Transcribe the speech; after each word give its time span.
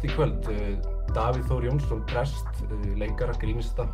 gest 0.00 0.08
í 0.08 0.16
kvöld, 0.16 0.46
Davíð 1.12 1.48
Þór 1.50 1.64
Jónsson, 1.66 2.04
prest, 2.08 2.46
leikara, 2.96 3.34
grínista, 3.36 3.84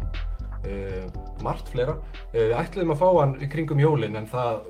margt 1.43 1.71
fleira. 1.73 1.97
Við 2.35 2.53
ætluðum 2.55 2.93
að 2.95 3.01
fá 3.01 3.09
hann 3.17 3.33
í 3.43 3.49
kringum 3.51 3.81
jólinn 3.81 4.19
en 4.19 4.29
það, 4.31 4.61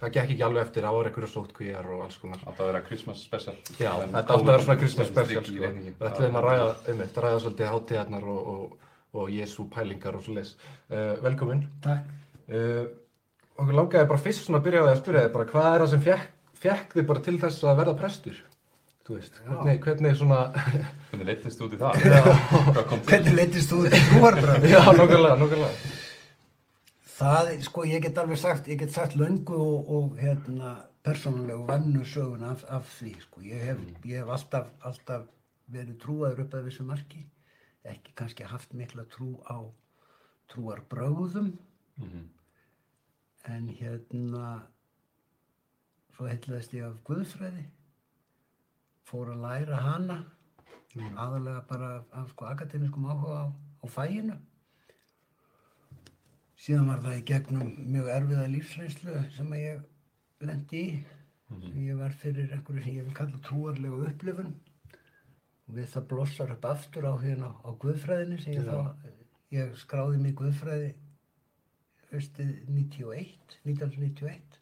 það 0.00 0.12
gekk 0.16 0.32
ekki 0.34 0.46
alveg 0.46 0.64
eftir, 0.64 0.86
það 0.86 0.96
voru 0.96 1.10
einhverja 1.10 1.30
sótkvíjar 1.34 1.86
og 1.92 2.02
alls 2.06 2.18
konar. 2.18 2.42
Átti 2.42 2.64
að 2.64 2.70
vera 2.72 2.82
Christmas 2.88 3.22
special. 3.22 3.54
Já, 3.76 3.92
þetta 3.92 4.22
átti 4.24 4.34
að 4.34 4.50
vera 4.50 4.64
svona 4.64 4.78
Christmas 4.80 5.12
special 5.12 5.44
sko. 5.46 5.70
Við 5.76 6.08
ætluðum 6.10 6.40
að 6.40 6.48
ræða 6.48 6.66
um 6.74 7.04
þetta, 7.04 7.24
ræða 7.26 7.44
svolítið 7.44 7.72
hátíðarnar 7.74 8.28
og, 8.34 8.50
og 8.56 8.82
og 9.16 9.30
Jésu 9.32 9.64
pælingar 9.72 10.12
og 10.18 10.26
svo 10.26 10.34
leiðis. 10.36 10.50
Uh, 10.90 11.14
velkomin. 11.24 11.62
Takk. 11.80 12.10
Okkur 13.56 13.78
langaði 13.78 14.08
bara 14.10 14.20
fyrst 14.20 14.44
svona 14.44 14.58
að 14.60 14.66
byrja 14.66 14.82
á 14.82 14.84
því 14.84 14.90
að 14.90 14.98
spyrja 14.98 15.22
þig 15.22 15.32
bara 15.38 15.46
hvað 15.54 15.68
er 15.70 15.82
það 15.82 15.88
sem 15.94 16.02
fekk, 16.04 16.26
fekk 16.66 16.92
þig 16.98 17.06
bara 17.08 17.22
til 17.24 17.36
þess 17.40 17.64
að 17.64 17.80
verða 17.80 17.94
prestur? 18.02 18.42
Þú 19.06 19.18
veist, 19.20 19.36
hvernig, 19.46 19.76
hvernig 19.84 20.16
svona... 20.18 20.40
hvernig 21.12 21.28
leytist 21.28 21.60
þú 21.60 21.68
út 21.68 21.76
í 21.76 21.78
það? 21.82 22.00
hvernig 23.10 23.36
leytist 23.38 23.70
þú 23.70 23.84
út 23.84 23.94
í 23.94 24.00
trúarbröð? 24.08 24.66
Já, 24.72 24.80
nokkulega, 24.98 25.36
nokkulega. 25.42 25.92
Það, 27.16 27.52
sko, 27.68 27.86
ég 27.86 28.02
get 28.02 28.18
alveg 28.18 28.42
sagt, 28.42 28.66
ég 28.72 28.82
get 28.82 28.92
sagt 28.92 29.14
löngu 29.16 29.60
og, 29.62 29.94
og 29.98 30.18
hérna, 30.18 30.74
persónulega 31.06 31.62
vannu 31.70 32.02
sögun 32.02 32.44
af, 32.50 32.66
af 32.66 32.90
því, 32.98 33.14
sko. 33.22 33.46
Ég 33.46 33.62
hef, 33.70 33.86
ég 34.02 34.20
hef 34.24 34.34
alltaf, 34.36 34.74
alltaf 34.90 35.30
verið 35.72 35.96
trúaður 36.02 36.44
upp 36.44 36.58
að 36.58 36.68
þessu 36.68 36.86
marki 36.90 37.22
ekki 37.90 38.14
kannski 38.18 38.46
haft 38.46 38.74
mikla 38.74 39.06
trú 39.10 39.36
á 39.46 39.58
trúar 40.50 40.82
bröðum 40.90 41.58
mm 41.96 42.08
-hmm. 42.08 42.26
en 43.54 43.68
hérna 43.68 44.62
svo 46.16 46.26
heitlaðist 46.26 46.74
ég 46.74 46.84
af 46.84 47.04
Guðfræði 47.04 47.64
fór 49.06 49.32
að 49.34 49.44
læra 49.46 49.84
hana. 49.84 50.18
Mm. 50.96 51.16
aðalega 51.20 51.62
bara 51.68 51.88
af 52.16 52.30
sko 52.30 52.46
akademiskum 52.48 53.04
áhuga 53.04 53.40
á, 53.44 53.46
á 53.52 53.86
fæinu 53.92 54.36
síðan 56.66 56.88
var 56.90 57.02
það 57.04 57.18
í 57.18 57.24
gegnum 57.30 57.74
mjög 57.92 58.08
erfiða 58.14 58.46
lífsreynslu 58.52 59.16
sem 59.36 59.52
ég 59.58 59.82
lendi 60.46 60.80
í. 60.80 60.94
Mm 61.46 61.56
-hmm. 61.56 61.66
sem 61.68 61.82
ég 61.86 61.98
var 62.00 62.12
fyrir 62.22 62.52
einhverju 62.52 62.82
sem 62.82 62.96
ég 62.96 63.04
vil 63.04 63.14
kalla 63.14 63.42
trúarlega 63.46 64.08
upplifun. 64.10 64.54
Og 65.68 65.74
við 65.76 65.88
það 65.92 66.08
blossar 66.10 66.52
upp 66.52 66.64
aftur 66.64 67.04
á 67.06 67.14
hérna 67.22 67.48
á 67.62 67.70
Guðfræðinni 67.82 68.38
sem 68.42 68.52
ég 68.52 68.64
þá, 68.66 68.96
ég 69.50 69.76
skráði 69.76 70.18
mig 70.18 70.34
Guðfræði 70.34 70.94
höstið 72.10 72.50
91, 72.68 73.58
1991 73.64 74.60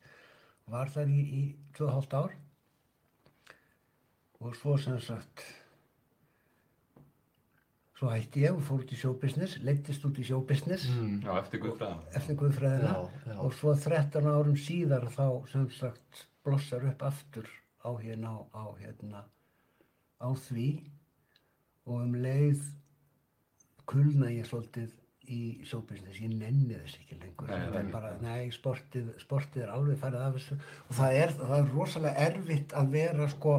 var 0.67 0.89
þar 0.89 1.09
í, 1.09 1.21
í 1.41 1.43
2,5 1.77 2.15
ár 2.21 2.37
og 4.45 4.57
svo 4.59 4.77
sem 4.81 4.99
sagt 5.01 5.45
svo 7.99 8.11
hætti 8.13 8.45
ég 8.45 8.53
og 8.53 8.63
fór 8.67 8.83
út 8.83 8.93
í 8.93 8.99
sjóbusiness 8.99 9.61
leittist 9.65 10.05
út 10.05 10.19
í 10.21 10.27
sjóbusiness 10.29 10.89
mm, 10.93 11.21
Já, 11.25 11.33
eftir 11.39 11.63
Guðfræðina. 11.63 12.09
Eftir 12.19 12.39
Guðfræðina. 12.41 12.91
Já, 12.93 13.29
já. 13.31 13.37
og 13.47 13.55
svo 13.57 13.75
13 13.79 14.29
árum 14.29 14.59
síðar 14.61 15.07
þá 15.15 15.27
sem 15.53 15.69
sagt 15.79 16.25
blossar 16.45 16.85
upp 16.91 17.05
aftur 17.09 17.49
á 17.81 17.91
hérna 18.03 18.35
á 18.53 18.65
hérna 18.83 19.25
á 20.21 20.29
því. 20.49 20.69
Og 21.85 22.03
um 22.03 22.15
leið 22.17 22.61
kulna 23.89 24.31
ég 24.33 24.49
svolítið 24.49 24.93
í 25.33 25.43
sjóbusiness, 25.65 26.21
ég 26.21 26.33
nenni 26.37 26.77
þess 26.77 26.99
ekki 27.01 27.17
lengur. 27.23 27.49
Nei, 27.49 27.61
það 27.63 27.79
er 27.79 27.93
bara, 27.93 28.11
nei, 28.21 28.51
sportið, 28.53 29.13
sportið 29.23 29.65
er 29.65 29.73
alveg 29.73 30.01
farið 30.01 30.25
af 30.27 30.35
þessu. 30.37 30.59
Og 30.89 30.99
það 30.99 31.21
er, 31.21 31.33
það 31.39 31.55
er 31.57 31.71
rosalega 31.73 32.27
erfitt 32.29 32.75
að 32.77 32.91
vera 32.99 33.29
sko 33.33 33.55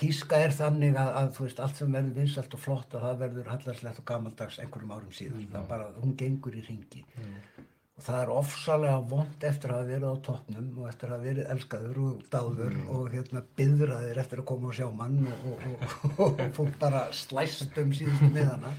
tíska 0.00 0.38
er 0.40 0.54
þannig 0.56 0.96
að, 0.98 1.10
að 1.20 1.32
veist, 1.40 1.60
allt 1.62 1.80
sem 1.80 1.96
verður 1.96 2.16
vinsalt 2.20 2.54
og 2.56 2.62
flott 2.62 2.94
að 2.96 3.06
það 3.06 3.24
verður 3.24 3.50
hallarslegt 3.54 4.00
og 4.02 4.06
gammaldags 4.10 4.60
einhverjum 4.62 4.94
árum 4.96 5.12
síðan, 5.16 5.42
mm. 5.44 5.50
það 5.54 5.66
bara, 5.74 5.90
hún 6.00 6.16
gengur 6.20 6.56
í 6.56 6.64
ringi 6.66 7.04
mm. 7.04 7.66
Og 8.00 8.04
það 8.06 8.18
er 8.22 8.30
ofsalega 8.32 9.00
vond 9.10 9.42
eftir 9.44 9.72
að 9.74 9.76
hafa 9.76 9.88
verið 9.90 10.06
á 10.08 10.24
toppnum 10.24 10.68
og 10.80 10.86
eftir 10.88 11.10
að 11.10 11.12
hafa 11.12 11.24
verið 11.26 11.50
elskaður 11.52 11.98
og 12.00 12.22
dáður 12.32 12.70
mm. 12.78 12.86
og 12.96 13.10
hérna 13.12 13.42
byðraðir 13.60 14.20
eftir 14.22 14.40
að 14.40 14.46
koma 14.48 14.70
og 14.70 14.78
sjá 14.78 14.86
mann 14.96 15.18
og, 15.28 15.42
og, 15.50 15.66
og, 15.74 16.22
og 16.30 16.40
fólk 16.56 16.78
bara 16.80 17.02
slæst 17.12 17.76
um 17.82 17.92
síðustu 17.98 18.30
miðana. 18.32 18.72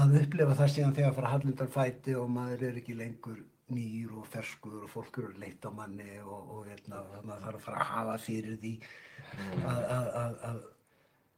Að 0.00 0.16
upplifa 0.22 0.56
það 0.62 0.72
síðan 0.72 0.96
þegar 0.96 1.10
að 1.10 1.18
fara 1.18 1.34
hallundar 1.34 1.68
fæti 1.76 2.16
og 2.18 2.32
maður 2.32 2.64
er 2.70 2.80
ekki 2.80 2.96
lengur 3.02 3.36
nýr 3.72 4.12
og 4.20 4.28
ferskur 4.32 4.84
og 4.84 4.92
fólk 4.92 5.18
eru 5.22 5.32
leitt 5.40 5.64
á 5.66 5.70
manni 5.74 6.20
og 6.22 6.66
hérna 6.68 7.02
maður 7.24 7.42
þarf 7.46 7.56
að 7.56 7.66
fara 7.66 7.80
að 7.80 7.92
hafa 7.94 8.18
fyrir 8.26 8.60
því 8.62 8.74
að 9.66 10.62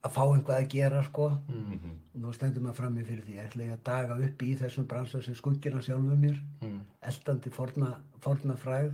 að 0.05 0.13
fá 0.13 0.23
einhvað 0.25 0.59
að 0.59 0.71
gera 0.75 1.03
sko 1.07 1.29
mm 1.31 1.65
-hmm. 1.73 1.97
nú 2.23 2.33
stendur 2.37 2.63
maður 2.63 2.81
fram 2.81 2.99
í 2.99 3.05
fyrir 3.09 3.25
því 3.25 3.39
ætla 3.41 3.65
ég 3.65 3.73
að 3.73 3.85
daga 3.89 4.19
upp 4.27 4.43
í 4.43 4.51
þessum 4.61 4.87
bransa 4.87 5.23
sem 5.23 5.35
skuggina 5.35 5.83
sjálfuð 5.83 6.19
mér 6.25 6.41
mm. 6.63 6.81
eldandi 7.11 7.51
forna, 7.51 7.91
forna 8.21 8.57
fræð 8.57 8.93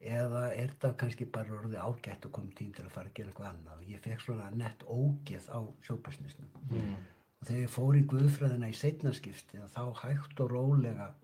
eða 0.00 0.54
er 0.54 0.72
það 0.80 0.96
kannski 1.02 1.24
bara 1.24 1.58
orðið 1.58 1.78
ágætt 1.82 2.26
og 2.26 2.32
komið 2.32 2.54
tím 2.54 2.72
til 2.72 2.84
að 2.84 2.94
fara 2.96 3.08
að 3.08 3.14
gera 3.14 3.28
eitthvað 3.28 3.50
annað 3.50 3.78
og 3.78 3.90
ég 3.90 4.00
fekk 4.00 4.20
svona 4.20 4.50
nett 4.50 4.82
ógeð 4.86 5.46
á 5.50 5.60
sjóparsnisnum 5.86 6.48
mm. 6.70 6.96
og 7.40 7.46
þegar 7.46 7.62
ég 7.62 7.74
fór 7.76 7.96
í 7.96 8.02
Guðfræðina 8.10 8.68
í 8.68 8.76
setnarskipti 8.82 9.62
þá 9.76 9.84
hægt 10.02 10.40
og 10.40 10.50
rólega 10.50 11.14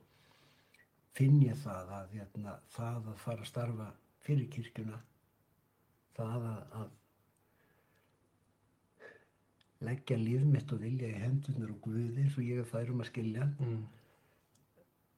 finn 1.16 1.40
ég 1.44 1.56
það 1.60 1.92
að 1.98 2.16
hérna, 2.16 2.56
það 2.72 3.08
að 3.12 3.22
fara 3.24 3.44
að 3.44 3.50
starfa 3.50 3.88
fyrir 4.24 4.48
kirkuna 4.52 4.98
það 6.16 6.46
að, 6.48 6.60
að 6.80 6.90
leggja 9.82 10.18
líf 10.20 10.44
mitt 10.46 10.72
og 10.72 10.82
vilja 10.82 11.10
í 11.10 11.20
hendunar 11.24 11.72
og 11.74 11.80
Guði 11.84 12.26
og 12.30 12.42
ég 12.46 12.62
er 12.62 12.68
færum 12.68 13.02
að 13.02 13.10
skilja 13.10 13.48
mm. 13.50 13.80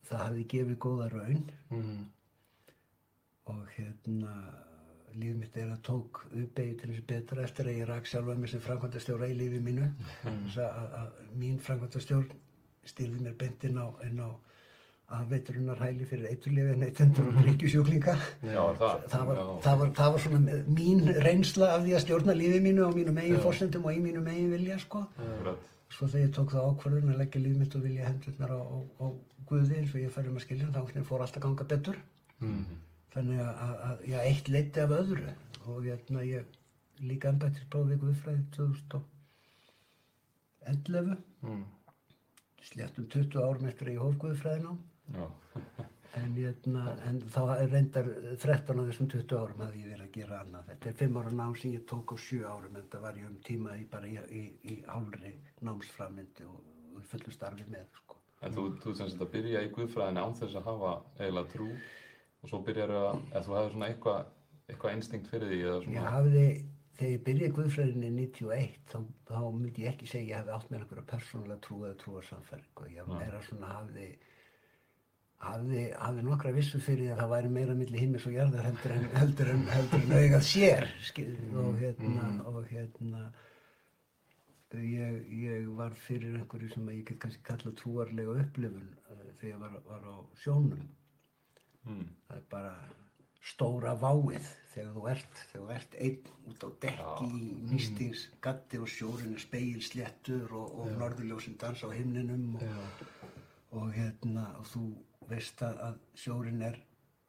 það 0.08 0.24
hafi 0.24 0.46
gefið 0.54 0.78
góða 0.86 1.08
raun 1.12 1.42
mm. 1.70 2.04
og 3.52 3.60
hérna 3.76 4.36
líf 5.14 5.36
mitt 5.38 5.58
er 5.60 5.70
að 5.70 5.84
tók 5.86 6.24
uppeyði 6.30 6.78
til 6.80 6.90
þessu 6.90 7.04
betra 7.10 7.44
eftir 7.44 7.70
að 7.70 7.78
ég 7.78 7.90
rak 7.90 8.08
sjálfa 8.10 8.38
mér 8.38 8.50
sem 8.50 8.64
framkvæmtastjóra 8.64 9.28
í 9.30 9.36
lífi 9.38 9.60
mínu 9.62 9.90
mm. 9.90 10.40
þess 10.48 10.64
að, 10.64 10.96
að 11.02 11.36
mín 11.42 11.60
framkvæmtastjórn 11.62 12.34
stýrði 12.88 13.22
mér 13.26 13.36
bendin 13.40 13.78
á, 13.80 13.86
á 13.86 14.30
aðveitrunarhæli 15.12 16.06
fyrir 16.08 16.30
eiturlefið 16.32 16.78
neytendur 16.80 17.26
og 17.28 17.34
drikkjusjúklinga 17.42 18.14
það, 18.40 18.78
það, 18.80 18.96
það, 19.66 19.82
það 19.98 20.08
var 20.14 20.20
svona 20.24 20.54
mín 20.78 21.00
reynsla 21.26 21.66
af 21.74 21.80
því 21.84 21.92
að 21.94 22.02
stjórna 22.06 22.32
lífið 22.38 22.62
mínu 22.64 22.80
á 22.88 22.90
mínu 22.94 23.12
megin 23.18 23.44
fórsendum 23.44 23.84
og 23.84 23.92
í 23.94 24.00
mínu 24.00 24.20
megin 24.24 24.54
vilja 24.54 24.76
sko. 24.80 25.00
svo 25.92 26.04
þegar 26.08 26.24
ég 26.24 26.32
tók 26.34 26.50
það 26.54 26.68
ákvarðun 26.70 27.12
að 27.12 27.20
leggja 27.20 27.44
lífið 27.44 27.60
mitt 27.60 27.76
og 27.76 27.82
vilja 27.84 28.08
hendurnar 28.08 28.50
á, 28.56 28.58
á, 28.64 28.66
á 29.04 29.06
Guði 29.44 29.76
eins 29.76 29.92
og 29.92 30.00
ég 30.00 30.08
færum 30.14 30.38
að 30.40 30.44
skilja 30.46 30.72
þá 30.72 30.80
fór 31.04 31.20
allt 31.20 31.36
að 31.36 31.44
ganga 31.44 31.64
betur. 31.68 31.96
Mm. 32.40 32.64
þannig 33.14 33.40
að, 33.44 33.54
að 33.88 33.96
já, 34.08 34.18
eitt 34.24 34.46
leiti 34.48 34.80
af 34.80 34.90
öðru. 34.96 35.30
Og 35.68 35.84
ég, 35.86 35.98
ég 36.24 36.44
líka 37.04 37.28
ennbættisprófið 37.30 37.98
Guðfræði 38.00 38.44
2011 38.56 41.16
mm. 41.44 41.64
sléttum 42.70 43.04
20 43.12 43.44
árum 43.44 43.68
eftir 43.68 43.86
að 43.90 43.94
ég 43.98 44.02
hóf 44.02 44.16
Guðfræðin 44.24 44.70
á 44.72 44.74
en, 46.20 46.36
hérna, 46.36 46.84
en 47.08 47.20
þá 47.34 47.40
reyndar 47.70 48.10
13 48.42 48.80
af 48.80 48.90
þessum 48.90 49.10
20 49.12 49.38
árum 49.40 49.64
hafði 49.64 49.82
ég 49.82 49.90
verið 49.92 50.06
að 50.06 50.14
gera 50.18 50.40
annað. 50.42 50.68
Þetta 50.70 50.90
er 50.90 50.98
5 51.00 51.18
ára 51.20 51.32
nám 51.40 51.56
sem 51.60 51.74
ég 51.74 51.86
tók 51.90 52.14
á 52.14 52.16
7 52.26 52.44
árum 52.48 52.78
en 52.78 52.86
það 52.92 53.06
var 53.06 53.18
ég 53.20 53.30
um 53.30 53.40
tíma 53.48 53.78
í, 53.80 53.86
bara 53.90 54.10
í, 54.10 54.18
í, 54.30 54.44
í 54.70 54.76
hálfri 54.88 55.34
námsframindi 55.66 56.46
og, 56.50 56.60
og 56.94 57.08
fullu 57.10 57.34
starfi 57.34 57.66
með 57.72 57.88
sko. 57.98 58.20
En 58.44 58.54
þú, 58.54 58.68
þú 58.82 58.94
semst 58.98 59.20
að 59.24 59.32
byrja 59.34 59.64
í 59.64 59.72
Guðfræðinu 59.74 60.24
án 60.24 60.38
þess 60.38 60.58
að 60.60 60.66
hafa 60.68 60.94
eiginlega 61.18 61.52
trú 61.54 61.68
og 61.74 62.50
svo 62.50 62.60
byrjar 62.66 62.92
að, 62.92 63.10
að 63.32 63.46
þú 63.46 63.58
hefði 63.58 63.74
svona 63.74 63.90
eitthvað 63.90 64.32
eitthva 64.68 64.94
instinkt 64.96 65.30
fyrir 65.32 65.50
því 65.50 65.60
eða 65.62 65.78
svona 65.84 65.96
Ég 65.96 66.14
hafði, 66.14 66.44
þegar 66.98 67.14
ég 67.14 67.24
byrjaði 67.28 67.54
Guðfræðinu 67.58 68.10
í 68.10 68.12
91 68.18 68.76
þá, 68.92 68.98
þá 69.30 69.40
myndi 69.56 69.84
ég 69.84 69.94
ekki 69.94 70.10
segja 70.10 70.28
ég 70.28 70.38
hefði 70.42 70.54
átt 70.58 70.70
með 70.70 70.78
einhverja 70.80 71.06
persónulega 71.14 71.64
trú 71.64 71.80
eða 71.82 71.98
trúarsamferð 72.02 72.82
og 72.82 72.92
ég 72.92 73.10
meira 73.10 73.42
svona 73.48 73.72
hafði 73.78 74.08
hafði, 75.44 75.84
hafði 76.00 76.24
nokkra 76.26 76.52
vissu 76.56 76.80
fyrir 76.82 77.12
að 77.14 77.22
það 77.22 77.32
væri 77.34 77.52
meira 77.56 77.76
millir 77.78 78.04
himmis 78.04 78.26
og 78.28 78.36
jarðar 78.36 78.68
heldur 78.68 78.94
en, 78.96 79.06
heldur 79.14 79.52
en, 79.54 79.64
heldur 79.72 80.04
en 80.04 80.16
augað 80.18 80.46
sér 80.48 80.88
mm, 81.20 81.54
og 81.62 81.78
hérna, 81.82 82.26
mm. 82.30 82.40
og 82.50 82.60
hérna 82.72 83.24
ég, 84.80 85.20
ég 85.44 85.70
var 85.78 85.94
fyrir 86.06 86.40
einhverju 86.40 86.72
sem 86.72 86.90
ég 86.94 87.06
get 87.06 87.20
kannski 87.22 87.46
kalla 87.46 87.72
trúarlega 87.78 88.36
upplifun 88.42 88.90
uh, 89.12 89.24
þegar 89.38 89.50
ég 89.52 89.62
var, 89.62 89.80
var 89.88 90.10
á 90.10 90.16
sjónum. 90.42 90.84
Mm. 91.84 92.04
það 92.28 92.36
er 92.38 92.44
bara 92.48 92.76
stóra 93.44 93.92
váið 94.00 94.46
þegar 94.72 94.92
þú 94.94 95.02
ert 95.12 95.40
þegar 95.50 95.64
þú 95.64 95.74
ert 95.74 95.96
einn 96.06 96.30
út 96.48 96.64
á 96.64 96.68
dekki 96.84 97.26
í 97.28 97.48
nýstings 97.68 98.22
gatti 98.44 98.80
og 98.80 98.88
sjórin 98.88 99.34
er 99.36 99.42
speilsléttur 99.42 100.54
og, 100.56 100.78
og 100.80 100.94
norðurljósinn 101.02 101.58
dansa 101.60 101.90
á 101.90 101.92
himninum 101.92 102.56
og, 102.56 103.02
og 103.76 103.92
hérna, 103.92 104.46
og 104.62 104.70
þú 104.72 104.86
veist 105.30 105.62
að, 105.62 105.78
að 105.88 105.94
sjórin 106.24 106.62
er 106.62 106.76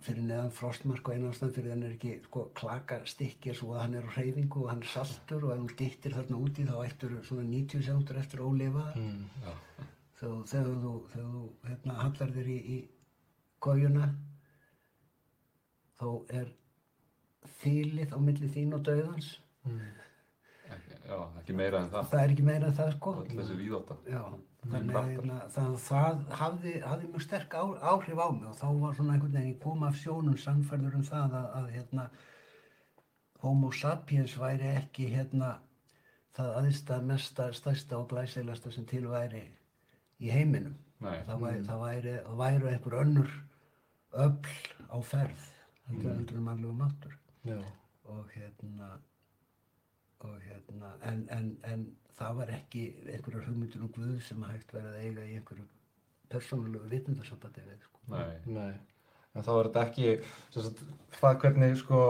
fyrir 0.06 0.21
neðan 0.27 0.51
frostmark 0.53 1.07
og 1.07 1.15
einanstæðan 1.15 1.53
fyrir 1.56 1.71
hann 1.74 1.83
er 1.88 1.94
ekki 1.95 2.12
sko 2.27 2.44
klaka 2.59 3.00
stykki 3.09 3.53
svo 3.57 3.71
að 3.74 3.81
hann 3.86 3.95
er 4.01 4.06
á 4.06 4.15
hreyfingu 4.18 4.63
og 4.65 4.69
hann 4.74 4.83
er 4.83 4.92
saltur 4.92 5.45
og 5.47 5.53
ef 5.56 5.63
þú 5.63 5.77
dyttir 5.80 6.13
þarna 6.18 6.42
úti 6.45 6.65
þá 6.68 6.75
ættur 6.86 7.15
svona 7.25 7.45
90 7.50 7.86
sekundur 7.88 8.19
eftir 8.21 8.44
að 8.44 8.51
ólifa 8.51 8.86
Mm. 8.95 9.24
Já. 9.45 9.53
þegar, 10.19 10.44
þegar 10.51 10.77
þú, 10.83 10.94
þegar 11.13 11.31
þú 11.31 11.44
hérna, 11.69 11.95
hallar 12.03 12.36
þér 12.38 12.51
í, 12.53 12.59
í 12.75 12.77
kójuna 13.65 14.09
þá 16.00 16.07
er 16.41 16.51
þýlið 17.62 18.13
á 18.15 18.19
milli 18.19 18.50
þín 18.56 18.75
og 18.77 18.83
dauðans 18.88 19.31
Ekki, 20.65 20.95
já, 21.06 21.18
ekki 21.39 21.53
meira 21.53 21.80
en 21.83 21.89
það. 21.94 22.07
það 22.12 22.21
er 22.24 22.31
ekki 22.36 22.45
meira 22.48 22.68
en 22.71 22.77
það 22.77 22.94
sko 22.95 23.12
Öll 23.21 23.36
þessi 23.38 23.57
víðóta. 23.59 23.98
Já, 24.09 24.21
þannig 24.71 24.97
að 25.00 25.09
hérna, 25.12 25.39
það, 25.53 25.73
það 25.85 26.21
hafði, 26.39 26.73
hafði 26.85 27.09
mjög 27.12 27.25
sterk 27.25 27.53
á, 27.53 27.63
áhrif 27.94 28.21
á 28.21 28.27
mig 28.33 28.47
og 28.50 28.56
þá 28.59 28.67
var 28.81 28.95
svona 28.97 29.15
einhvern 29.15 29.35
veginn, 29.38 29.51
ég 29.53 29.59
kom 29.62 29.83
af 29.85 30.00
sjónum 30.00 30.38
sannfærður 30.41 30.97
um 31.00 31.06
það 31.06 31.35
að, 31.39 31.47
að 31.59 31.67
hérna, 31.75 32.06
homo 33.44 33.71
sapiens 33.75 34.38
væri 34.41 34.71
ekki 34.79 35.09
hérna, 35.13 35.51
það 36.35 36.53
aðista 36.62 37.00
mesta, 37.06 37.50
stærsta 37.56 38.00
og 38.00 38.09
glæsilegasta 38.12 38.73
sem 38.73 38.88
til 38.89 39.06
væri 39.12 39.44
í 40.19 40.31
heiminum. 40.33 40.77
Nei. 41.03 41.19
Það 41.27 41.44
væri, 41.44 41.65
það 41.67 41.83
væri, 41.83 42.15
það 42.25 42.39
væri 42.41 42.71
einhver 42.71 42.97
önnur 43.03 43.35
öll 44.25 44.53
á 44.89 44.97
ferð, 45.03 45.50
þetta 45.85 46.07
er 46.07 46.15
heldur 46.15 46.39
en 46.39 46.47
mannlegu 46.47 46.77
máttur 46.79 47.17
Já. 47.45 47.59
og 48.09 48.31
hérna 48.33 48.95
og 50.25 50.38
hérna 50.41 50.94
en, 51.06 51.27
en, 51.29 51.50
en 51.63 51.85
það 52.19 52.39
var 52.39 52.51
ekki 52.56 52.83
einhverjar 53.12 53.47
hugmyndir 53.50 53.83
um 53.83 53.91
Guð 53.95 54.17
sem 54.23 54.44
hægt 54.47 54.73
verið 54.75 54.91
að 54.91 55.06
eiga 55.06 55.25
í 55.25 55.38
einhverju 55.39 55.67
persónulegu 56.31 56.89
vitundasambandi 56.91 57.63
við 57.65 57.79
sko. 57.83 58.01
Nei. 58.13 58.35
Nei, 58.56 58.73
en 59.35 59.45
þá 59.45 59.51
er 59.56 59.69
þetta 59.69 59.85
ekki, 59.89 60.12
sagt, 60.56 60.83
það 61.19 61.39
hvernig 61.44 61.79
sko, 61.81 62.01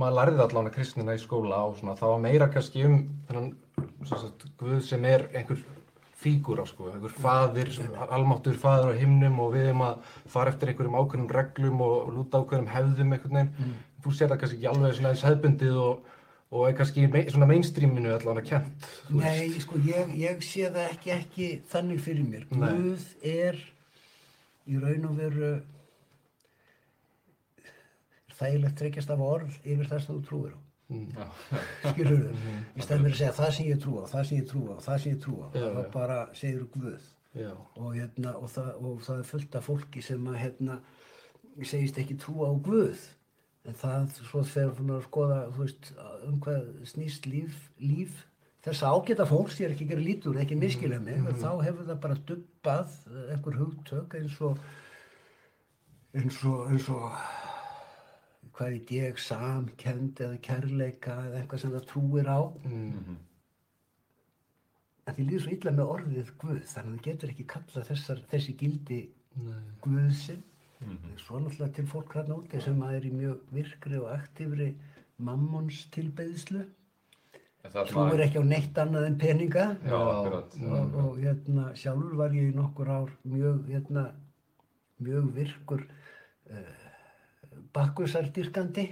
maður 0.00 0.16
lærði 0.18 0.44
allan 0.46 0.70
að 0.70 0.76
kristnina 0.78 1.16
í 1.16 1.20
skóla 1.22 1.64
og 1.68 1.76
svona, 1.80 1.98
það 1.98 2.14
var 2.14 2.24
meira 2.26 2.48
kannski 2.52 2.86
um 2.88 2.96
þennan, 3.28 3.52
sagt, 4.08 4.48
Guð 4.60 4.80
sem 4.86 5.06
er 5.08 5.28
einhver 5.34 5.62
fígúra, 6.20 6.66
sko, 6.68 6.90
einhver 6.92 7.14
faðir, 7.16 7.70
almáttur 8.12 8.58
faðir 8.60 8.92
á 8.92 9.00
himnum 9.00 9.38
og 9.40 9.54
við 9.54 9.70
erum 9.70 9.86
að 9.86 10.02
fara 10.28 10.52
eftir 10.52 10.72
einhverjum 10.72 10.98
ákveðnum 10.98 11.30
reglum 11.32 11.84
og 11.86 12.10
lúta 12.12 12.42
ákveðnum 12.42 12.72
hefðum 12.74 13.14
einhvern 13.16 13.38
veginn. 13.38 13.76
Þú 14.04 14.12
sér 14.16 14.32
það 14.32 14.42
kannski 14.42 14.58
ekki 14.58 14.68
alveg 14.68 14.98
svona 14.98 15.14
eins 15.14 15.24
hefðbundið 15.24 15.78
og, 15.80 16.10
og 16.50 16.64
er 16.66 16.76
kannski 16.78 17.04
svona 17.30 17.46
mainstreaminu 17.46 18.10
allan 18.14 18.40
að 18.40 18.48
kent, 18.48 18.86
þú 19.06 19.20
veist. 19.20 19.26
Nei, 19.26 19.60
sko, 19.62 19.82
ég, 19.86 20.14
ég 20.18 20.40
sé 20.42 20.70
það 20.70 20.88
ekki, 20.88 21.12
ekki 21.16 21.50
þannig 21.70 22.00
fyrir 22.02 22.26
mér. 22.26 22.48
Nei. 22.50 22.72
Guð 22.74 23.04
er 23.22 23.60
í 24.70 24.80
raun 24.82 25.06
og 25.10 25.14
veru 25.20 25.52
þægilegt 28.40 28.76
tryggjast 28.80 29.12
af 29.14 29.22
orð 29.22 29.54
yfir 29.62 29.86
það 29.90 30.02
sem 30.04 30.16
þú 30.18 30.26
trúir 30.26 30.56
á. 30.56 30.60
Já. 30.90 31.26
Skilur 31.92 32.24
þau? 32.24 32.50
Í 32.80 32.82
stæðan 32.82 33.04
fyrir 33.04 33.12
að 33.12 33.18
segja 33.20 33.34
það 33.36 33.52
sem 33.56 33.68
ég 33.68 33.80
trú 33.84 33.92
á, 34.00 34.04
það 34.10 34.24
sem 34.26 34.40
ég 34.40 34.48
trú 34.50 34.62
á, 34.66 34.76
það 34.86 34.96
sem 35.04 35.12
ég 35.12 35.20
trú 35.22 35.34
á. 35.38 35.46
Já, 35.54 35.66
þá 35.70 35.80
já. 35.84 35.90
bara 35.94 36.18
segir 36.34 36.66
Guð. 36.74 37.08
Já, 37.38 37.50
Og, 37.78 37.92
hérna, 37.94 38.32
og, 38.40 38.48
það, 38.50 38.70
og 38.82 39.02
það 39.06 39.20
er 39.20 39.28
fullt 39.28 39.54
af 39.54 39.66
fólki 39.70 40.02
sem 40.02 40.24
að 40.32 40.38
hérna, 40.40 40.80
segist 41.62 42.00
ekki 42.02 42.16
trúa 42.18 42.50
á 42.50 42.54
Guð. 42.58 43.04
En 43.68 43.76
það 43.76 44.12
svo 44.16 44.42
þegar 44.48 44.74
þú 44.78 44.84
að 44.94 45.06
skoða 45.06 45.38
veist, 45.58 45.90
um 46.26 46.38
hvað 46.40 46.68
snýst 46.88 47.26
líf, 47.28 47.56
líf 47.82 48.22
þess 48.64 48.84
ágæta 48.84 49.26
fólks, 49.28 49.58
ég 49.60 49.68
er 49.68 49.74
ekki 49.74 49.86
að 49.86 49.92
gera 49.94 50.04
lítur, 50.04 50.38
ekki 50.40 50.56
miskilja 50.56 51.00
mig, 51.00 51.20
mm 51.20 51.40
þá 51.40 51.50
hefur 51.64 51.86
það 51.88 52.00
bara 52.00 52.16
dubbað 52.28 52.96
eh, 53.10 53.32
einhver 53.34 53.58
hugtök 53.60 54.16
eins 54.18 54.40
og 54.40 54.58
eins 56.16 56.40
og, 56.44 56.66
eins 56.70 56.88
og 56.92 57.06
hvað 58.56 58.74
veit 58.74 58.92
ég, 58.92 59.18
samkend 59.18 60.20
eða 60.20 60.40
kærleika 60.44 61.16
eða 61.26 61.40
eitthvað 61.40 61.62
sem 61.62 61.74
það 61.76 61.86
trúir 61.92 62.28
á. 62.28 62.40
mm. 62.64 63.18
En 65.06 65.16
því 65.16 65.24
líður 65.26 65.42
svo 65.44 65.54
illa 65.56 65.72
með 65.74 65.92
orðið 65.94 66.32
Guð, 66.38 66.60
þannig 66.70 66.92
að 66.92 66.98
það 66.98 67.06
getur 67.06 67.32
ekki 67.32 67.46
kallað 67.54 67.88
þessar, 67.88 68.20
þessi 68.30 68.56
gildi 68.60 69.00
Nei. 69.40 69.62
Guðsinn. 70.80 70.98
Mhm. 70.98 71.16
Svo 71.18 71.38
náttúrulega 71.38 71.74
til 71.74 71.86
fólk 71.86 72.14
hérna 72.14 72.36
úti 72.40 72.60
sem 72.62 72.82
að 72.82 72.94
er 72.96 73.06
í 73.06 73.12
mjög 73.12 73.40
virkri 73.52 73.98
og 73.98 74.12
aktífri 74.14 74.74
mammons 75.18 75.86
tilbeðslu. 75.92 76.64
En 77.62 77.70
það 77.74 77.90
Trúir 77.90 78.20
ekki 78.24 78.40
á 78.40 78.44
neitt 78.44 78.78
annað 78.78 79.06
en 79.06 79.18
peninga. 79.18 79.66
Já, 79.84 79.98
akkurat. 80.00 80.54
Og, 80.64 80.94
og 81.02 81.18
hérna, 81.20 81.66
sjálfur 81.76 82.16
var 82.16 82.32
ég 82.32 82.48
í 82.48 82.56
nokkur 82.56 82.88
ár 82.88 83.10
mjög, 83.28 83.66
hérna, 83.68 84.06
mjög 84.98 85.28
virkur 85.36 85.84
uh, 85.84 86.88
bakkusardyrkandi. 87.76 88.86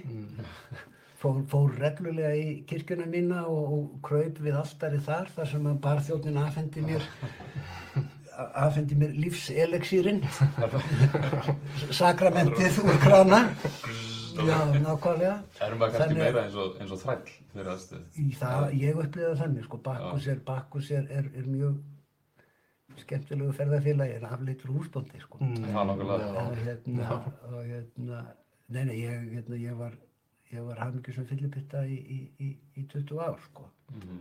Fór, 1.19 1.41
fór 1.51 1.73
reglulega 1.81 2.35
í 2.37 2.61
kirkjuna 2.69 3.09
mína 3.09 3.41
og, 3.49 3.73
og 3.73 3.87
kraup 4.05 4.37
við 4.39 4.55
altari 4.55 5.01
þar, 5.03 5.33
þar 5.35 5.49
sem 5.51 5.65
að 5.67 5.81
barþjóðnin 5.83 6.39
afhendi 6.39 6.85
mér 6.85 7.09
afhendi 8.63 8.97
mér 8.99 9.13
lífseleksýrin 9.19 10.23
sakramentið 11.99 12.81
úr 12.85 12.97
krana 13.03 13.41
já, 14.39 14.57
nákvæmlega 14.79 15.35
Erum 15.65 15.81
maður 15.81 15.95
kannski 15.97 16.17
meira 16.19 16.43
eins 16.45 16.57
og, 16.59 16.75
eins 16.79 16.95
og 16.95 17.01
þræll 17.03 17.31
fyrir 17.53 17.71
aðstöð? 17.75 18.03
í 18.15 18.27
það, 18.39 18.67
ég 18.79 18.99
upplýði 19.03 19.29
það 19.29 19.39
þannig 19.43 19.69
sko, 19.69 19.79
Bakkus 19.87 20.27
er, 20.33 20.43
Bakkus 20.49 20.91
er, 20.95 21.07
er, 21.19 21.31
er 21.35 21.47
mjög 21.49 21.79
skemmtilegu 22.99 23.55
ferðarfélagi 23.55 24.17
en 24.17 24.27
afleitur 24.27 24.73
húsbóndi 24.75 25.21
sko. 25.23 25.37
Það 25.39 25.77
er 25.79 25.87
nokkulega. 25.87 26.29
og 26.41 26.57
hérna, 26.65 27.19
og 27.47 27.59
hérna 27.63 28.21
nei, 28.67 28.81
nei, 28.83 28.95
ég, 29.05 29.27
hérna, 29.37 29.59
ég 29.61 29.77
var 29.79 29.93
ég 30.49 30.65
var 30.65 30.81
hafingjur 30.81 31.15
sem 31.15 31.27
fyllipitta 31.29 31.83
í, 31.85 31.99
í, 31.99 32.19
í, 32.41 32.49
í 32.81 32.85
20 32.91 33.21
ár 33.21 33.39
sko. 33.45 33.69
Mhm. 33.93 34.19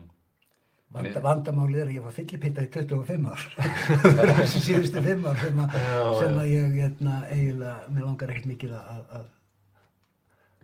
Vanda, 0.89 1.21
vandamálið 1.21 1.83
er 1.83 1.91
að 1.91 1.97
ég 1.99 2.05
var 2.07 2.15
fyllipitta 2.17 2.63
í 2.65 2.69
25 2.73 3.27
ár. 3.29 3.43
Þessi 4.39 4.63
síðustu 4.65 5.03
5 5.05 5.27
ár 5.29 5.43
sem, 5.43 5.59
að, 5.61 5.75
Já, 5.77 5.99
sem 6.23 6.39
að 6.41 6.47
ég 6.49 6.79
hérna, 6.79 7.17
eiginlega, 7.29 7.75
mér 7.93 8.07
langar 8.07 8.33
ekkert 8.33 8.49
mikið 8.49 8.73
að 8.79 9.13
að, 9.19 9.27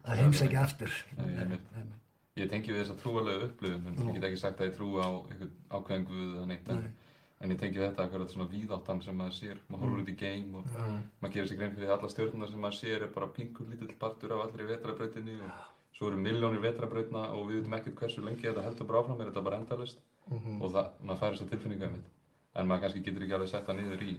að 0.04 0.22
heimsækja 0.22 0.62
aftur. 0.64 0.96
Nei, 1.18 1.28
ég. 1.28 1.52
Nei, 1.52 1.60
nei. 1.82 1.92
Ég 2.40 2.48
tengi 2.50 2.72
við 2.72 2.80
þessa 2.80 2.96
trúalegu 2.98 3.44
upplifun, 3.46 3.84
en 3.90 4.08
ég 4.08 4.16
get 4.16 4.24
ekki 4.30 4.40
sagt 4.40 4.62
að 4.62 4.70
ég 4.70 4.78
trúi 4.78 4.96
á 5.04 5.08
ákveðin 5.76 6.06
guð 6.08 6.24
eða 6.24 6.46
neitt, 6.50 6.72
en, 6.72 6.80
en 7.44 7.52
ég 7.54 7.60
tengi 7.60 7.82
þetta 7.84 8.08
akkurat 8.08 8.32
svona 8.32 8.48
víðáttan 8.50 9.04
sem 9.04 9.20
maður 9.20 9.36
sér, 9.36 9.60
maður 9.68 9.84
horfur 9.84 10.02
út 10.02 10.10
í 10.10 10.16
geim 10.24 10.56
og 10.58 10.72
maður 10.74 11.36
gerir 11.36 11.52
sér 11.52 11.60
grein 11.60 11.76
fyrir 11.76 11.92
að 11.92 11.94
alla 11.98 12.10
stjórnuna 12.10 12.48
sem 12.50 12.64
maður 12.64 12.80
sér 12.80 13.06
er 13.06 13.12
bara 13.14 13.30
pinkur 13.36 13.70
lítill 13.70 13.94
partur 14.00 14.34
af 14.34 14.48
allri 14.48 14.66
vetrabrautinni 14.72 15.36
og 15.46 15.70
svo 15.94 16.10
eru 16.10 16.18
miljónir 16.24 16.64
vetrabrautna 16.64 17.28
og 17.36 17.46
við 17.52 17.60
veitum 17.60 17.78
ekkert 17.78 18.02
hversu 18.02 18.26
lengi 18.26 18.48
þetta 18.48 18.66
heldur 18.66 18.90
bara 18.90 19.04
áfram, 19.04 19.22
er 19.22 19.30
þetta 19.30 19.46
bara 19.46 19.60
endalist 19.62 20.02
og 20.32 20.68
það, 20.72 20.90
maður 21.04 21.20
fær 21.20 21.32
þessa 21.34 21.48
tilfinningu 21.52 21.88
einmitt. 21.88 22.10
En 22.54 22.68
maður 22.70 22.84
kannski 22.84 23.00
getur 23.02 23.22
ekki 23.26 23.34
alveg 23.34 23.48
sett 23.50 23.64
það 23.66 23.78
niður 23.80 24.02
í, 24.06 24.12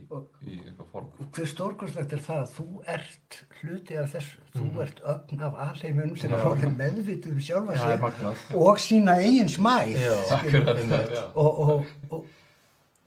í 0.43 0.55
eitthvað 0.59 0.87
form. 0.91 1.05
Hver 1.37 1.45
stórkostlegt 1.47 2.15
er 2.17 2.23
það 2.25 2.41
að 2.41 2.49
þú 2.57 2.65
ert 2.91 3.37
hluti 3.61 3.99
af 4.01 4.09
þessu, 4.11 4.41
þú 4.57 4.81
ert 4.83 4.97
ögn 5.13 5.43
af 5.47 5.61
alheimunum 5.69 6.17
sem 6.19 6.33
er 6.35 6.47
orðin 6.49 6.75
meðvitið 6.81 7.31
um 7.31 7.39
sjálfa 7.47 7.77
sig 7.79 8.57
og 8.59 8.81
sína 8.83 9.15
eigin 9.23 9.51
smæð 9.53 9.93
Já, 10.01 10.15
Akkurat, 10.35 10.81
já. 11.15 11.23
og, 11.31 11.61
og, 11.63 11.93
og, 12.09 12.27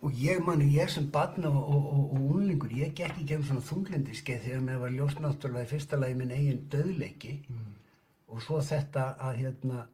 og 0.00 0.16
ég 0.24 0.40
mani, 0.46 0.70
ég 0.78 0.88
sem 0.96 1.10
barna 1.12 1.52
og, 1.52 1.60
og, 1.76 1.92
og, 1.92 2.16
og 2.16 2.34
unlingur, 2.38 2.72
ég 2.80 2.96
gekk 2.96 3.20
í 3.20 3.28
gegnum 3.28 3.44
svona 3.50 3.66
þunglindiskeið 3.68 4.42
þegar 4.48 4.64
mér 4.70 4.80
var 4.86 4.96
ljóst 4.96 5.20
náttúrulega 5.20 5.68
í 5.68 5.72
fyrsta 5.74 6.00
lagi 6.00 6.16
minn 6.22 6.32
eigin 6.32 6.64
döðleiki 6.72 7.36
og 8.32 8.40
svo 8.48 8.62
þetta 8.64 9.10
að 9.28 9.42
hérna 9.44 9.84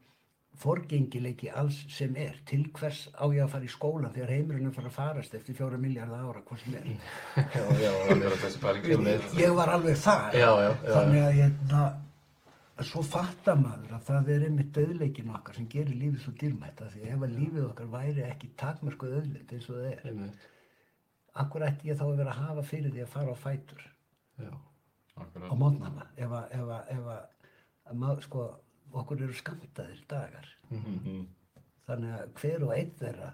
forgengileiki 0.60 1.50
alls 1.50 1.80
sem 1.90 2.14
er 2.20 2.36
til 2.46 2.64
hvers 2.76 3.08
á 3.18 3.24
ég 3.34 3.42
að 3.44 3.52
fara 3.54 3.66
í 3.66 3.72
skóla 3.72 4.10
þegar 4.14 4.32
heimurinn 4.36 4.68
er 4.68 4.70
að 4.70 4.78
fara 4.78 4.90
að 4.92 4.96
farast 4.98 5.34
eftir 5.38 5.56
fjóra 5.58 5.78
miljardar 5.80 6.24
ára 6.28 6.42
hvað 6.46 6.62
sem 6.62 6.76
er 6.78 6.86
já, 7.56 7.64
já, 7.82 7.92
ég, 9.02 9.28
ég 9.40 9.54
var 9.58 9.74
alveg 9.74 9.98
þar 9.98 10.36
Já, 10.38 10.46
já, 10.46 10.68
já, 10.70 10.92
þannig 10.94 11.24
að 11.24 11.38
ég 11.40 11.58
na, 11.72 11.82
svo 12.86 13.02
fattar 13.06 13.58
maður 13.60 13.96
að 13.98 14.06
það 14.08 14.30
er 14.34 14.46
einmitt 14.48 14.72
döðleikin 14.78 15.34
okkar 15.34 15.58
sem 15.58 15.68
gerir 15.74 15.98
lífið 15.98 16.24
svo 16.24 16.34
dýrmætt 16.40 16.82
af 16.86 16.94
því 16.94 17.10
ef 17.14 17.26
að 17.26 17.36
lífið 17.38 17.66
okkar 17.68 17.92
væri 17.94 18.26
ekki 18.28 18.52
takmörkuð 18.62 19.16
auðleitt 19.20 19.54
eins 19.54 19.68
og 19.70 19.80
það 19.80 19.90
er 19.92 20.08
einmitt. 20.10 20.48
akkur 21.44 21.66
ætti 21.68 21.90
ég 21.90 21.98
þá 21.98 22.06
að 22.08 22.16
vera 22.22 22.34
að 22.34 22.42
hafa 22.48 22.66
fyrir 22.70 22.94
því 22.94 23.04
að 23.04 23.12
fara 23.16 23.34
á 23.34 23.38
fætur 23.44 23.86
Já, 24.42 24.50
á 25.50 25.54
mótnana 25.54 26.08
ef 26.18 26.30
að, 26.30 26.46
ef 26.58 26.74
að, 26.78 26.92
ef 26.96 27.10
að, 27.14 27.50
að 27.90 28.00
maður, 28.02 28.24
sko, 28.26 28.46
okkur 29.00 29.24
eru 29.26 29.36
skamtaðir 29.38 30.04
dagar. 30.10 30.50
Mhm. 30.70 31.24
þannig 31.84 32.12
að 32.16 32.28
hver 32.40 32.62
og 32.64 32.70
einn 32.72 32.92
þeirra 32.98 33.32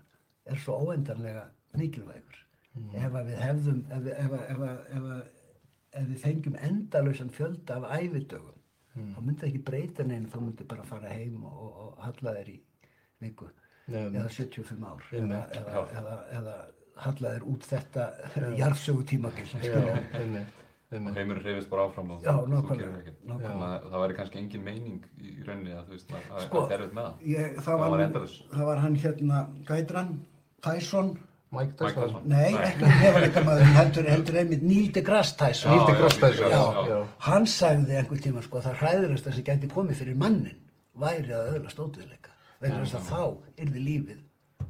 er 0.51 0.57
svo 0.59 0.79
óendanlega 0.83 1.45
mikilvægur. 1.79 2.39
Ef 2.99 3.15
að 3.15 3.29
við 3.29 3.39
hefðum 3.45 3.85
ef, 3.91 4.07
ef, 4.07 4.33
ef, 4.41 4.63
ef, 4.97 6.09
við 6.09 6.19
fengjum 6.23 6.57
endalausan 6.63 7.31
fjölda 7.35 7.79
af 7.79 8.01
ævidögum 8.01 8.59
þá 8.95 9.21
myndi 9.23 9.41
það 9.41 9.49
ekki 9.49 9.63
breyta 9.67 10.07
neina 10.07 10.31
þá 10.31 10.39
myndi 10.43 10.67
bara 10.71 10.87
fara 10.89 11.15
heim 11.15 11.45
og, 11.47 11.57
og, 11.65 11.81
og 11.87 12.05
halla 12.05 12.35
þér 12.39 12.53
í 12.53 12.57
viku 13.23 13.49
Nei, 13.91 14.03
eða 14.07 14.29
75 14.31 14.87
ár 14.87 15.07
eða, 15.19 15.41
eða, 15.59 15.85
eða, 16.01 16.17
eða 16.39 16.57
hallaðir 17.05 17.47
út 17.51 17.67
þetta 17.71 18.07
jarðsögu 18.59 19.07
heimurinn 20.91 21.43
reyfist 21.45 21.71
bara 21.71 21.85
áfram 21.87 22.11
og 22.11 22.25
Já, 22.25 22.33
þú 22.35 22.49
nákvæmlega, 22.51 22.79
gerir 22.81 22.99
ekkert. 23.01 23.19
nákvæmlega. 23.31 23.49
Þannig 23.51 23.71
að 23.71 23.91
það 23.93 24.03
væri 24.05 24.17
kannski 24.19 24.39
engin 24.41 24.65
meining 24.65 25.05
í 25.23 25.35
rauninni 25.47 25.73
að 25.77 25.85
þú 25.87 25.91
veist 25.97 26.11
að 26.11 26.23
að- 26.35 26.45
Sko, 26.47 26.63
það 26.67 26.73
er 26.77 26.87
með 26.99 27.05
það 27.05 27.27
ég, 27.35 27.55
það, 27.55 27.65
Það 27.65 27.79
var, 27.81 27.91
var 27.91 28.01
endalaus. 28.07 28.37
það 28.55 28.65
var 28.71 28.79
hann 28.85 28.97
hérna 29.05 29.39
Gædran, 29.71 30.11
Tyson 30.63 31.11
Mike 31.53 31.75
Mike 31.83 31.95
Tyson. 32.01 32.23
Nei, 32.31 32.53
ekki 32.55 32.85
nefnilega 32.87 33.71
heldur, 33.75 34.05
heldur 34.11 34.37
einmitt 34.39 34.63
Neil 34.63 34.91
deGrasse 34.95 35.37
Tyson 35.37 35.71
Neil 35.73 35.87
deGrasse 35.89 36.21
Tyson, 36.21 36.51
já, 36.51 36.61
já. 36.75 36.87
já. 36.91 37.07
hann 37.27 37.47
sagði 37.47 37.97
einhvern 37.99 38.23
tíma 38.23 38.43
sko 38.43 38.59
að 38.61 38.69
það 38.69 38.77
hræðilegsta 38.83 39.33
sem 39.35 39.45
gæti 39.45 39.69
komið 39.73 39.95
fyrir 40.03 40.17
mannin 40.17 40.59
væri 40.95 41.33
að 41.35 41.55
öðlast 41.57 41.79
ódöðleika 41.83 42.31
vegna 42.61 42.85
þess 42.85 42.95
að 42.95 43.09
þá 43.11 43.23
yrði 43.65 43.83
lífið 43.89 44.21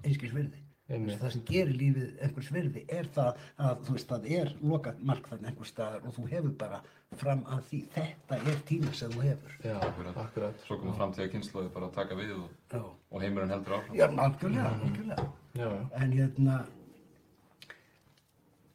einskils 0.05 0.33
virði. 0.33 0.61
Það 0.91 1.31
sem 1.35 1.43
gerir 1.49 1.77
lífið 1.81 2.09
einhvers 2.27 2.49
virði 2.55 2.85
er 2.89 3.07
það 3.15 3.43
að 3.67 3.85
þú 3.87 3.95
veist 3.97 4.09
það 4.11 4.27
er 4.41 4.51
loka 4.73 4.95
mark 5.11 5.29
þannig 5.31 5.51
einhvers 5.53 5.73
staðar 5.75 6.07
og 6.09 6.17
þú 6.17 6.25
hefur 6.33 6.57
bara 6.65 6.81
fram 7.21 7.45
að 7.51 7.63
því 7.71 7.81
þetta 7.95 8.41
er 8.53 8.59
tíma 8.69 8.93
sem 8.95 9.11
þú 9.15 9.23
hefur 9.27 9.55
Já, 9.67 9.77
Akkurat. 9.87 10.17
akkurat. 10.25 10.61
Svo 10.67 10.79
komum 10.83 10.95
framtíða 10.99 11.31
kynnslóði 11.33 11.73
bara 11.75 11.87
að 11.91 11.95
taka 12.01 12.19
við 12.19 12.35
og, 12.39 12.51
já, 12.75 12.83
og 13.11 13.23
heimurinn 13.25 13.51
heldur 13.55 13.79
áfram 13.79 13.97
já 13.99 14.07
algjörlega, 14.09 14.75
algjörlega 14.85 15.29
Já, 15.59 15.67
já. 15.67 15.81
en 16.03 16.13
hérna 16.19 16.59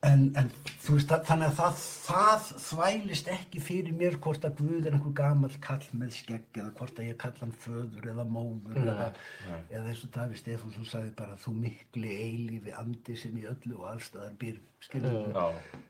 en, 0.10 0.24
en 0.40 0.50
þú 0.84 0.98
veist 0.98 1.14
þannig 1.28 1.48
að 1.48 1.58
það, 1.60 1.80
það 2.06 2.50
þvælist 2.66 3.32
ekki 3.36 3.62
fyrir 3.64 3.98
mér 3.98 4.18
hvort 4.24 4.46
að 4.48 4.60
Guð 4.60 4.90
er 4.90 4.98
einhver 4.98 5.16
gamall 5.18 5.58
kall 5.64 5.88
með 5.98 6.14
skegg 6.20 6.60
eða 6.62 6.72
hvort 6.78 7.02
að 7.02 7.10
ég 7.10 7.20
kalla 7.22 7.42
hann 7.42 7.56
föður 7.64 8.08
eða 8.14 8.28
móður 8.30 8.80
eða, 8.84 9.10
nei. 9.48 9.60
eða 9.70 9.92
eins 9.92 10.06
og 10.06 10.14
Daví 10.16 10.40
Stefánsson 10.40 10.90
sagði 10.90 11.12
bara 11.20 11.40
þú 11.42 11.56
mikli 11.64 12.16
eilífi 12.28 12.76
andi 12.80 13.18
sem 13.20 13.36
í 13.42 13.46
öllu 13.50 13.82
og 13.82 13.92
allstaðar 13.96 14.40
býr 14.42 14.62
skilur 14.86 15.20
Já. 15.26 15.46
Já, 15.46 15.84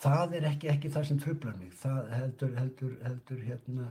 það 0.00 0.38
er 0.38 0.48
ekki, 0.52 0.70
ekki 0.74 0.92
það 0.96 1.08
sem 1.10 1.24
tröflar 1.24 1.58
mig 1.60 1.74
það 1.80 2.14
heldur, 2.16 2.54
heldur, 2.58 2.94
heldur 3.06 3.42
hérna 3.48 3.90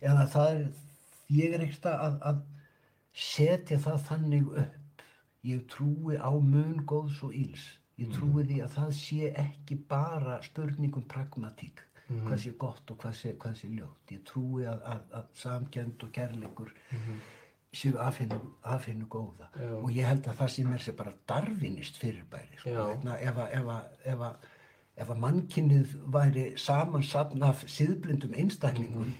eða 0.00 0.28
það 0.34 0.54
er 0.54 0.70
ég 1.30 1.54
er 1.54 1.66
ekkert 1.66 1.90
að, 1.92 2.20
að 2.26 2.40
setja 3.14 3.78
það 3.82 4.06
þannig 4.08 4.54
upp 4.64 5.04
ég 5.46 5.62
trúi 5.72 6.18
á 6.20 6.32
mun 6.36 6.82
góðs 6.88 7.20
og 7.24 7.36
íls 7.36 7.66
ég 8.00 8.10
trúi 8.14 8.44
því 8.48 8.58
að 8.64 8.74
það 8.78 8.92
sé 9.00 9.30
ekki 9.44 9.78
bara 9.90 10.40
spurningum 10.46 11.06
pragmatík 11.10 11.84
hvað 12.10 12.40
sé 12.42 12.52
gott 12.58 12.90
og 12.90 12.98
hvað 13.00 13.12
sé, 13.16 13.34
hvað 13.38 13.58
sé 13.58 13.68
ljótt. 13.70 14.14
Ég 14.14 14.22
trúi 14.26 14.64
að, 14.68 14.80
að, 14.92 15.02
að 15.18 15.28
samkjönd 15.40 16.06
og 16.06 16.12
kærleikur 16.16 16.72
séu 17.70 17.98
afhennu, 18.02 18.38
afhennu 18.66 19.06
góða. 19.10 19.50
Já. 19.54 19.74
og 19.78 19.90
ég 19.94 20.08
held 20.08 20.26
að 20.26 20.40
það 20.40 20.52
sé 20.54 20.64
mér 20.66 20.82
sé 20.82 20.94
bara 20.98 21.12
darvinist 21.30 22.00
fyrirbæri 22.02 22.58
sko. 22.58 22.86
Vegna 22.90 23.18
ef 23.22 23.38
að, 24.26 24.48
mannkynnið 25.22 25.94
væri 26.16 26.46
samansapn 26.58 27.46
af 27.46 27.62
síðblindum 27.70 28.34
einstaklingum 28.34 29.14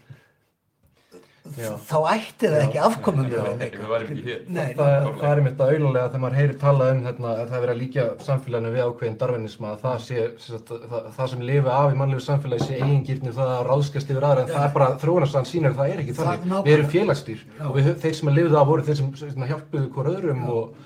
Já. 1.59 1.71
þá 1.90 1.97
ætti 2.14 2.49
það 2.50 2.62
ekki 2.64 2.80
afkomum 2.87 3.26
Já, 3.30 3.42
við 3.59 3.88
værum 3.90 4.11
ekki 4.14 4.25
hér. 4.26 4.42
Nei, 4.49 4.69
Það, 4.78 5.07
það 5.21 5.30
er 5.30 5.40
einmitt 5.40 5.61
að 5.64 5.73
auðlulega 5.75 6.11
þegar 6.11 6.23
maður 6.25 6.38
heyrir 6.40 6.59
talað 6.61 6.92
um 6.95 7.00
hérna, 7.09 7.30
að 7.33 7.40
það 7.50 7.57
er 7.59 7.64
verið 7.64 7.75
að 7.75 7.80
líka 7.80 8.04
samfélaginu 8.26 8.73
við 8.75 8.85
ákveðin 8.87 9.19
darwinisma 9.23 9.73
að 9.75 9.83
það 9.85 9.97
sé, 10.07 10.26
það, 10.47 11.09
það 11.16 11.30
sem 11.35 11.45
lifi 11.50 11.73
af 11.75 11.90
í 11.95 11.99
mannlegu 12.00 12.25
samfélagi 12.26 12.69
sé 12.69 12.78
eigingirni 12.80 13.35
það 13.40 13.52
að 13.57 13.64
ráðskast 13.71 14.12
yfir 14.14 14.28
aðra 14.30 14.45
en 14.47 14.52
það 14.54 14.66
er 14.69 14.75
bara 14.78 14.88
þróunarsann 15.04 15.50
sínir 15.50 15.73
að 15.75 15.80
það 15.83 15.92
er 15.97 16.02
ekki 16.04 16.16
Það 16.21 16.30
þannig. 16.30 16.64
Við 16.71 16.76
erum 16.78 16.90
félagsdýr 16.95 17.45
Já. 17.59 17.64
og 17.66 17.76
við, 17.80 17.90
þeir 18.04 18.16
sem 18.21 18.30
að 18.33 18.38
lifið 18.40 18.57
af 18.61 18.71
voru 18.71 18.87
þeir 18.88 18.99
sem, 19.00 19.11
sem 19.21 19.47
hjálpuðu 19.50 19.90
hvort 19.97 20.12
öðrum 20.14 20.42
og, 20.54 20.80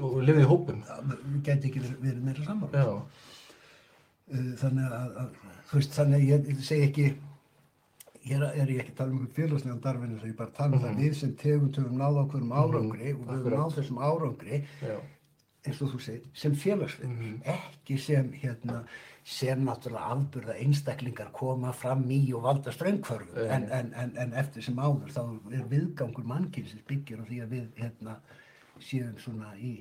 og 0.00 0.18
lifið 0.26 0.42
í 0.42 0.50
hópum. 0.50 0.82
við 1.06 1.38
geti 1.50 1.70
ekki 1.70 1.84
verið, 1.84 2.20
meira 2.26 2.46
saman 2.46 2.76
Já, 2.76 2.90
þannig 4.60 4.96
að, 5.00 5.16
að 5.22 5.72
veist, 5.72 5.94
þannig 5.96 6.16
að 6.18 6.28
ég, 6.32 6.52
ég 6.96 7.16
Hér 8.26 8.46
er 8.48 8.70
ég 8.72 8.80
ekki 8.82 8.94
að 8.94 9.00
tala 9.00 9.14
um 9.14 9.26
félagslegan 9.36 9.82
darfinni 9.84 10.20
sem 10.20 10.32
ég 10.32 10.38
bara 10.38 10.54
tala 10.56 10.76
um 10.76 10.82
það. 10.82 11.02
Við 11.02 11.18
sem 11.20 11.34
tegund 11.38 11.76
höfum 11.78 12.00
náð 12.00 12.22
ákveðum 12.24 12.54
árangri 12.56 13.12
og 13.14 13.20
við 13.28 13.36
höfum 13.36 13.58
náð 13.60 13.76
þessum 13.76 14.00
árangri 14.02 14.62
já, 14.82 14.96
eins 15.66 15.82
og 15.82 15.92
þú 15.92 16.00
segir, 16.02 16.24
sem 16.38 16.56
félagsvinur, 16.58 17.36
ekki 17.54 17.98
sem 18.02 18.30
hérna, 18.42 18.80
sem 19.26 19.62
náttúrulega 19.66 20.14
afburða 20.14 20.56
einstaklingar 20.62 21.32
koma 21.34 21.72
fram 21.74 22.04
í 22.14 22.20
og 22.36 22.44
valda 22.46 22.74
ströngkvörfu, 22.74 23.34
Nei. 23.40 23.50
en, 23.56 23.68
en, 23.78 23.92
en, 24.02 24.14
en 24.22 24.36
eftir 24.42 24.66
sem 24.66 24.78
áður 24.78 25.10
þá 25.16 25.22
er 25.58 25.66
viðgangur 25.72 26.26
mannkynsins 26.30 26.86
byggir 26.86 27.22
á 27.22 27.24
því 27.26 27.42
að 27.42 27.54
við 27.56 27.82
hérna, 27.82 28.18
séum 28.82 29.16
svona 29.22 29.54
í 29.58 29.76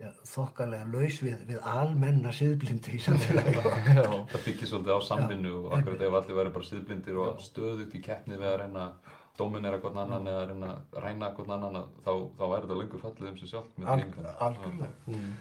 ja, 0.00 0.10
þokkalega 0.30 0.88
laus 0.90 1.20
við, 1.22 1.44
við 1.48 1.60
almenna 1.74 2.32
siðblindu 2.34 2.94
í 2.96 3.00
samfélagi. 3.04 3.54
já, 3.98 4.08
Það 4.32 4.44
byggir 4.46 4.70
svolítið 4.70 4.96
á 4.96 5.00
samvinnu 5.10 5.54
og 5.60 5.72
akkurat 5.78 6.04
ef 6.06 6.18
allir 6.20 6.38
verður 6.40 6.54
bara 6.56 6.68
síðblindir 6.70 7.20
og 7.24 7.42
stöðugt 7.44 7.96
í 7.98 8.02
keppni 8.04 8.38
við 8.40 8.50
að 8.52 8.58
reyna 8.64 8.86
að 8.88 9.16
dominera 9.40 9.80
hvern 9.80 10.02
annan 10.02 10.28
eða 10.28 10.42
að 10.42 10.50
reyna 10.52 10.72
að 10.74 10.98
ræna 11.04 11.30
hvern 11.36 11.54
annan 11.56 11.78
þá, 12.04 12.12
þá 12.36 12.44
er 12.48 12.66
þetta 12.66 12.78
lengur 12.80 13.04
fallið 13.04 13.30
um 13.30 13.38
sig 13.40 13.52
sjálf 13.52 13.80
algjörlega. 13.94 14.90
mm, 15.06 15.32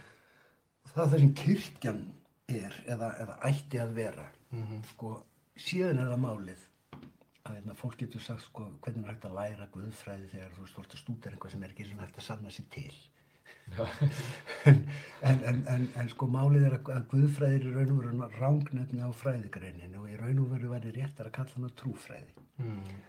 Það 0.90 1.04
er 1.04 1.12
það 1.14 1.20
sem 1.20 1.34
kirkjan 1.44 2.00
er 2.50 2.80
eða, 2.90 3.10
eða 3.24 3.36
ætti 3.50 3.82
að 3.84 3.94
vera. 4.00 4.26
Mhm. 4.56 4.82
Sko, 4.94 5.14
síðan 5.60 6.00
er 6.02 6.12
það 6.14 6.24
málið 6.24 6.66
að 7.50 7.56
hérna, 7.58 7.76
fólk 7.78 7.98
getur 8.00 8.24
sagt 8.24 8.46
sko, 8.46 8.66
hvernig 8.84 9.06
er 9.06 9.14
hægt 9.14 9.28
að 9.30 9.38
læra 9.38 9.68
guðfræði 9.74 10.30
þegar 10.34 10.56
þú 10.56 10.66
veist, 10.66 10.98
stúdera 11.00 11.36
eitthvað 11.36 11.54
sem 11.54 11.64
er 11.64 11.74
ekki 11.74 11.88
hægt 12.00 12.20
að 12.20 12.28
sanna 12.28 12.54
sér 12.54 12.68
til. 12.74 12.96
en, 15.30 15.38
en, 15.50 15.62
en, 15.74 15.86
en 16.00 16.10
sko 16.12 16.28
málið 16.32 16.66
er 16.70 16.76
að, 16.80 16.90
að 16.96 17.06
guðfræði 17.14 17.60
er 17.60 17.68
í 17.70 17.74
raun 17.76 17.94
og 17.94 18.02
veru 18.02 18.30
rángnefni 18.40 19.04
á 19.06 19.10
fræðigreininu 19.22 20.02
og 20.02 20.10
í 20.12 20.18
raun 20.20 20.42
og 20.44 20.52
veru 20.56 20.74
væri 20.74 20.94
réttar 20.96 21.30
að 21.30 21.36
kalla 21.38 21.56
hana 21.58 21.72
trúfræði. 21.82 22.36
mm, 22.64 23.00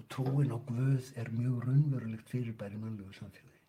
Og 0.00 0.06
trúin 0.08 0.52
á 0.52 0.58
guð 0.68 1.10
er 1.20 1.28
mjög 1.36 1.66
raunverulegt 1.66 2.30
fyrirbæri 2.32 2.78
mannlegu 2.80 3.12
samfélagi. 3.12 3.60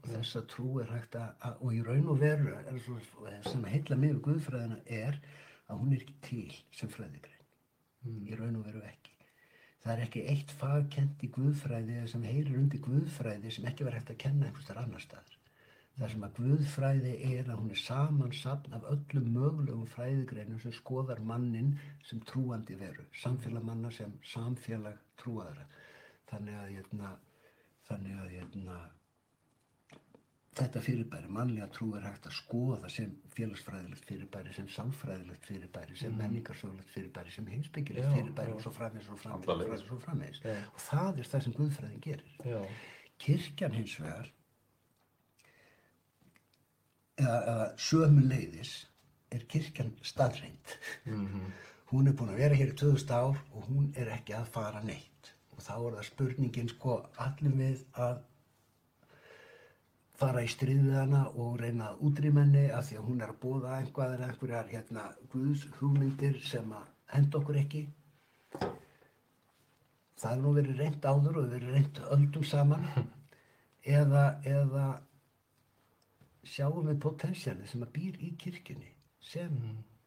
Og 0.00 0.08
þessa 0.14 0.42
trú 0.48 0.74
er 0.80 0.90
hægt 0.92 1.16
að, 1.16 1.30
að 1.48 1.62
og 1.64 1.76
í 1.76 1.82
raun 1.84 2.10
og 2.12 2.20
veru 2.20 2.52
er 2.56 2.80
svo, 2.84 2.98
sem 3.48 3.64
heilla 3.68 3.96
mig 3.96 4.14
við 4.14 4.22
guðfræðina 4.28 4.80
er 4.86 5.16
að 5.68 5.80
hún 5.80 5.94
er 5.94 6.04
ekki 6.04 6.18
til 6.26 6.58
sem 6.76 6.92
fræðigrein. 6.92 7.46
Í 8.28 8.36
raun 8.36 8.60
og 8.60 8.68
veru 8.68 8.84
ekki. 8.84 9.16
Það 9.80 9.92
er 9.94 10.02
ekki 10.04 10.22
eitt 10.28 10.52
fagkent 10.60 11.22
í 11.24 11.28
guðfræði 11.32 12.02
sem 12.12 12.24
heyrir 12.28 12.58
undir 12.60 12.82
guðfræði 12.84 13.52
sem 13.54 13.68
ekki 13.70 13.86
verið 13.86 14.02
hægt 14.02 14.12
að 14.14 14.22
kenna 14.26 14.48
einhvers 14.48 14.68
þar 14.68 14.82
annar 14.82 15.04
staðar. 15.04 15.39
Það 16.00 16.12
sem 16.14 16.22
að 16.24 16.36
guðfræði 16.38 17.10
er 17.28 17.48
að 17.50 17.58
hún 17.60 17.72
er 17.74 17.80
samansapn 17.82 18.76
af 18.78 18.86
öllum 18.88 19.26
mögulegum 19.34 19.88
fræðigreinum 19.92 20.62
sem 20.62 20.72
skoðar 20.72 21.20
mannin 21.20 21.74
sem 22.08 22.22
trúandi 22.30 22.78
veru, 22.80 23.04
samfélag 23.20 23.66
manna 23.68 23.90
sem 23.92 24.14
samfélag 24.30 24.96
trúaðara. 25.20 25.66
Þannig 26.30 26.56
að, 26.56 26.70
hérna, 26.78 27.12
þannig 27.90 28.22
að 28.22 28.32
hérna, 28.32 28.78
þetta 30.62 30.84
fyrirbæri, 30.88 31.30
mannlega 31.36 31.68
trú 31.76 31.90
er 31.98 32.08
hægt 32.08 32.30
að 32.30 32.36
skoða 32.38 32.94
sem 32.96 33.12
félagsfræðilegt 33.36 34.08
fyrirbæri, 34.08 34.56
sem 34.56 34.72
samfræðilegt 34.72 35.46
fyrirbæri, 35.52 36.00
sem 36.00 36.16
menningarsögulegt 36.16 36.96
fyrirbæri, 36.96 37.36
sem 37.36 37.52
heimsbyggilegt 37.52 38.12
fyrirbæri 38.16 38.54
já. 38.54 38.56
og 38.56 38.64
svo 38.64 38.72
framvegis 38.80 39.12
og 39.12 39.20
Alla 39.36 39.70
og 39.84 40.02
framvegis 40.08 40.40
og. 40.40 40.48
Já. 40.48 40.66
Og 40.72 40.84
það 40.88 41.22
er 41.22 41.32
það 41.34 41.46
sem 41.46 41.60
Guðfræðin 41.60 42.04
gerir. 42.08 42.36
já, 42.44 42.60
Kirkjan 43.20 43.76
hins 43.76 44.00
vegar, 44.00 44.32
eða, 47.20 47.40
eða 47.52 47.66
sömu 47.88 48.24
leiðis, 48.26 48.72
er 49.30 49.44
kirkjan 49.50 49.92
staðreind. 50.02 50.78
mhm, 51.06 51.52
Hún 51.90 52.06
er 52.06 52.14
búin 52.14 52.30
að 52.30 52.38
vera 52.38 52.54
hér 52.54 52.68
í 52.70 52.74
2000 52.78 53.10
ár 53.10 53.38
og 53.50 53.64
hún 53.66 53.88
er 53.98 54.12
ekki 54.14 54.34
að 54.38 54.50
fara 54.54 54.80
neitt. 54.86 55.32
Og 55.56 55.62
þá 55.64 55.72
er 55.74 55.96
það 55.96 56.04
spurningin, 56.06 56.68
sko, 56.70 56.98
allir 57.18 57.56
við 57.58 57.80
að 57.98 58.20
fara 60.20 60.44
í 60.44 60.50
stríð 60.52 60.84
við 60.84 60.98
hana 61.00 61.24
og 61.32 61.56
reyna 61.58 61.88
að 61.90 62.04
útrýma 62.06 62.44
henni 62.44 62.62
af 62.76 62.86
því 62.86 63.00
að 63.00 63.08
hún 63.08 63.24
er 63.24 63.32
að 63.32 63.40
búða 63.42 63.74
einhvað 63.78 64.14
eða 64.14 64.28
einhverjar 64.28 64.70
hérna, 64.70 65.06
guðs 65.32 65.66
hugmyndir 65.80 66.38
sem 66.46 66.74
að 66.76 66.86
henda 67.14 67.40
okkur 67.40 67.58
ekki. 67.64 67.82
Það 70.20 70.32
er 70.32 70.42
nú 70.44 70.54
verið 70.60 70.82
reynd 70.84 71.06
áður 71.10 71.42
og 71.42 71.52
verið 71.56 71.74
reynd 71.74 72.02
öldum 72.16 72.44
saman 72.44 72.86
eða, 73.98 74.24
eða 74.44 74.86
sjáum 76.46 76.88
við 76.88 77.00
potensialið 77.04 77.72
sem 77.72 77.84
að 77.84 77.92
býr 77.96 78.20
í 78.24 78.30
kirkjunni 78.40 78.92
sem 79.30 79.56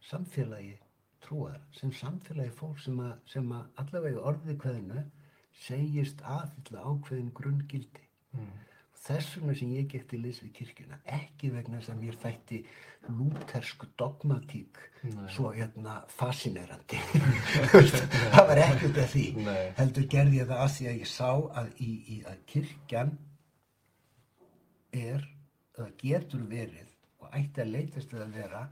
samfélagi 0.03 0.77
trúar, 1.23 1.59
sem 1.77 1.91
samfélagi 1.95 2.55
fólk 2.57 2.79
sem 2.83 2.99
að, 2.99 3.13
sem 3.29 3.51
að 3.55 3.83
allavega 3.83 4.19
í 4.19 4.25
orði 4.31 4.57
kveðinu 4.59 5.03
segist 5.63 6.23
aðfylla 6.25 6.83
ákveðin 6.89 7.31
grunngildi. 7.37 8.07
Þess 9.03 9.33
vegna 9.35 9.53
sem 9.59 9.71
ég 9.75 9.87
gekk 9.91 10.05
til 10.09 10.21
liðs 10.23 10.39
við 10.45 10.51
kirkjuna, 10.57 10.97
ekki 11.11 11.49
vegna 11.51 11.81
þess 11.81 11.91
að 11.91 12.03
mér 12.05 12.17
þætti 12.21 12.59
lútersku 13.11 13.89
dogmatík 13.99 14.79
Nei. 15.03 15.25
svo 15.27 15.51
hérna 15.51 15.97
fascinerandi. 16.07 17.01
það 18.33 18.47
var 18.47 18.61
ekkert 18.63 19.01
af 19.03 19.11
því. 19.11 19.25
Nei. 19.43 19.65
Heldur 19.79 20.07
gerði 20.13 20.39
ég 20.39 20.47
það 20.47 20.63
að 20.63 20.71
því 20.77 20.87
að 20.87 21.01
ég 21.01 21.11
sá 21.11 21.29
að, 21.33 21.69
í, 21.83 21.91
í, 22.15 22.17
að 22.31 22.39
kirkjan 22.53 23.11
er, 25.03 25.27
eða 25.77 25.89
getur 26.01 26.43
verið 26.49 26.89
og 27.23 27.29
ætti 27.37 27.61
að 27.63 27.71
leitast 27.73 28.13
við 28.13 28.21
að 28.25 28.35
vera 28.37 28.63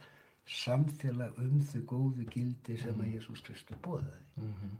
samfélag 0.51 1.38
um 1.39 1.62
þau 1.72 1.81
góðu 1.88 2.25
gildi 2.34 2.77
sem 2.81 3.00
að 3.01 3.13
Jésús 3.15 3.43
Kristur 3.46 3.77
bóðaði 3.86 4.20
Mhm. 4.41 4.72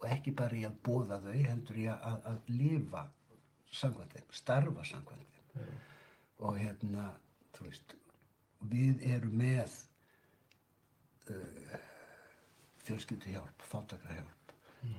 og 0.00 0.06
ekki 0.08 0.32
bara 0.36 0.56
í 0.56 0.64
að 0.66 0.76
bóða 0.86 1.20
þau 1.22 1.32
heldur 1.44 1.76
í 1.78 1.86
að, 1.92 2.20
að, 2.26 2.38
lifa 2.48 3.02
samkvæmt 3.70 4.12
þeim, 4.16 4.28
starfa 4.32 4.84
samkvæmt 4.84 5.38
þeim. 5.54 5.78
Og 6.40 6.56
hérna 6.58 7.10
þú 7.54 7.64
veist 7.68 7.94
við 8.72 9.02
erum 9.14 9.36
með 9.36 9.74
uh, 11.30 11.78
fjölskylduhjálp, 12.84 13.62
fátakrahjálp 13.70 14.36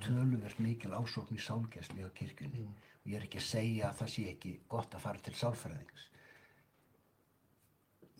töluvert 0.06 0.60
mikil 0.62 0.94
ásókn 0.94 1.36
í 1.36 1.42
sálgæsli 1.42 2.04
á 2.06 2.10
kirkjunni. 2.14 2.68
Og 3.02 3.10
ég 3.10 3.18
er 3.18 3.24
ekki 3.26 3.40
að 3.42 3.48
segja 3.50 3.88
að 3.90 3.98
það 4.04 4.12
sé 4.14 4.26
ekki 4.30 4.52
gott 4.70 4.94
að 4.94 5.02
fara 5.08 5.24
til 5.26 5.34
sálfræðings 5.40 6.04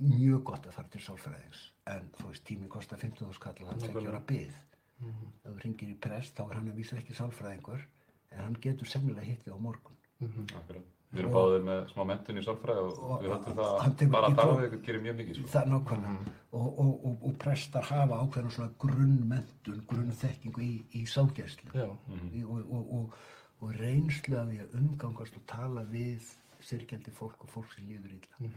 mjög 0.02 0.44
gott 0.52 0.68
að 0.68 0.76
fara 0.78 0.92
til 0.94 1.02
sálfræðings 1.06 1.64
en 1.92 2.10
þú 2.20 2.28
veist 2.32 2.46
tíminn 2.48 2.70
kostar 2.72 3.02
15.000 3.02 3.34
skall 3.38 3.58
og 3.62 3.72
hann 3.72 3.82
þekkja 3.86 4.08
ára 4.14 4.22
byð 4.32 4.54
ef 5.02 5.50
þú 5.50 5.58
ringir 5.64 5.90
í 5.94 5.98
prest 6.04 6.38
þá 6.38 6.44
er 6.50 6.56
hann 6.60 6.72
að 6.72 6.80
vísa 6.82 6.98
ekki 7.02 7.16
sálfræðingur 7.18 7.84
en 8.32 8.42
hann 8.46 8.58
getur 8.64 8.88
sennilega 8.88 9.26
hittið 9.28 9.54
á 9.54 9.60
morgun. 9.60 9.98
Akkurat. 10.22 10.90
Við 11.12 11.20
erum 11.26 11.34
báðir 11.36 11.64
með 11.68 11.80
smá 11.92 12.04
mentun 12.08 12.38
í 12.40 12.44
sálfræði 12.46 12.84
og, 12.86 13.00
Og- 13.04 13.24
við 13.26 13.32
hann 13.34 13.42
það 13.48 13.60
að 13.60 14.12
bara 14.14 14.28
að 14.30 14.36
tala 14.40 14.54
við 14.62 14.68
ykkur 14.70 14.84
gerir 14.86 15.02
mjög 15.08 15.18
mikið 15.18 15.40
sko. 15.40 15.48
það 15.52 15.62
er 15.66 15.72
nákvæmlega 15.74 16.36
og, 16.52 16.68
og, 16.84 16.94
og, 17.10 17.18
og 17.28 17.34
prestar 17.42 17.84
hafa 17.90 18.20
ákveðna 18.24 18.52
svona 18.56 18.72
grunnmentun, 18.86 19.82
grunnþekkingu 19.90 20.64
í, 20.64 20.72
í 20.96 21.02
sálgæslu. 21.12 21.74
Já. 21.76 21.90
Í- 22.32 22.46
og, 22.46 22.62
og, 22.78 22.94
og, 23.00 23.20
og 23.60 23.76
reynslu 23.82 24.38
af 24.40 24.48
því 24.54 24.62
að 24.64 24.78
umgangast 24.80 25.36
og 25.42 25.44
tala 25.52 25.84
við 25.92 26.32
syrgjandi 26.64 27.12
fólk 27.18 27.44
og 27.44 27.52
fólk 27.58 27.76
sem 27.76 27.90
líður 27.92 28.16
illa 28.16 28.52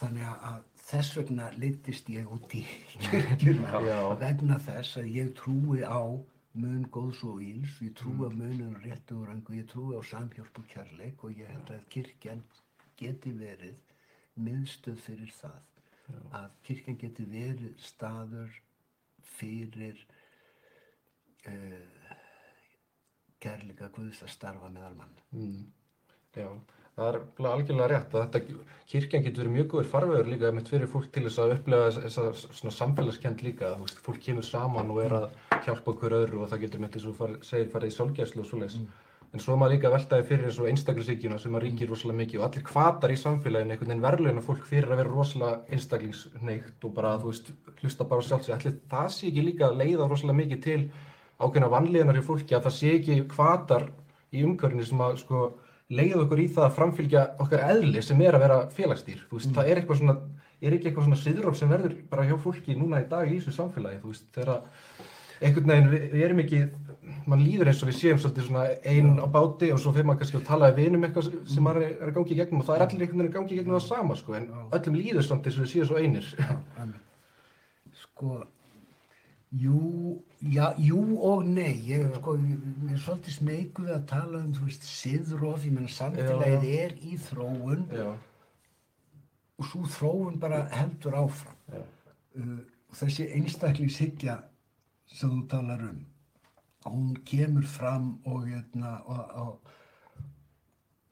þannig 0.00 0.26
að, 0.50 0.60
þess 0.90 1.16
vegna 1.20 1.48
litist 1.60 2.08
ég 2.10 2.28
út 2.34 2.54
í 2.58 2.64
kirkjuna 3.06 3.80
Já. 3.86 4.00
vegna 4.20 4.58
þess 4.66 4.98
að 5.00 5.10
ég 5.14 5.32
trúi 5.38 5.84
á 5.86 6.02
mun 6.60 6.82
góðs 6.90 7.20
og 7.28 7.42
íls, 7.46 7.76
ég 7.84 7.94
trúi 8.00 8.26
á 8.26 8.30
munin 8.34 8.74
rétt 8.82 9.12
og 9.14 9.28
rangu, 9.28 9.54
ég 9.60 9.68
trúi 9.70 9.94
á 9.94 10.02
samhjálp 10.02 10.58
og 10.58 10.66
kærleik 10.72 11.22
og 11.24 11.36
ég 11.38 11.46
held 11.52 11.70
að 11.76 11.84
kirkjan 11.94 12.42
geti 12.98 13.30
verið 13.38 13.78
miðstöð 14.40 14.98
fyrir 15.04 15.30
það 15.38 15.60
að 16.34 16.48
kirkjan 16.66 16.98
geti 16.98 17.24
verið 17.30 17.76
staður 17.86 18.56
fyrir 19.36 20.00
uh, 21.46 22.16
kærleika 23.40 23.88
Guðs 23.94 24.24
að 24.26 24.34
starfa 24.34 24.72
meðal 24.74 24.96
mann 24.98 25.16
Mm. 25.30 25.68
Já, 26.34 26.48
það 27.00 27.16
er 27.16 27.50
algjörlega 27.50 27.90
rétt 27.90 28.14
að 28.14 28.24
þetta, 28.26 28.64
kirkjan 28.90 29.22
getur 29.24 29.44
verið 29.44 29.54
mjög 29.54 29.68
góður 29.72 29.90
farvegur 29.90 30.30
líka 30.30 30.48
einmitt 30.48 30.70
fyrir 30.70 30.90
fólk 30.90 31.12
til 31.14 31.22
þess 31.26 31.40
að 31.40 31.52
upplega 31.56 31.92
þessa 31.96 32.24
svona 32.40 32.72
samfélagskend 32.76 33.44
líka, 33.46 33.74
veist, 33.80 34.00
fólk 34.04 34.18
kemur 34.24 34.46
saman 34.46 34.90
og 34.92 34.98
er 35.04 35.14
að 35.20 35.28
hjálpa 35.66 35.94
okkur 35.94 36.16
öðru 36.18 36.42
og 36.42 36.50
það 36.50 36.64
getur 36.66 36.82
með 36.82 36.96
þess 36.96 37.12
að 37.12 37.20
far, 37.20 37.36
segir 37.46 37.70
farið 37.72 37.92
í 37.92 37.96
sálgæslu 37.96 38.42
og 38.42 38.50
svoleiðis. 38.50 38.80
En 39.30 39.38
svo 39.38 39.54
er 39.54 39.60
maður 39.60 39.76
líka 39.76 39.86
að 39.86 39.94
veltaði 39.94 40.26
fyrir 40.26 40.48
eins 40.48 40.56
og 40.58 40.68
einstaklingsíkjuna 40.72 41.36
sem 41.38 41.54
að 41.54 41.62
ríkir 41.62 41.90
rosalega 41.92 42.18
mikið 42.18 42.40
og 42.40 42.46
allir 42.48 42.64
kvatar 42.66 43.12
í 43.14 43.18
samfélaginu 43.20 43.76
einhvern 43.76 43.92
veginn 43.92 44.02
verðlauna 44.02 44.42
fólk 44.42 44.64
fyrir 44.66 44.90
að 44.90 44.98
vera 45.04 45.12
rosalega 45.12 45.76
einstaklingsneitt 45.76 46.86
og 46.88 46.94
bara, 46.96 47.12
þú 47.22 47.30
veist, 47.30 47.52
hlusta 47.78 48.08
bara 48.10 48.26
á 48.26 48.26
sjálfsig. 48.26 48.56
Allir 48.56 48.74
það 48.90 49.06
sé 49.14 49.28
ekki 49.30 49.44
líka 49.46 49.70
leiða 49.70 50.08
rosalega 50.10 50.40
mikið 50.40 50.64
til 50.66 50.80
ákveðna 51.38 51.70
vanlíðanar 51.76 52.18
í 52.18 52.26
fólki 52.26 52.58
að 52.58 52.66
það 52.66 52.76
sé 52.80 52.96
ekki 52.96 53.20
kvatar 53.30 53.86
í 54.34 54.42
umhverfinu 54.48 54.88
sem 54.90 55.06
að 55.06 55.20
sko 55.22 55.44
leiða 55.90 56.24
okkur 56.24 56.42
í 56.42 56.48
það 56.54 56.66
að 56.66 56.76
framfylgja 56.78 57.22
okkar 57.42 57.64
eðli 57.72 58.02
sem 58.04 58.20
er 58.22 58.36
að 58.36 58.44
vera 58.46 58.58
félagsdýr. 58.76 59.24
Þú 59.30 59.38
veist, 59.38 59.54
það 59.56 59.70
er 59.70 59.80
eitthvað 59.80 60.00
svona, 60.00 60.16
er 60.60 60.76
ekki 60.76 60.90
eitthvað 60.90 61.08
svona 61.08 61.22
siðróf 61.24 61.58
sem 61.58 61.72
verður 61.72 61.96
bara 62.12 62.26
hjá 62.28 62.36
fólki 62.44 62.76
núna 62.78 63.02
í 63.02 63.08
dag 63.10 63.30
í 63.30 63.38
þessu 63.38 63.56
samfélagi, 63.56 64.02
veist, 64.04 64.28
þegar 64.36 64.62
einhvern 65.40 65.72
veginn 65.72 65.90
við, 65.90 66.06
við 66.12 66.24
erum 66.26 66.42
ekki, 66.44 66.62
mann 67.30 67.42
líður 67.42 67.70
eins 67.70 67.82
og 67.82 67.90
við 67.90 67.98
séum 67.98 68.20
svolítið 68.20 68.46
svona 68.46 68.64
einn 68.92 69.18
á 69.18 69.26
báti 69.32 69.70
og 69.72 69.80
svo 69.80 69.92
fyrir 69.94 70.06
maður 70.08 70.22
kannski 70.22 70.38
að 70.40 70.48
tala 70.50 70.70
við 70.70 70.84
vinum 70.84 71.06
eitthvað 71.06 71.30
sem 71.48 71.64
maður 71.64 71.86
er 71.86 71.94
er 71.96 72.10
að 72.10 72.16
gangi 72.18 72.34
í 72.34 72.38
gegnum 72.38 72.62
og 72.62 72.68
það 72.68 72.76
er 72.76 72.84
allir 72.84 73.04
einhvern 73.06 73.22
veginn 73.22 73.30
að 73.30 73.36
gangi 73.38 73.54
í 73.54 73.60
gegnum 73.60 73.78
það 73.78 73.86
sama 73.86 74.18
sko, 74.20 74.36
en 74.36 74.48
öllum 74.78 74.98
líður 75.00 75.26
samt 75.26 75.48
eins 75.48 75.58
og 75.58 75.64
við 75.64 75.72
séum 75.72 75.88
svo 75.88 76.00
einir. 76.00 76.28
sko 78.04 78.40
jú, 79.50 80.22
já, 80.40 80.74
jú 80.78 81.00
og 81.26 81.46
nei 81.46 81.74
ég 81.88 82.06
sko, 82.16 82.36
er 82.38 83.00
svolítið 83.02 83.36
smeyku 83.36 83.86
við 83.86 83.94
að 83.96 84.04
tala 84.12 84.42
um, 84.42 84.52
þú 84.54 84.66
veist, 84.68 84.86
siðróf 84.86 85.64
ég 85.66 85.74
menna 85.76 85.94
samfélagið 85.94 86.68
er 86.78 86.94
í 87.02 87.16
þróun. 87.28 87.86
Já, 87.94 88.12
og 89.60 89.68
svo 89.68 89.82
þróun 89.96 90.38
bara 90.40 90.62
heldur 90.74 91.18
áfram. 91.24 91.82
Uh, 92.38 92.60
þessi 92.96 93.26
einstaklingshyggja 93.36 94.38
sem 95.10 95.30
þú 95.30 95.44
talar 95.50 95.82
um 95.90 96.00
hún 96.84 97.16
kemur 97.24 97.66
fram 97.66 98.20
og, 98.24 98.46
hérna, 98.46 99.00
og, 99.04 99.30
og, 99.34 99.60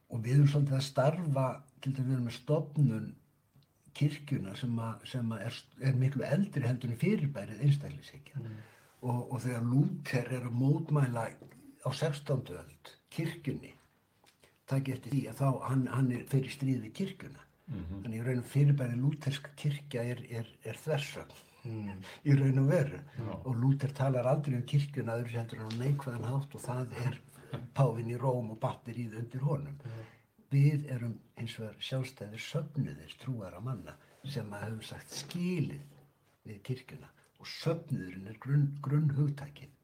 og 0.09 0.22
við 0.24 0.38
erum 0.38 0.48
svolítið 0.48 0.79
að 0.79 0.87
starfa 0.87 1.48
til 1.83 1.92
að 1.92 2.05
við 2.05 2.12
erum 2.14 2.29
með 2.29 2.37
stofnun 2.38 3.09
kirkjuna 3.98 4.54
sem, 4.58 4.78
að, 4.82 5.06
sem 5.12 5.32
að 5.34 5.44
er, 5.48 5.58
er 5.90 5.98
miklu 5.98 6.26
eldri 6.28 6.66
heldur 6.66 6.92
en 6.94 7.00
fyrirbærið 7.02 7.64
einstaklingshyggja. 7.66 8.44
Og, 9.02 9.18
og 9.32 9.42
þegar 9.44 9.66
Lúther 9.66 10.32
er 10.38 10.46
að 10.48 10.56
mótmæla 10.58 11.26
á 11.28 11.90
16. 11.90 12.54
öld 12.58 12.94
kirkjunni 13.14 13.74
takk 14.68 14.90
eftir 14.92 15.14
því 15.14 15.20
að 15.30 15.38
þá 15.40 15.68
hann, 15.68 15.84
hann 15.92 16.11
er 16.12 16.24
fyrir 16.28 16.52
stríð 16.52 16.82
við 16.87 16.96
kirkjuna. 17.02 17.44
Þannig 17.68 18.16
í 18.16 18.24
raun 18.24 18.40
og 18.40 18.48
fyrirbæri 18.48 18.96
lúterska 18.96 19.52
kirkja 19.61 20.04
er, 20.14 20.20
er, 20.40 20.50
er 20.64 20.78
þversögn. 20.84 21.44
Mm, 21.68 22.04
í 22.24 22.37
raun 22.38 22.61
og 22.62 22.68
veru. 22.70 23.00
Og 23.42 23.56
Lúther 23.61 23.92
talar 23.96 24.28
aldrei 24.30 24.56
um 24.56 24.64
kirkjuna 24.68 25.18
öðru 25.20 25.37
heldur 25.37 25.64
en 25.64 25.74
á 25.76 25.80
neikvæðan 25.82 26.28
hátt 26.30 26.54
og 26.56 26.64
það 26.64 26.94
er 27.04 27.18
páfinn 27.76 28.12
í 28.14 28.20
Róm 28.20 28.54
og 28.54 28.61
batterið 28.62 29.18
undir 29.20 29.44
honum 29.44 29.76
við 30.52 30.88
erum 30.94 31.14
eins 31.38 31.54
og 31.61 31.68
er 31.68 31.78
sjálfstæðir 31.90 32.42
söfnuðir 32.42 33.14
trúara 33.22 33.61
manna 33.61 33.94
sem 34.24 34.52
að 34.52 34.64
höfum 34.66 34.84
sagt 34.90 35.14
skilið 35.14 35.82
við 36.48 36.61
kirkjuna 36.68 37.11
og 37.38 37.50
söfnuðurinn 37.52 38.30
er 38.32 38.38
grunn, 38.42 38.68
grunn 38.82 39.11
hugtækið 39.16 39.74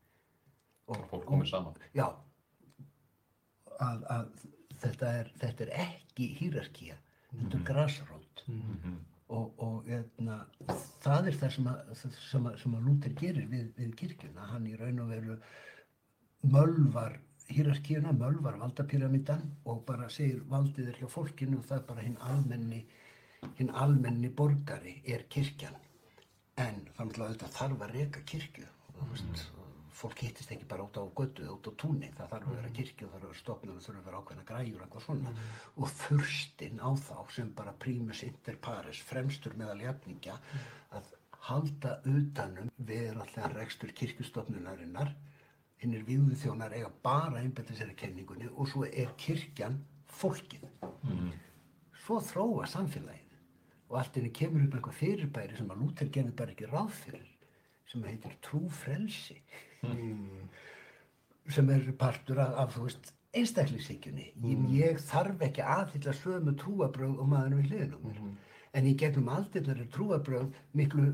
og, 0.90 1.00
Fólk 1.10 1.26
komið 1.28 1.50
saman. 1.52 1.80
já. 1.96 2.06
Að, 3.82 4.04
að 4.14 4.44
þetta, 4.82 5.12
er, 5.20 5.30
þetta 5.40 5.66
er 5.66 5.74
ekki 5.84 6.30
hýrarkía 6.38 6.96
þetta 7.34 7.58
er 7.58 7.66
grasrót. 7.68 8.44
Og, 9.34 9.62
og 9.64 9.86
etna, 9.90 10.42
það 11.02 11.30
er 11.30 11.38
það 11.40 11.54
sem 11.56 11.68
að, 11.70 11.92
sem 12.28 12.48
að, 12.50 12.58
sem 12.60 12.74
að 12.76 12.84
Lúther 12.86 13.14
gerir 13.18 13.46
við, 13.50 13.70
við 13.78 13.94
kirkjuna. 13.98 14.48
Hann 14.52 14.68
í 14.68 14.74
raun 14.78 15.00
og 15.02 15.08
veru 15.10 15.38
mölvar 16.44 17.16
hýrarkíuna, 17.50 18.12
mölvar 18.16 18.58
valdapyramidan 18.60 19.42
og 19.68 19.82
bara 19.88 20.08
segir 20.10 20.42
valdið 20.50 20.92
er 20.92 21.00
hjá 21.00 21.08
fólkinu 21.12 21.58
og 21.60 21.66
það 21.68 21.80
er 21.80 21.88
bara 21.88 22.04
hinn 22.06 22.20
almenni 22.28 22.84
hinn 23.58 23.72
almenni 23.76 24.30
borgari 24.30 24.94
er 25.04 25.26
kirkjan. 25.28 25.74
En 26.56 26.80
þannig 26.96 27.20
að 27.20 27.34
þetta 27.34 27.50
þarf 27.58 27.84
að 27.84 27.94
reka 27.98 28.22
kirkju 28.30 28.66
veist, 29.10 29.42
fólk 29.94 30.22
hittist 30.24 30.52
ekki 30.54 30.66
bara 30.70 30.86
út 30.86 30.96
á 30.98 31.04
götu 31.18 31.48
út 31.50 31.68
á 31.68 31.72
túnni, 31.80 32.10
það 32.16 32.30
þarf 32.32 32.48
að 32.48 32.56
vera 32.60 32.70
kirkju 32.78 33.08
það 33.08 33.12
þarf 33.12 33.24
að 33.24 33.28
vera 33.28 33.40
stofnun, 33.40 33.74
það 33.74 33.88
þarf 33.88 33.98
að 34.00 34.08
vera 34.08 34.22
ákveðna 34.22 34.46
græjur 34.50 34.78
og 34.78 34.86
eitthvað 34.86 35.04
svona. 35.08 35.34
Og 35.76 35.92
þurstinn 36.00 36.80
á 36.80 36.90
þá 37.08 37.18
sem 37.36 37.52
bara 37.58 37.76
primus 37.84 38.24
inter 38.26 38.58
pares 38.68 39.02
fremstur 39.10 39.58
meðal 39.60 39.84
jafningja 39.84 40.38
að 40.94 41.12
halda 41.50 41.98
utanum 42.08 42.72
verallega 42.88 43.52
rekstur 43.52 43.92
kirkjustofnunarinnar 43.98 45.12
hinnir 45.84 46.04
viðu 46.06 46.36
þjónar 46.40 46.74
eiga 46.76 46.90
bara 47.04 47.42
einbættis 47.42 47.80
þeirri 47.80 47.96
kenningunni 48.00 48.48
og 48.54 48.68
svo 48.70 48.86
er 48.88 49.12
kirkjan 49.20 49.76
fólkið. 50.20 50.64
Svo 52.04 52.20
þróa 52.24 52.68
samfélagið 52.72 53.20
og 53.90 53.98
allt 54.00 54.16
inni 54.18 54.32
kemur 54.34 54.64
upp 54.64 54.78
eitthvað 54.78 54.98
fyrirbæri 55.00 55.58
sem 55.58 55.70
að 55.70 55.82
Lúther 55.82 56.10
gerði 56.12 56.36
bara 56.38 56.54
ekki 56.54 56.70
ráð 56.70 56.94
fyrir 57.02 57.28
sem 57.90 58.06
heitir 58.08 58.38
trúfrelsi. 58.44 59.36
Sem 61.52 61.70
er 61.70 61.92
partur 62.00 62.40
af, 62.40 62.56
af 62.62 62.74
þú 62.74 62.86
veist, 62.88 63.12
einstaklingsíkjunni 63.36 64.30
ég, 64.46 64.64
ég 64.72 65.00
þarf 65.04 65.42
ekki 65.44 65.62
aðhylla 65.66 66.14
sömu 66.16 66.54
trúabröð 66.58 67.20
og 67.20 67.30
maður 67.30 67.58
við 67.60 67.70
hliðin 67.70 67.94
á 67.94 67.98
mér. 68.06 68.20
En 68.74 68.88
í 68.88 68.94
gegnum 68.98 69.30
aldirnar 69.30 69.82
er 69.82 69.90
trúabröð 69.92 70.54
miklu 70.74 71.12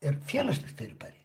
er 0.00 0.18
félagslegt 0.28 0.78
fyrirbæri 0.78 1.18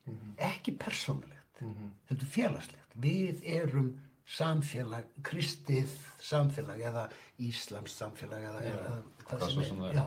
ekki 0.50 0.76
persónulegt 0.80 1.45
þetta 1.60 2.22
er 2.22 2.32
félagslegt. 2.38 2.98
Við 3.06 3.46
erum 3.56 3.94
samfélag, 4.26 5.08
kristið 5.26 5.92
samfélag 6.24 6.82
eða 6.90 7.06
íslams 7.46 7.96
samfélag 8.00 8.48
eða, 8.50 8.62
eða 8.72 8.94
hvað 9.30 9.48
sem 9.54 9.82
er. 9.86 9.90
er. 9.90 10.00
Já. 10.00 10.06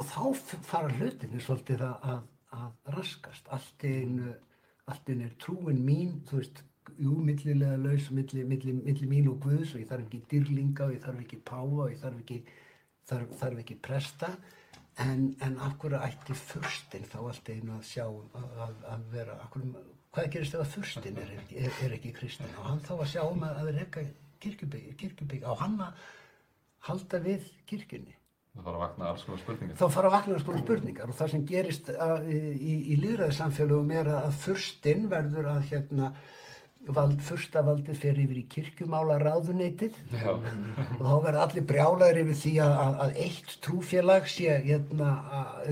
og 0.00 0.10
þá 0.10 0.22
fara 0.68 0.92
hlutinni 0.94 1.40
svolítið 1.42 1.84
að, 1.88 2.22
að, 2.56 2.70
raskast. 2.94 3.50
Allt 3.50 3.86
í 3.88 3.94
einu 4.04 4.34
allt 4.90 5.08
í 5.10 5.16
einu 5.16 5.26
er 5.28 5.36
trúin 5.42 5.82
mín 5.86 6.16
þú 6.28 6.40
veist, 6.40 6.62
jú, 6.98 7.16
millilega 7.22 7.76
laus 7.78 8.08
milli, 8.14 8.44
milli, 8.46 8.74
milli 8.74 9.10
mín 9.10 9.28
og 9.30 9.38
Guðs 9.44 9.74
og 9.74 9.82
ég 9.82 9.90
þarf 9.90 10.06
ekki 10.06 10.22
dýrlinga 10.30 10.88
og 10.88 10.96
ég 10.96 11.04
þarf 11.04 11.22
ekki 11.24 11.42
páfa 11.46 11.84
og 11.84 11.92
ég 11.92 12.00
þarf 12.00 12.22
ekki 12.24 12.40
þarf, 13.10 13.36
þarf 13.42 13.62
ekki 13.62 13.76
presta 13.84 14.32
en, 15.04 15.24
en 15.46 15.58
af 15.64 15.74
hverju 15.80 16.00
ætti 16.04 16.36
furstinn 16.36 17.08
þá 17.10 17.18
allt 17.22 17.50
einu 17.50 17.76
að 17.78 17.88
sjá 17.88 18.04
að, 18.06 18.46
að, 18.66 18.78
að 18.94 19.04
vera, 19.14 19.36
hverju, 19.54 19.84
hvað 20.14 20.30
gerist 20.36 20.56
ef 20.56 20.64
að 20.64 20.72
furstinn 20.76 21.20
er, 21.22 21.34
er, 21.64 21.76
er 21.86 21.96
ekki 21.98 22.14
kristinn? 22.16 22.56
Og 22.60 22.70
hann 22.70 22.82
þá 22.86 22.94
að 22.98 23.10
sjá 23.14 23.22
um 23.26 23.44
að, 23.46 23.60
að 23.62 23.74
reyka 23.78 24.06
kirkjubygg, 24.40 24.96
kirkjubygg 25.00 25.46
á 25.46 25.52
hann 25.60 25.76
að 25.84 26.08
halda 26.88 27.22
við 27.24 27.46
kirkjunni? 27.70 28.16
Það 28.50 28.66
fara 28.66 28.76
að 28.76 28.82
vakna 28.82 29.08
alls 29.12 29.24
konar 29.24 29.40
spurningar. 29.44 29.76
þá 29.78 29.94
fara 29.94 30.08
að 30.08 30.14
vakna 30.16 30.38
svona 30.42 30.60
spurningar. 30.64 31.10
Og 31.10 31.18
það 31.20 31.32
sem 31.32 31.42
gerist 31.46 31.90
að, 31.94 32.30
í, 32.34 32.72
í 32.90 32.96
líðræðisamfélögum 32.98 33.92
er 34.00 34.10
að 34.16 34.38
furstinn 34.42 35.06
verður 35.12 35.50
að 35.52 35.60
hérna 35.70 36.10
vald, 36.88 37.20
furstavaldið 37.24 37.98
fer 38.00 38.18
yfir 38.22 38.38
í 38.40 38.44
kirkjumála 38.50 39.18
ráðuneytið 39.20 39.96
og 40.24 41.02
þá 41.04 41.16
verða 41.26 41.46
allir 41.46 41.66
brjálæðir 41.68 42.20
yfir 42.24 42.38
því 42.42 42.54
að, 42.64 42.76
að, 43.04 43.16
eitt 43.26 43.56
trúfélag 43.64 44.30
sé 44.30 44.54
hérna, 44.64 45.10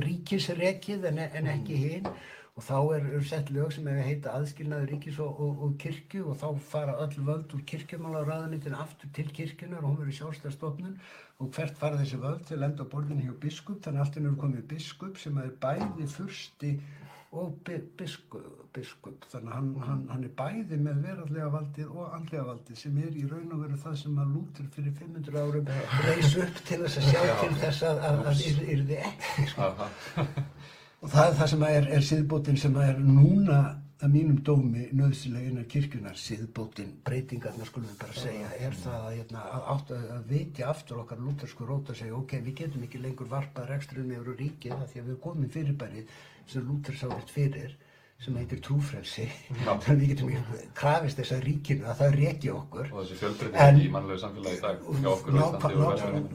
ríkisrekið 0.05 1.09
en, 1.13 1.23
en 1.29 1.55
ekki 1.55 1.79
hinn 1.85 2.11
og 2.59 2.65
þá 2.67 2.79
er, 2.97 3.05
er 3.15 3.27
sett 3.27 3.51
lög 3.55 3.71
sem 3.71 3.87
hefur 3.87 4.09
heita 4.09 4.35
aðskilnaður 4.35 4.93
ríkis 4.93 5.19
og, 5.23 5.41
og, 5.45 5.65
og 5.65 5.75
kirkju 5.81 6.25
og 6.33 6.39
þá 6.41 6.49
fara 6.73 6.97
öll 7.05 7.21
völd 7.29 7.55
úr 7.55 7.65
kirkjumála 7.71 8.25
ráðunitin 8.27 8.75
aftur 8.75 9.13
til 9.15 9.29
kirkjunar 9.35 9.85
og 9.85 9.93
hún 9.93 10.01
verður 10.01 10.19
sjálfstæðstofnun 10.19 10.97
og 11.39 11.53
hvert 11.55 11.79
fara 11.79 12.01
þessi 12.01 12.19
völd? 12.19 12.43
Til 12.49 12.59
enda 12.67 12.83
á 12.83 12.91
borðinu 12.91 13.29
hjá 13.29 13.37
biskup 13.45 13.85
þannig 13.85 14.03
að 14.03 14.07
allt 14.09 14.19
er 14.19 14.41
komið 14.43 14.65
biskup 14.75 15.21
sem 15.23 15.39
er 15.39 15.53
bæði 15.63 16.09
fursti 16.11 16.73
og 17.37 17.59
bi, 17.65 17.77
biskup, 17.99 18.45
biskup 18.73 19.27
þannig 19.29 19.51
að 19.53 19.57
hann, 19.59 19.73
hann, 19.85 20.05
hann 20.13 20.23
er 20.25 20.31
bæði 20.39 20.79
með 20.81 21.03
veraldlega 21.05 21.49
valdið 21.53 21.91
og 21.91 22.15
andlega 22.17 22.45
valdið 22.47 22.79
sem 22.81 23.01
er 23.03 23.19
í 23.21 23.25
raun 23.29 23.53
og 23.53 23.65
veru 23.65 23.81
það 23.83 23.99
sem 24.03 24.23
að 24.23 24.31
Lútur 24.37 24.71
fyrir 24.77 24.95
500 24.97 25.43
árum 25.43 25.69
reys 26.07 26.39
upp 26.45 26.63
til 26.71 26.79
þess 26.85 27.03
að 27.03 27.11
sjá 27.11 27.35
til 27.43 27.59
þess 27.65 27.83
að, 27.91 28.01
að, 28.09 28.23
að 28.31 28.47
yr, 28.53 28.63
yrði 28.77 29.03
ekki 29.11 29.45
sko. 29.53 29.69
Og 30.99 31.13
það 31.13 31.27
er 31.27 31.37
það 31.43 31.53
sem 31.53 31.69
er, 31.69 31.91
er 31.99 32.09
siðbótin 32.09 32.63
sem 32.65 32.81
er 32.83 33.05
núna 33.05 33.59
að 33.99 34.13
mínum 34.15 34.39
dómi 34.47 34.85
nöðsilega 34.95 35.51
innan 35.51 35.67
kirkjunar 35.69 36.17
siðbótin, 36.19 36.93
breytingarna 37.05 37.67
skulum 37.67 37.91
við 37.91 38.01
bara 38.01 38.15
segja 38.15 38.51
er 38.63 38.77
það 38.79 38.99
að, 39.03 39.15
hérna, 39.17 39.45
að, 39.57 39.65
að, 39.75 40.05
að 40.15 40.29
vitja 40.33 40.69
aftur 40.71 41.01
okkar 41.03 41.23
lútersku 41.23 41.67
rót 41.67 41.91
að 41.91 42.01
segja 42.01 42.17
ok, 42.19 42.37
við 42.47 42.59
getum 42.63 42.85
ekki 42.87 43.03
lengur 43.03 43.31
varpað 43.31 43.73
rekstrunni 43.73 44.15
yfir 44.17 44.39
ríkið 44.39 44.85
því 44.93 45.03
að 45.03 45.11
við 45.11 45.19
komum 45.25 45.51
fyrirbæri 45.57 46.05
sem 46.53 46.65
Lúter 46.67 46.97
sáðist 46.99 47.33
fyrir 47.35 47.77
sem 48.19 48.35
heitir 48.39 48.59
trúfrelsi. 48.65 49.29
Þannig 49.65 49.91
að 49.93 50.01
við 50.01 50.09
getum 50.13 50.57
krafist 50.79 51.21
þess 51.21 51.37
að 51.37 51.45
ríkinu 51.47 51.87
að 51.87 52.01
það 52.01 52.17
reki 52.23 52.51
okkur. 52.55 52.91
Og 52.91 53.05
þessi 53.05 53.19
fjölbreyting 53.21 53.85
í 53.85 53.93
mannlegu 53.95 54.23
samfélagi 54.25 54.59
í 54.59 54.65
dag 54.65 54.89
hjá 55.05 55.11
okkur 55.13 55.39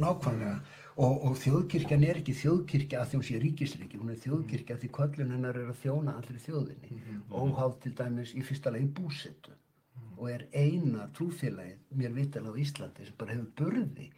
nákvæmlega. 0.06 0.56
Og, 0.94 1.24
og 1.26 1.38
þjóðkirkjan 1.42 2.06
er 2.06 2.20
ekki 2.20 2.36
þjóðkirkja 2.38 3.00
að 3.02 3.08
því 3.10 3.18
hún 3.18 3.26
sé 3.26 3.38
ríkisríki, 3.42 3.98
hún 3.98 4.14
er 4.14 4.20
þjóðkirkja 4.22 4.76
því 4.78 4.90
köllun 4.94 5.32
hennar 5.34 5.58
er 5.58 5.72
að 5.72 5.80
þjóna 5.82 6.14
allri 6.20 6.42
þjóðinni. 6.44 7.00
Óháð 7.34 7.80
til 7.82 7.94
dæmis 7.98 8.36
í 8.38 8.46
fyrsta 8.46 8.74
lagi 8.76 8.92
búsettu 8.94 9.56
og 10.24 10.30
er 10.30 10.46
eina 10.54 11.08
trúfélagið 11.18 11.98
mér 11.98 12.14
vitalega 12.16 12.54
á 12.54 12.62
Íslandi 12.62 13.08
sem 13.08 13.16
bara 13.18 13.34
hefur 13.34 13.50
burði 13.58 14.12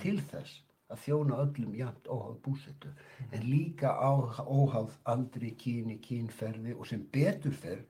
til 0.00 0.20
þess 0.30 0.62
að 0.92 1.02
þjóna 1.06 1.40
öllum 1.44 1.74
jafnt 1.78 2.08
óháð 2.12 2.36
búsettu 2.44 2.92
en 3.30 3.46
líka 3.48 3.92
á, 3.92 4.12
óháð 4.44 4.94
aldri, 5.08 5.52
kyni, 5.58 5.98
kynferði 6.04 6.76
og 6.76 6.88
sem 6.90 7.02
betur 7.14 7.56
fer 7.64 7.82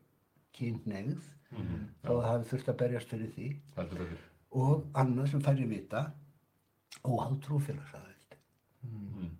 kynneigð 0.56 1.22
þá 1.52 2.08
það 2.08 2.26
hafi 2.28 2.48
þurft 2.52 2.70
að 2.72 2.78
berjast 2.82 3.12
fyrir 3.12 3.32
því. 3.36 3.48
Og 4.62 4.86
annað 5.02 5.30
sem 5.32 5.44
færri 5.44 5.68
vita 5.68 6.06
óháð 7.02 7.38
trúfélagsaðild. 7.46 8.36
Mm. 8.82 9.30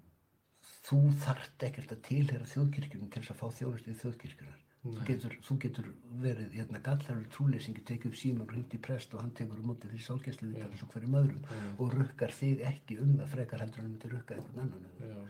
þú 0.87 0.99
þarft 1.25 1.65
ekkert 1.67 1.93
að 1.95 2.03
tilhera 2.07 2.47
þjóðkirkjunum 2.53 3.09
til 3.11 3.23
þess 3.23 3.33
að 3.33 3.41
fá 3.41 3.57
þjónustu 3.59 3.91
í 3.91 3.99
þjóðkirkjunar 4.03 4.62
getur, 4.83 5.35
þú 5.47 5.57
getur 5.63 5.89
verið 6.23 6.57
hérna 6.57 6.81
gallarur 6.83 7.29
trúleysingi, 7.31 7.85
tekið 7.87 8.11
upp 8.11 8.19
síman 8.19 8.43
og 8.49 8.55
hringt 8.55 8.75
í 8.75 8.81
prest 8.83 9.15
og 9.15 9.23
hann 9.23 9.31
tekur 9.39 9.61
um 9.63 9.71
mótið 9.71 9.95
því 9.95 10.03
sálgæslu 10.09 10.49
við 10.51 10.65
eins 10.67 10.83
og 10.83 10.91
hverjum 10.95 11.17
öðrum 11.21 11.79
og 11.79 11.95
rukkar 11.95 12.35
þig 12.35 12.65
ekki 12.67 12.99
um 13.05 13.15
það 13.21 13.31
frekar 13.37 13.63
heldur 13.63 13.85
hann 13.85 13.93
myndi 13.93 14.11
rukka 14.11 14.39
einhvern 14.39 14.65
annan 14.65 14.89
um. 14.89 15.07
Já. 15.13 15.23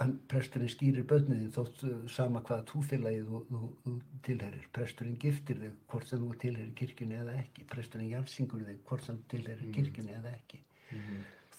hann, 0.00 0.16
presturinn 0.32 0.74
skýrir 0.74 1.06
börniðin 1.12 1.54
þótt 1.54 1.86
uh, 1.86 1.94
sama 2.10 2.42
hvaða 2.48 2.66
trúfélagið 2.72 3.30
þú, 3.30 3.44
þú, 3.52 3.62
þú 3.84 3.94
tilherir. 4.26 4.66
Presturinn 4.74 5.22
giftir 5.22 5.62
þig 5.62 5.78
hvort 5.94 6.10
sem 6.10 6.26
þú 6.26 6.34
tilherir 6.42 6.74
kirkjunni 6.82 7.20
eða 7.22 7.38
ekki. 7.44 7.68
Presturinn 7.70 8.10
jarðsingur 8.16 8.66
þig 8.66 8.82
hvort 8.90 9.06
sem 9.06 9.22
þú 9.22 9.30
tilherir 9.36 9.72
kirkjunni 9.78 10.18
eða 10.18 10.34
ekki. 10.34 10.62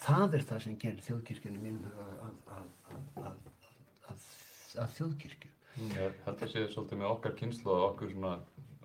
Það 0.04 0.36
er 0.36 0.48
það 0.52 0.64
sem 0.66 0.78
gerir 0.84 1.04
þjóðkirkjunni 1.08 1.62
mínum 1.62 2.00
að, 2.04 2.40
að, 2.60 3.36
að, 4.12 4.32
að 4.84 4.96
þjóðkirkju. 5.00 5.55
Ég 5.76 6.20
held 6.24 6.42
að 6.42 6.52
sé 6.52 6.62
svolítið 6.72 7.00
með 7.02 7.10
okkar 7.12 7.34
kynslu 7.36 7.72
og 7.74 7.82
okkur 7.90 8.12
svona, 8.12 8.32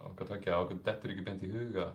okkar 0.09 0.27
tvekja, 0.27 0.57
okkur 0.63 0.81
dettur 0.87 1.13
ekki 1.13 1.23
beint 1.27 1.45
í 1.47 1.51
huga 1.53 1.85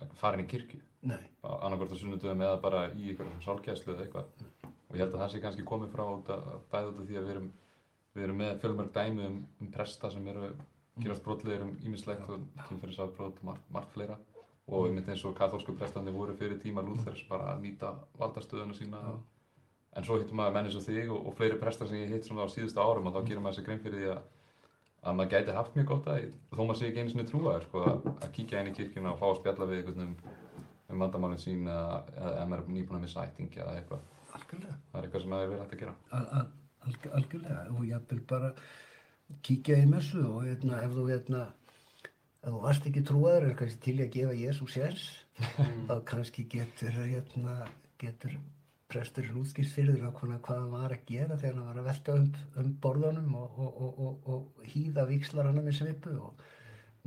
að 0.00 0.14
fara 0.20 0.38
inn 0.38 0.46
í 0.46 0.50
kirkju. 0.50 0.80
Nei, 1.10 1.20
annarkvort 1.42 1.92
á 1.92 2.00
sunnudöðum 2.00 2.44
eða 2.46 2.60
bara 2.62 2.82
í 2.94 3.10
einhverjum 3.10 3.42
sálgæslu 3.44 3.92
eða 3.92 4.06
eitthvað. 4.06 4.46
Og 4.64 4.96
ég 4.96 5.02
held 5.02 5.16
að 5.16 5.22
það 5.24 5.32
sé 5.32 5.42
kannski 5.42 5.66
komið 5.68 5.92
frá 5.92 6.04
út 6.06 6.30
að, 6.32 6.48
bæði 6.72 6.92
út 6.92 7.00
af 7.02 7.08
því 7.08 7.18
að 7.18 7.26
við 7.26 7.34
erum, 7.34 7.48
við 8.14 8.26
erum 8.26 8.40
með 8.42 8.60
fjölmörg 8.62 8.94
dæmi 8.96 9.26
um, 9.26 9.38
um 9.60 9.72
presta 9.74 10.10
sem 10.12 10.28
eru 10.32 10.52
gerast 11.02 11.24
brotlegir 11.26 11.64
um 11.64 11.72
ímislegt 11.82 12.28
og 12.28 12.46
kynferðisafbrot 12.68 13.40
og 13.40 13.48
margt, 13.50 13.68
margt 13.72 13.94
fleira. 13.96 14.18
Og 14.72 14.86
einmitt 14.86 15.08
eins 15.10 15.24
og 15.28 15.36
katholsku 15.36 15.74
prestandi 15.76 16.12
voru 16.14 16.36
fyrir 16.38 16.60
tíma 16.62 16.84
Lúthers 16.86 17.24
bara 17.28 17.52
að 17.52 17.64
nýta 17.66 17.94
valdastöðuna 18.20 18.76
sína. 18.78 19.00
En 19.96 20.06
svo 20.06 20.16
hittum 20.20 20.38
maður 20.40 20.54
menn 20.56 20.68
eins 20.70 20.78
og 20.78 20.86
þig 20.86 21.10
og, 21.12 21.26
og 21.28 21.34
fleiri 21.36 21.58
prestar 21.60 21.88
sem 21.88 22.00
ég 22.00 22.14
hitt 22.14 22.28
svona 22.28 22.46
á 22.48 22.52
síðustu 22.52 22.80
árum 22.80 23.10
og 23.10 23.16
þá 23.16 23.26
gerir 23.26 23.42
maður 23.44 23.58
sér 23.58 23.66
grein 23.66 23.82
fyrir 23.82 24.00
því 24.00 24.14
að 24.14 24.22
að 25.02 25.18
maður 25.18 25.32
gæti 25.34 25.56
haft 25.56 25.76
mjög 25.76 25.88
gott 25.90 26.08
að 26.12 26.26
þó 26.52 26.60
maður 26.62 26.78
sé 26.78 26.88
ekki 26.88 27.02
einu 27.02 27.12
sinni 27.12 27.24
trúaður 27.26 27.64
sko, 27.66 27.82
að, 27.90 28.04
að 28.12 28.34
kíkja 28.36 28.60
inn 28.62 28.70
í 28.70 28.74
kirkjuna 28.76 29.12
og 29.12 29.18
fá 29.18 29.24
að 29.28 29.38
spjalla 29.40 29.68
við 29.70 29.80
einhvern 29.80 30.04
um, 30.04 30.12
um 30.92 31.02
vandamálinn 31.02 31.42
sín 31.42 31.64
eða 31.72 32.44
maður 32.50 32.62
er 32.62 32.70
nýbúin 32.76 32.98
að 33.00 33.06
missa 33.06 33.24
ættingi 33.26 33.62
eða 33.64 33.74
eitthvað. 33.80 34.04
algjörlega. 34.38 34.76
Það 34.92 35.00
er 35.00 35.08
eitthvað 35.08 35.24
sem 35.24 35.34
maður 35.34 35.48
er 35.48 35.52
vel 35.52 35.60
hægt 35.62 35.74
að 35.74 35.82
gera. 35.82 35.96
Al, 36.18 36.22
al, 36.38 36.44
alg, 36.86 37.10
algjörlega. 37.18 37.64
Og 37.74 37.82
jafnvel 37.88 38.20
bara 38.30 38.52
kíkja 39.48 39.80
í 39.82 39.90
messu 39.90 40.22
og 40.28 40.46
hérna, 40.46 40.80
ef 40.86 40.94
þú 40.94 41.08
hérna, 41.10 41.44
ef 42.38 42.48
þú 42.48 42.62
varst 42.68 42.88
ekki 42.92 43.06
trúaður 43.10 43.50
er 43.50 43.58
kannski 43.58 43.84
til 43.88 43.98
að 43.98 44.16
gefa 44.20 44.38
Jésu 44.38 44.70
sérs, 44.70 45.06
þá 45.88 45.94
kannski 46.12 46.46
getur, 46.52 46.94
hérna, 47.02 47.58
getur 47.98 48.38
presturinn 48.92 49.40
útskýrt 49.40 49.74
fyrir 49.74 50.00
nákvæmlega 50.02 50.44
hvað 50.46 50.58
hann 50.60 50.72
var 50.76 50.94
að 50.94 51.04
gera 51.08 51.38
þegar 51.40 51.58
hann 51.58 51.68
var 51.70 51.80
að 51.80 51.88
velta 51.90 52.16
um, 52.18 52.26
um 52.60 52.72
borðunum 52.84 53.36
og, 53.40 53.58
og, 53.58 53.78
og, 53.86 54.02
og, 54.06 54.18
og 54.34 54.72
hýða 54.72 55.06
víkslarana 55.08 55.64
með 55.64 55.78
svipu 55.80 56.16
og 56.28 56.44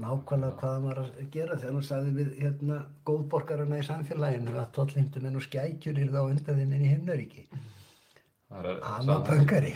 nákvæmlega 0.02 0.58
hvað 0.60 0.74
hann 0.74 0.88
var 0.90 1.02
að 1.04 1.22
gera 1.32 1.58
þegar 1.60 1.78
hann 1.78 1.88
sagði 1.88 2.14
við 2.18 2.34
hérna 2.42 2.82
góðborgarana 3.08 3.80
í 3.80 3.88
samfélaginu 3.88 4.58
að 4.60 4.74
tollheimtumenn 4.76 5.40
og 5.40 5.46
skækjur 5.46 6.02
er 6.02 6.12
þá 6.12 6.22
undan 6.24 6.60
þeim 6.60 6.76
inn 6.76 6.84
í 6.84 6.92
himnaríki. 6.92 7.46
Hann 8.52 9.10
var 9.12 9.24
pöngari. 9.28 9.74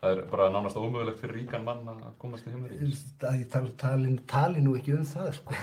Það 0.00 0.14
er 0.14 0.20
bara 0.32 0.46
nánast 0.52 0.78
ómögulegt 0.80 1.18
fyrir 1.20 1.42
ríkan 1.42 1.64
mann 1.64 1.88
að 1.92 2.04
komast 2.20 2.46
í 2.48 2.52
himnaríki. 2.54 2.92
Það 3.20 3.40
ég 3.40 3.50
tala, 3.52 3.72
tali, 3.80 4.14
tali 4.28 4.62
nú 4.64 4.76
ekki 4.78 4.94
um 4.96 5.08
það 5.08 5.34
sko. 5.36 5.56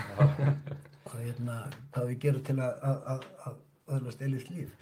og 1.08 1.16
hérna, 1.22 1.62
hvað 1.94 2.12
við 2.12 2.20
gerum 2.26 2.44
til 2.46 2.58
að, 2.62 3.26
öðlast 3.88 4.22
eilist 4.22 4.52
líf. 4.52 4.74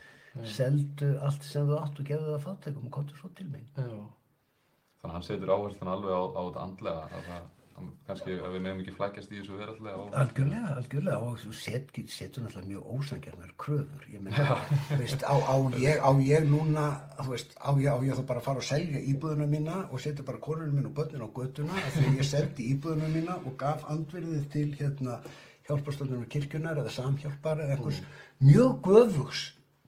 Seldu 0.44 1.12
allt 1.24 1.44
sem 1.48 1.68
þú 1.68 1.80
átt 1.80 2.00
og 2.00 2.08
gefðu 2.12 2.32
það 2.34 2.46
fátækum 2.46 2.88
og 2.90 2.96
komdu 3.00 3.20
svo 3.20 3.30
til 3.38 3.48
mig. 3.48 3.68
Já. 3.78 3.84
Þannig 3.86 5.12
að 5.12 5.14
hann 5.16 5.28
setur 5.28 5.54
áherslan 5.56 5.94
alveg 5.94 6.12
á, 6.12 6.24
á 6.36 6.42
þetta 6.44 6.66
andlega. 6.66 7.04
að 7.06 7.30
Það, 7.30 7.46
að 7.80 7.88
kannski 8.08 8.36
að 8.40 8.54
við 8.56 8.62
meðum 8.64 8.82
ekki 8.84 8.94
flækjast 8.96 9.32
í 9.32 9.40
þessu 9.40 9.58
verallega. 9.60 9.96
Og, 10.00 10.12
Algjörlega, 10.22 10.76
algjörlega 10.80 11.30
og 11.30 11.40
þú 11.42 11.54
set, 11.60 11.90
setur 12.14 12.46
náttúrulega 12.46 12.70
mjög 12.72 12.92
ósangjarnar 12.96 13.56
kröfur. 13.64 14.06
Ég 14.12 14.24
meina, 14.24 14.60
þú 14.90 15.00
veist, 15.02 15.26
á, 15.28 15.36
á, 15.36 15.56
ég, 15.84 16.00
á 16.00 16.12
ég 16.24 16.48
núna, 16.52 16.86
þú 17.20 17.28
veist, 17.34 17.56
á 17.60 17.70
ég, 17.80 17.90
á 17.92 17.98
ég 18.08 18.20
þá 18.20 18.24
bara 18.32 18.44
að 18.44 18.48
fara 18.48 18.64
og 18.64 18.70
selja 18.70 19.04
íbúðuna 19.12 19.50
mína 19.52 19.82
og 19.90 20.04
setja 20.04 20.28
bara 20.28 20.44
konunum 20.48 20.80
mín 20.80 20.92
og 20.92 20.96
börnin 21.00 21.26
á 21.26 21.30
göttuna 21.40 21.82
af 21.82 21.92
því 21.98 22.06
að 22.12 22.22
ég 22.22 22.30
seldi 22.32 22.70
íbúðuna 22.76 23.12
mína 23.12 23.40
og 23.44 23.60
gaf 23.60 23.84
andvirðið 23.92 24.48
til 24.56 24.70
hérna 24.80 25.20
hjálparstofnunum 25.68 26.30
kirkjunar 26.32 26.80
eða 26.80 26.94
samhjálpar 26.94 27.64
eða 27.64 27.76
einhvers 27.76 28.02
mjög 28.40 28.82
göfugs 28.86 29.46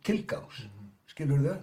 tilgangs, 0.08 0.64
skilur 1.12 1.44
þau? 1.46 1.58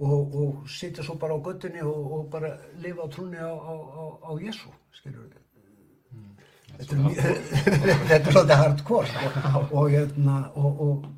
Og, 0.00 0.34
og 0.40 0.68
sitja 0.72 1.04
svo 1.04 1.18
bara 1.20 1.34
á 1.36 1.44
göttunni 1.44 1.82
og, 1.84 2.12
og 2.16 2.28
bara 2.32 2.54
lifa 2.80 3.04
á 3.04 3.08
trúni 3.12 3.36
á, 3.36 3.52
á, 3.52 3.74
á, 3.76 4.04
á 4.24 4.30
Jésu, 4.40 4.70
skilur 4.96 5.26
þau? 5.28 5.46
Mjög- 6.80 7.16
þetta 8.08 8.14
er 8.16 8.32
svolítið 8.32 8.60
hardcore 8.62 9.24
og, 9.76 9.90
hérna, 9.92 10.36
og, 10.56 10.78
og, 10.86 11.08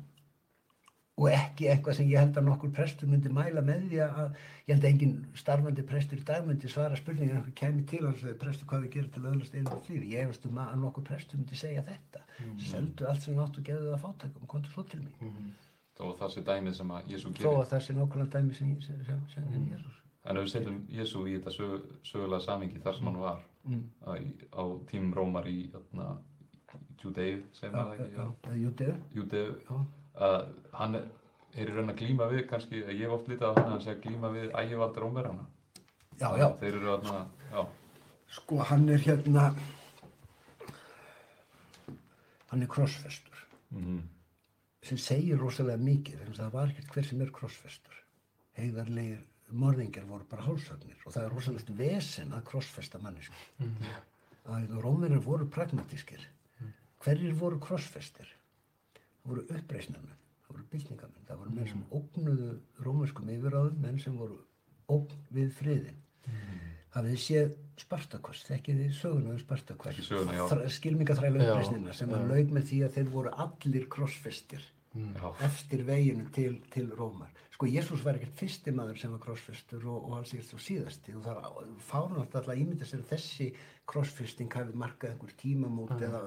og 1.21 1.29
ekki 1.31 1.69
eitthvað 1.71 1.95
sem 2.01 2.09
ég 2.11 2.19
held 2.19 2.35
að 2.41 2.47
nokkur 2.49 2.73
prestur 2.75 3.07
myndi 3.07 3.31
mæla 3.31 3.61
með 3.63 3.85
því 3.93 4.01
að 4.03 4.19
ég 4.25 4.73
held 4.73 4.83
að 4.83 4.89
engin 4.89 5.13
starfandi 5.39 5.85
prestur 5.87 6.19
í 6.19 6.25
dag 6.27 6.43
myndi 6.49 6.71
svara 6.73 6.97
spurningin 6.99 7.37
ef 7.37 7.45
einhver 7.45 7.55
kæmi 7.61 7.85
til 7.93 8.01
hans 8.09 8.25
og 8.27 8.35
prestur 8.41 8.67
hvað 8.73 8.83
við 8.89 8.93
gerum 8.97 9.11
til 9.15 9.23
að 9.23 9.29
öðlast 9.31 9.55
einu 9.55 9.77
lífi. 9.87 10.09
Ég 10.17 10.25
efast 10.27 10.49
um 10.49 10.59
að 10.65 10.75
nokkur 10.83 11.07
prestur 11.13 11.39
myndi 11.39 11.59
segja 11.63 11.85
þetta. 11.87 12.25
Seldu 12.67 13.07
allt 13.13 13.23
sem 13.29 13.39
átt 13.45 13.61
og 13.61 13.69
gefðu 13.69 13.93
það 13.93 14.03
fátækum, 14.09 14.49
komdu 14.51 14.73
svo 14.75 14.83
til 14.91 15.05
mig. 15.05 15.13
Og 15.99 16.17
það 16.19 16.29
sé 16.33 16.41
dæmið 16.43 16.73
sem 16.75 16.89
að 16.91 17.03
Jésu 17.13 17.29
þó 17.29 17.33
gerir. 17.37 17.57
að 17.61 17.67
það 17.73 17.81
sé 17.87 17.93
nákvæmlega 17.93 18.31
dæmi 18.37 18.53
sem, 18.55 18.81
sem, 18.81 19.03
sem, 19.05 19.19
sem 19.33 19.43
mm. 19.43 19.67
Jésús. 19.73 19.97
En 20.25 20.37
ef 20.37 20.43
við 20.43 20.51
setjum 20.53 20.77
Jésu 20.89 21.25
í 21.27 21.33
þetta 21.37 21.51
sög, 21.51 21.81
sögulega 22.03 22.41
samingi 22.45 22.79
þar 22.83 22.95
sem 22.97 23.05
hann 23.11 23.19
var 23.19 23.39
Mm. 23.63 23.83
á, 24.03 24.11
í- 24.19 24.47
á 24.51 24.63
tímum 24.91 25.13
Rómar 25.15 25.45
í 25.47 25.69
þarna, 25.71 26.17
Júdeið, 27.01 27.43
segir 27.55 27.71
maður 27.71 27.97
það 27.97 28.33
ekki? 28.51 28.87
Júdeu, 29.15 29.55
að 30.19 30.47
hann 30.73 30.95
er, 30.95 31.05
í 31.55 31.65
raun 31.69 31.89
að 31.93 31.95
glíma 32.01 32.27
við 32.31 32.47
kannski, 32.49 32.81
ég 32.83 32.99
hef 33.05 33.09
oft 33.15 33.27
litið 33.29 33.45
á 33.47 33.53
hann 33.55 33.63
að 33.63 33.69
hann 33.71 33.81
sé 33.85 33.91
að 33.95 34.01
glíma 34.03 34.31
við 34.33 34.51
ægivald 34.51 34.97
Rómverjana. 34.99 35.45
já, 36.19 36.27
já, 36.37 36.49
Þeir 36.59 36.73
eru 36.75 36.97
þarna, 36.97 37.25
já, 37.53 37.65
sko 38.27 38.57
hann 38.57 38.89
er 38.89 38.97
hérna, 38.97 39.55
hann 42.51 42.61
er 42.61 42.67
krossfestur. 42.67 43.45
mm 43.71 44.01
sem 44.83 44.97
segir 44.97 45.37
rosalega 45.39 45.77
mikið 45.79 46.21
en 46.27 46.33
það 46.37 46.51
var 46.53 46.71
ekkert 46.73 46.91
hver 46.95 47.05
sem 47.07 47.21
er 47.21 47.31
krossfestur. 47.31 47.99
Heiðarlegir 48.57 49.21
morðingjar 49.53 50.05
voru 50.09 50.25
bara 50.29 50.43
hálsagnir 50.47 50.97
og 51.05 51.13
það 51.13 51.23
er 51.27 51.33
rosalegt 51.35 51.69
vesen 51.77 52.33
að 52.33 52.43
krossfesta 52.51 52.99
mannesku 52.99 53.35
Mhm. 53.59 53.93
að 54.45 54.73
rómverjar 54.83 55.21
voru 55.23 55.45
pragmatískir. 55.47 56.19
Hverjir 57.03 57.33
voru 57.39 57.59
krossfestir? 57.59 58.27
Það 59.23 59.29
voru 59.31 59.41
uppreisnarmenn 59.49 60.19
það 60.43 60.55
voru 60.55 60.63
byltingamenn, 60.71 61.25
það 61.27 61.37
voru 61.37 61.49
menn 61.55 61.67
sem 61.67 61.83
ógnuðu 61.91 62.49
rómverskum 62.83 63.29
yfiráðum, 63.29 63.77
menn 63.81 63.99
sem 63.99 64.17
voru 64.17 64.37
ógn 64.89 65.15
við 65.33 65.51
friðin 65.53 65.95
hafið 66.93 67.13
þið 67.13 67.23
séð 67.25 67.53
Spartakos, 67.83 68.43
þekkið 68.47 68.81
þið 68.83 68.91
söguna 68.99 69.33
um 69.33 69.39
Spartakos? 69.41 69.97
Já, 70.05 70.43
uppreisnina 71.47 71.95
sem 71.97 72.13
að 72.13 72.27
laug 72.29 72.53
með 72.53 72.67
því 72.69 72.81
að 72.85 72.97
þeir 72.97 73.11
voru 73.15 73.33
allir 73.45 73.87
krossfestir 73.95 74.67
já, 74.93 75.29
eftir 75.47 75.85
veginu 75.87 76.29
til, 76.35 76.59
til 76.73 76.91
Rómar. 76.97 77.31
Sko, 77.53 77.67
Jésús 77.69 78.01
var 78.01 78.17
ekkert 78.17 78.39
fyrsti 78.41 78.71
maður 78.73 78.97
sem 78.97 79.11
var 79.13 79.21
krossfestur 79.21 79.83
og, 79.85 80.07
og 80.07 80.15
alls 80.17 80.31
ekkert 80.33 80.49
svo 80.49 80.59
síðasti 80.61 81.13
og 81.13 81.25
það 81.27 81.43
fárnátt 81.85 82.33
alltaf 82.39 82.57
ímynda 82.57 82.87
sér 82.89 83.03
að 83.03 83.11
þessi 83.11 83.47
krossfesting 83.89 84.55
hafi 84.57 84.73
markað 84.79 85.13
einhver 85.13 85.35
tímamót 85.37 85.93
eða 86.01 86.21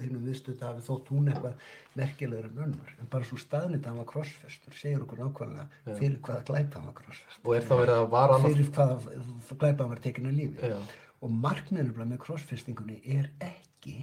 hinnum 0.00 0.26
viðstötu 0.26 0.66
hafi 0.66 0.84
þótt 0.88 1.12
hún 1.14 1.30
eitthvað 1.30 1.64
merkilegur 2.00 2.50
en 2.50 2.62
önnur. 2.66 2.94
En 2.98 3.10
bara 3.14 3.28
svo 3.28 3.38
staðnit 3.38 3.84
að 3.84 3.92
hann 3.92 4.02
var 4.02 4.10
krossfestur 4.10 4.78
segir 4.80 5.06
okkur 5.06 5.22
nákvæmlega 5.22 5.96
fyrir 6.00 6.18
hvaða 6.18 6.46
glæpa 6.50 6.80
hann 6.80 6.90
var 6.90 6.98
krossfestur. 6.98 7.46
Og 7.46 7.56
er 7.56 7.66
þá 7.68 7.74
verið 7.76 7.96
að 7.98 8.08
vara 8.16 8.38
annað? 8.38 8.56
Fyrir 8.56 8.72
hvaða 8.76 9.58
glæpa 9.64 9.84
hann 9.84 9.94
var 9.94 10.04
tekinn 10.08 10.30
að 10.32 10.38
lífi. 10.40 10.72
Já. 10.72 10.78
Og 11.22 11.36
markmiðinu 11.46 12.08
með 12.10 12.24
krossfestingunni 12.26 13.00
er 13.18 13.30
ekki 13.52 13.98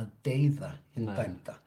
að 0.00 0.14
deyða 0.24 0.78
hinn 0.94 1.10
dæmda 1.12 1.60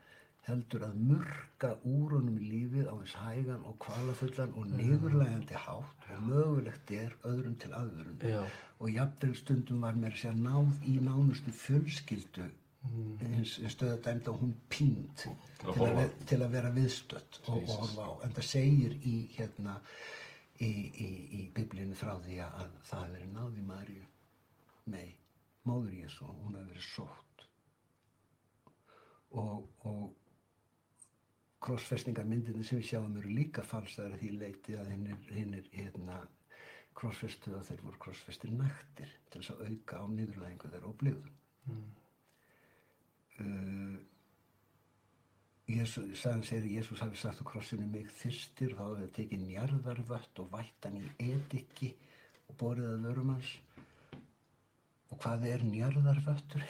heldur 0.47 0.83
að 0.83 0.95
murka 1.09 1.69
úr 1.87 2.17
honum 2.17 2.39
í 2.41 2.49
lífið 2.51 2.89
á 2.91 2.95
eins 2.95 3.13
hægan 3.21 3.63
og 3.69 3.77
kvalafullan 3.83 4.55
og 4.59 4.73
niðurlægandi 4.73 5.61
hátt 5.65 6.09
og 6.15 6.25
mögulegt 6.27 6.91
er 6.91 7.15
öðrum 7.29 7.55
til 7.61 7.71
aðvörun. 7.71 8.19
Já. 8.27 8.43
og 8.79 8.89
jafnvel 8.91 9.35
stundum 9.39 9.85
var 9.85 9.95
mér 9.95 10.11
að 10.11 10.19
segja 10.19 10.35
náð 10.35 10.89
í 10.91 10.97
nánustu 10.99 11.53
fjölskyldu 11.55 12.49
hins 13.21 13.53
stöða 13.71 13.97
dæmda 14.03 14.31
og 14.31 14.41
hún 14.41 14.53
pínd 14.69 15.23
til, 15.23 15.31
að 15.71 16.09
til 16.27 16.39
að 16.43 16.55
vera 16.57 16.71
viðstött 16.75 17.39
og, 17.45 17.61
og 17.61 17.69
horfa 17.77 18.07
á. 18.07 18.11
En 18.25 18.35
það 18.35 18.47
segir 18.49 18.97
í 19.07 19.13
hérna 19.37 19.77
í, 20.59 20.71
í, 21.05 21.09
í 21.39 21.43
biblíinu 21.55 21.95
frá 21.95 22.17
því 22.25 22.41
að 22.43 22.73
það 22.89 22.99
hafi 22.99 23.13
verið 23.13 23.31
náð 23.37 23.61
í 23.61 23.67
Maríu. 23.69 24.09
Nei, 24.91 25.15
móður 25.63 25.95
Jésu 26.01 26.27
hún 26.27 26.57
hafi 26.57 26.73
verið 26.73 26.89
sótt. 26.89 27.47
Og, 29.39 29.63
og 29.87 30.03
krossfestingarmyndinni 31.63 32.65
sem 32.67 32.79
við 32.81 32.89
sjáum 32.91 33.17
eru 33.19 33.33
líka 33.33 33.63
falsaðar 33.65 34.17
að 34.17 34.23
því 34.23 34.31
leiti 34.41 34.77
að 34.77 34.89
hinn 34.91 35.09
er, 35.13 35.19
er 35.31 35.69
hérna 35.77 36.21
krossfestu 36.97 37.53
að 37.57 37.69
þeir 37.71 37.83
voru 37.87 38.01
krossfestir 38.05 38.53
nættir 38.53 39.13
til 39.31 39.41
þess 39.41 39.53
að 39.53 39.67
auka 39.69 40.01
á 40.01 40.05
niðurlægingu 40.13 40.71
þeirra 40.73 40.89
og 40.89 40.97
blíðum. 41.01 41.37
Uh, 43.41 43.95
Jésu, 45.73 46.03
sagðan 46.19 46.43
segir 46.43 46.73
Jésús 46.75 47.01
hafi 47.01 47.17
sagt 47.17 47.39
á 47.39 47.45
krossinu 47.47 47.85
mig 47.87 48.09
þyrstir 48.19 48.75
þá 48.75 48.83
hefði 48.83 49.11
tekið 49.17 49.45
njarðarvött 49.47 50.41
og 50.43 50.49
vætt 50.51 50.87
hann 50.87 50.99
í 50.99 51.31
ediki 51.31 51.93
og 52.51 52.57
borið 52.59 52.89
að 52.91 53.05
vörum 53.07 53.31
hans 53.33 53.53
og 55.13 55.21
hvað 55.23 55.45
er 55.47 55.63
njarðarvöttur? 55.69 56.67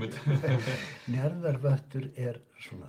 Njarðarvöttur 1.12 2.08
er 2.16 2.40
svona 2.62 2.88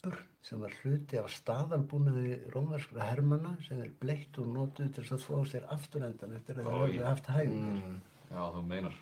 svampur 0.00 0.20
sem 0.42 0.60
var 0.60 0.72
hluti 0.82 1.18
af 1.20 1.28
staðalbúnaði 1.30 2.36
rómverskra 2.54 3.04
hermanna 3.10 3.50
sem 3.66 3.80
er 3.84 3.90
bleitt 4.00 4.38
og 4.40 4.46
notuð 4.54 4.92
til 4.96 5.04
að 5.04 5.24
þvó 5.24 5.40
sér 5.50 5.66
afturendan 5.74 6.32
eftir 6.38 6.56
að 6.62 6.66
Oj. 6.70 6.78
höfðu 6.80 7.04
haft 7.04 7.26
hægur. 7.28 7.56
Mm. 7.60 7.98
Já, 8.30 8.42
þú 8.54 8.62
meinar. 8.70 8.94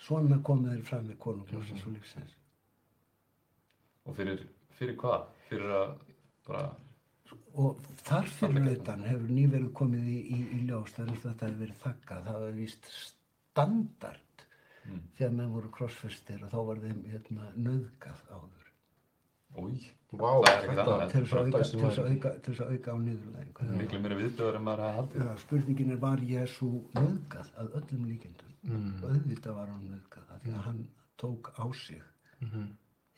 Svona 0.00 0.38
komu 0.42 0.70
þeir 0.70 0.84
fram 0.88 1.08
með 1.10 1.18
konungljósins 1.20 1.84
og 1.86 1.92
lífsins. 1.92 2.36
Og 4.06 4.16
fyrir, 4.16 4.46
fyrir 4.78 4.96
hvað? 4.96 5.26
Fyrir 5.48 5.74
að 5.76 5.92
bara, 6.48 6.70
Og 7.54 7.76
þar 8.06 8.26
fyrir 8.30 8.72
utan 8.78 9.02
hefur 9.04 9.28
nýverið 9.30 9.72
komið 9.76 10.06
í, 10.08 10.18
í, 10.34 10.38
í 10.56 10.58
ljós 10.66 10.90
þar 10.96 11.10
að 11.12 11.20
þetta 11.26 11.46
hefur 11.46 11.60
verið 11.60 11.78
þakkað. 11.84 12.24
Það 12.26 12.40
var 12.46 12.56
víst 12.56 12.90
standard 12.96 14.26
Mm. 14.80 15.00
þegar 15.18 15.32
menn 15.36 15.50
voru 15.52 15.68
krossfestir 15.76 16.40
og 16.42 16.48
þá 16.54 16.60
var 16.66 16.78
þeim 16.80 17.00
hérna, 17.12 17.50
nöðgað 17.60 18.20
áður. 18.32 18.46
új, 18.56 18.59
Annað. 19.56 21.10
Til 21.10 21.22
þess 21.22 21.34
að 21.34 22.10
auka, 22.10 22.30
var- 22.34 22.90
á 22.90 22.96
niðurlægingu. 22.98 23.76
miklu 23.78 24.00
meiri 24.02 24.16
viðbjöður 24.20 24.56
en 24.56 24.64
maður 24.66 24.82
hafa 24.84 24.96
haldið. 25.00 25.24
Já, 25.26 25.36
spurningin 25.44 25.90
er 25.92 25.96
var 25.96 26.18
Jésu 26.18 26.70
nöðgað 26.94 27.50
að 27.58 27.68
öllum 27.80 28.06
líkindum. 28.10 28.50
Mm. 28.64 29.02
Og 29.02 29.10
auðvitað 29.10 29.54
var 29.54 29.66
hann 29.66 29.86
nöðgað 29.88 30.32
af 30.34 30.42
því 30.42 30.50
að 30.54 30.64
hann 30.64 30.88
tók 31.18 31.52
á 31.58 31.64
sig 31.74 32.02
Mhm. 32.40 32.66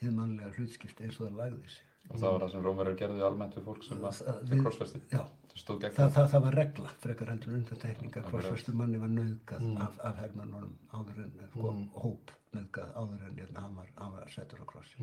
hið 0.03 0.12
mannlega 0.14 0.53
hlutskipti 0.57 1.05
eins 1.05 1.21
og 1.21 1.29
það 1.31 1.37
lagði 1.37 1.68
sig. 1.71 1.83
Og 2.11 2.16
það 2.18 2.33
var 2.33 2.40
það 2.40 2.51
sem 2.53 2.62
Rómverjar 2.62 2.97
gerði 2.99 3.23
almennt 3.23 3.55
við 3.55 3.64
fólk 3.64 3.83
sem 3.85 4.62
krossfesti. 4.62 5.01
Já, 5.12 5.18
Það 5.53 5.57
stóð 5.62 5.81
gegn 5.81 5.92
það, 5.95 6.11
það. 6.11 6.12
það, 6.12 6.31
það 6.33 6.42
var 6.42 6.53
regla, 6.55 6.88
frekar 7.01 7.27
heldur 7.29 7.55
undantekninga, 7.55 8.23
krossfestu 8.31 8.73
manni 8.75 8.99
var 8.99 9.09
nöðgað 9.09 9.61
Mm. 9.61 9.77
af, 9.83 9.99
af 10.05 10.16
hermannunum 10.16 10.73
áður 10.92 11.18
en, 11.25 11.33
sko, 11.51 11.73
Mm. 11.73 11.88
hóp 11.95 12.31
nöðgað 12.55 12.92
áður 12.95 13.27
en 13.29 13.37
hérna, 13.37 13.61
hann, 13.61 13.75
var, 13.77 13.87
hann 13.97 14.12
var 14.12 14.27
settur 14.29 14.59
á 14.61 14.64
krossi. 14.66 14.97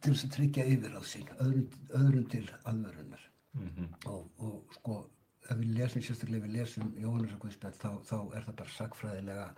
Mm. 0.00 0.04
Til 0.06 0.12
þess 0.14 0.26
að 0.26 0.34
tryggja 0.36 0.66
yfir 0.72 0.94
á 0.96 1.02
sig, 1.04 1.32
öðrum, 1.44 1.72
öðrum 1.98 2.28
til 2.32 2.44
aðvörunar. 2.64 3.24
Mhm. 3.52 3.88
Og, 4.06 4.28
og 4.38 4.76
sko, 4.78 4.94
ef 5.50 5.58
við 5.58 5.74
lesum, 5.76 6.04
sérstaklega 6.06 6.40
ef 6.40 6.46
við 6.46 6.54
lesum 6.56 6.94
Jóhannes 6.96 7.34
og 7.34 7.42
Guðspjall, 7.42 7.74
þá, 7.76 7.90
þá 8.08 8.18
er 8.36 8.46
það 8.46 8.56
bara 8.62 8.76
sagfræðilega 8.76 9.48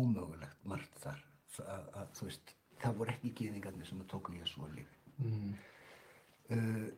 ómögulegt 0.00 0.64
margt 0.64 0.98
þar. 1.04 1.22
Að, 1.60 1.86
að, 2.00 2.10
þú 2.16 2.26
veist, 2.26 2.54
það 2.80 2.98
voru 2.98 3.14
ekki 3.14 3.32
gyðingarnir 3.38 3.86
sem 3.86 4.02
að 4.02 4.10
tóku 4.10 4.34
Jésu 4.34 4.64
á 4.64 4.66
lífi. 4.74 4.98
Mm. 5.20 5.54
uh, 6.56 6.90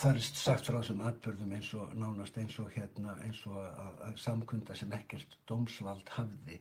það 0.00 0.16
er 0.16 0.20
sagt 0.22 0.68
frá 0.68 0.76
þessum 0.78 1.00
atbörðum 1.02 1.54
eins 1.56 1.70
og 1.74 1.94
nánast 1.98 2.36
eins 2.38 2.58
og 2.62 2.68
hérna 2.76 3.16
eins 3.26 3.40
og 3.50 3.56
að, 3.58 4.04
að 4.06 4.20
samkunda 4.22 4.76
sem 4.78 4.92
ekkert 4.94 5.34
dómsvald 5.50 6.12
hafði 6.14 6.60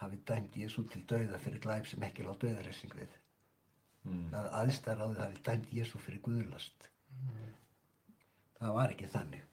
hafi 0.00 0.18
dæmt 0.26 0.56
Jésu 0.56 0.86
til 0.90 1.02
dauða 1.10 1.38
fyrir 1.42 1.60
glæp 1.62 1.86
sem 1.90 2.06
ekki 2.06 2.24
lág 2.24 2.40
dauðaressing 2.42 2.96
við 2.96 3.18
Mm. 4.02 4.32
að 4.34 4.46
aðstæðaráðið 4.58 5.20
hafi 5.22 5.42
dæmt 5.46 5.74
Jésu 5.76 5.98
fyrir 6.02 6.22
guðlast. 6.24 6.88
Það 8.58 8.72
var 8.78 8.94
ekki 8.94 9.10
þannig. 9.12 9.44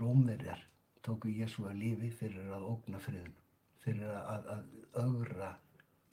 Rómverjar 0.00 0.62
tóku 1.04 1.32
Jésu 1.32 1.66
að 1.68 1.82
lífi 1.82 2.08
fyrir 2.16 2.52
að 2.56 2.64
ógna 2.70 3.00
friðin 3.04 3.34
fyrir 3.84 4.08
að, 4.08 4.46
að, 4.54 4.62
ögra 5.02 5.50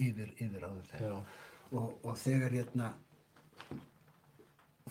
yfir, 0.01 0.33
yfir 0.35 0.65
áður 0.65 0.89
þeirra 0.89 1.11
og, 1.15 1.93
og 2.03 2.17
þegar 2.19 2.57
hérna 2.57 2.89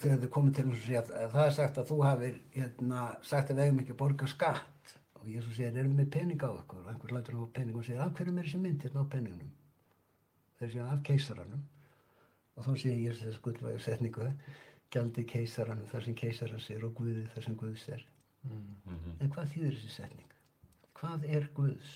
þegar 0.01 0.23
þau 0.23 0.31
komið 0.37 0.55
til 0.57 0.64
þess 0.71 0.79
að 0.79 0.87
segja 0.87 1.03
að, 1.03 1.11
að 1.19 1.35
það 1.35 1.49
er 1.51 1.57
sagt 1.59 1.81
að 1.83 1.90
þú 1.90 1.99
hafir 2.07 2.38
hérna, 2.55 3.03
sagt 3.33 3.53
að 3.53 3.61
við 3.61 3.66
eigum 3.66 3.83
ekki 3.83 3.95
að 3.97 4.01
borga 4.01 4.31
skatt. 4.31 4.95
Og 5.21 5.27
Jésu 5.29 5.53
segir, 5.53 5.75
erum 5.77 5.93
við 5.93 6.01
með 6.01 6.12
pening 6.14 6.40
á 6.40 6.49
okkur 6.49 6.81
og 6.81 6.88
einhver 6.88 7.12
lætur 7.12 7.37
á 7.37 7.45
pening 7.59 7.77
og 7.77 7.85
segir, 7.85 8.01
af 8.01 8.14
hverju 8.16 8.33
er 8.33 8.47
þessi 8.47 8.61
mynd 8.62 8.87
hérna 8.87 9.05
á 9.05 9.12
peningnum? 9.12 9.51
Þeir 10.57 10.71
segja, 10.71 10.87
af 10.88 11.03
keisaranum 11.05 11.66
og 12.61 12.66
þá 12.68 12.73
segir 12.83 12.99
Jésu 13.09 13.25
þess 13.27 13.40
gullvægu 13.46 13.81
setningu 13.87 14.29
gjaldi 14.92 15.25
keisaranum 15.33 15.88
þar 15.90 16.05
sem 16.05 16.14
keisaran 16.18 16.61
sér 16.61 16.85
og 16.85 16.94
Guði 16.99 17.25
þar 17.35 17.46
sem 17.49 17.57
Guðs 17.64 17.88
er 17.96 18.07
Mm. 18.40 18.77
Mhm. 18.88 19.16
en 19.20 19.31
hvað 19.35 19.51
þýðir 19.53 19.75
þessi 19.77 19.90
setning? 19.94 20.31
hvað 20.96 21.25
er 21.29 21.49
Guðs? 21.57 21.90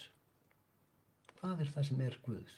hvað 1.41 1.61
er 1.65 1.71
það 1.73 1.87
sem 1.89 2.01
er 2.05 2.19
Guðs? 2.27 2.57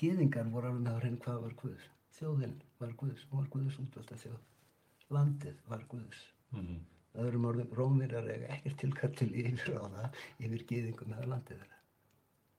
Gyðingar 0.00 0.48
voru 0.54 0.70
alveg 0.70 0.80
með 0.86 0.94
að 0.96 1.02
reyna 1.04 1.20
hvað 1.26 1.42
var 1.42 1.52
Guðs. 1.60 1.84
Þjóðin 2.16 2.54
var 2.80 2.94
Guðs, 3.02 3.26
hún 3.30 3.42
var 3.42 3.50
Guðs 3.52 3.76
útvölda 3.82 4.16
þjóð. 4.22 4.40
Landið 5.10 5.60
var 5.68 5.84
Guðs. 5.92 6.22
Mhm. 6.52 6.80
Öðrum 7.22 7.44
orðum, 7.50 7.74
Rómverjar 7.76 8.30
eiga 8.32 8.48
ekkert 8.56 8.78
tilkall 8.80 9.14
til 9.20 9.28
yfir 9.36 9.76
á 9.76 9.84
það, 9.84 10.18
yfir 10.40 10.64
gyðingum 10.72 11.12
eða 11.12 11.28
landið 11.34 11.60
þeirra. 11.60 11.81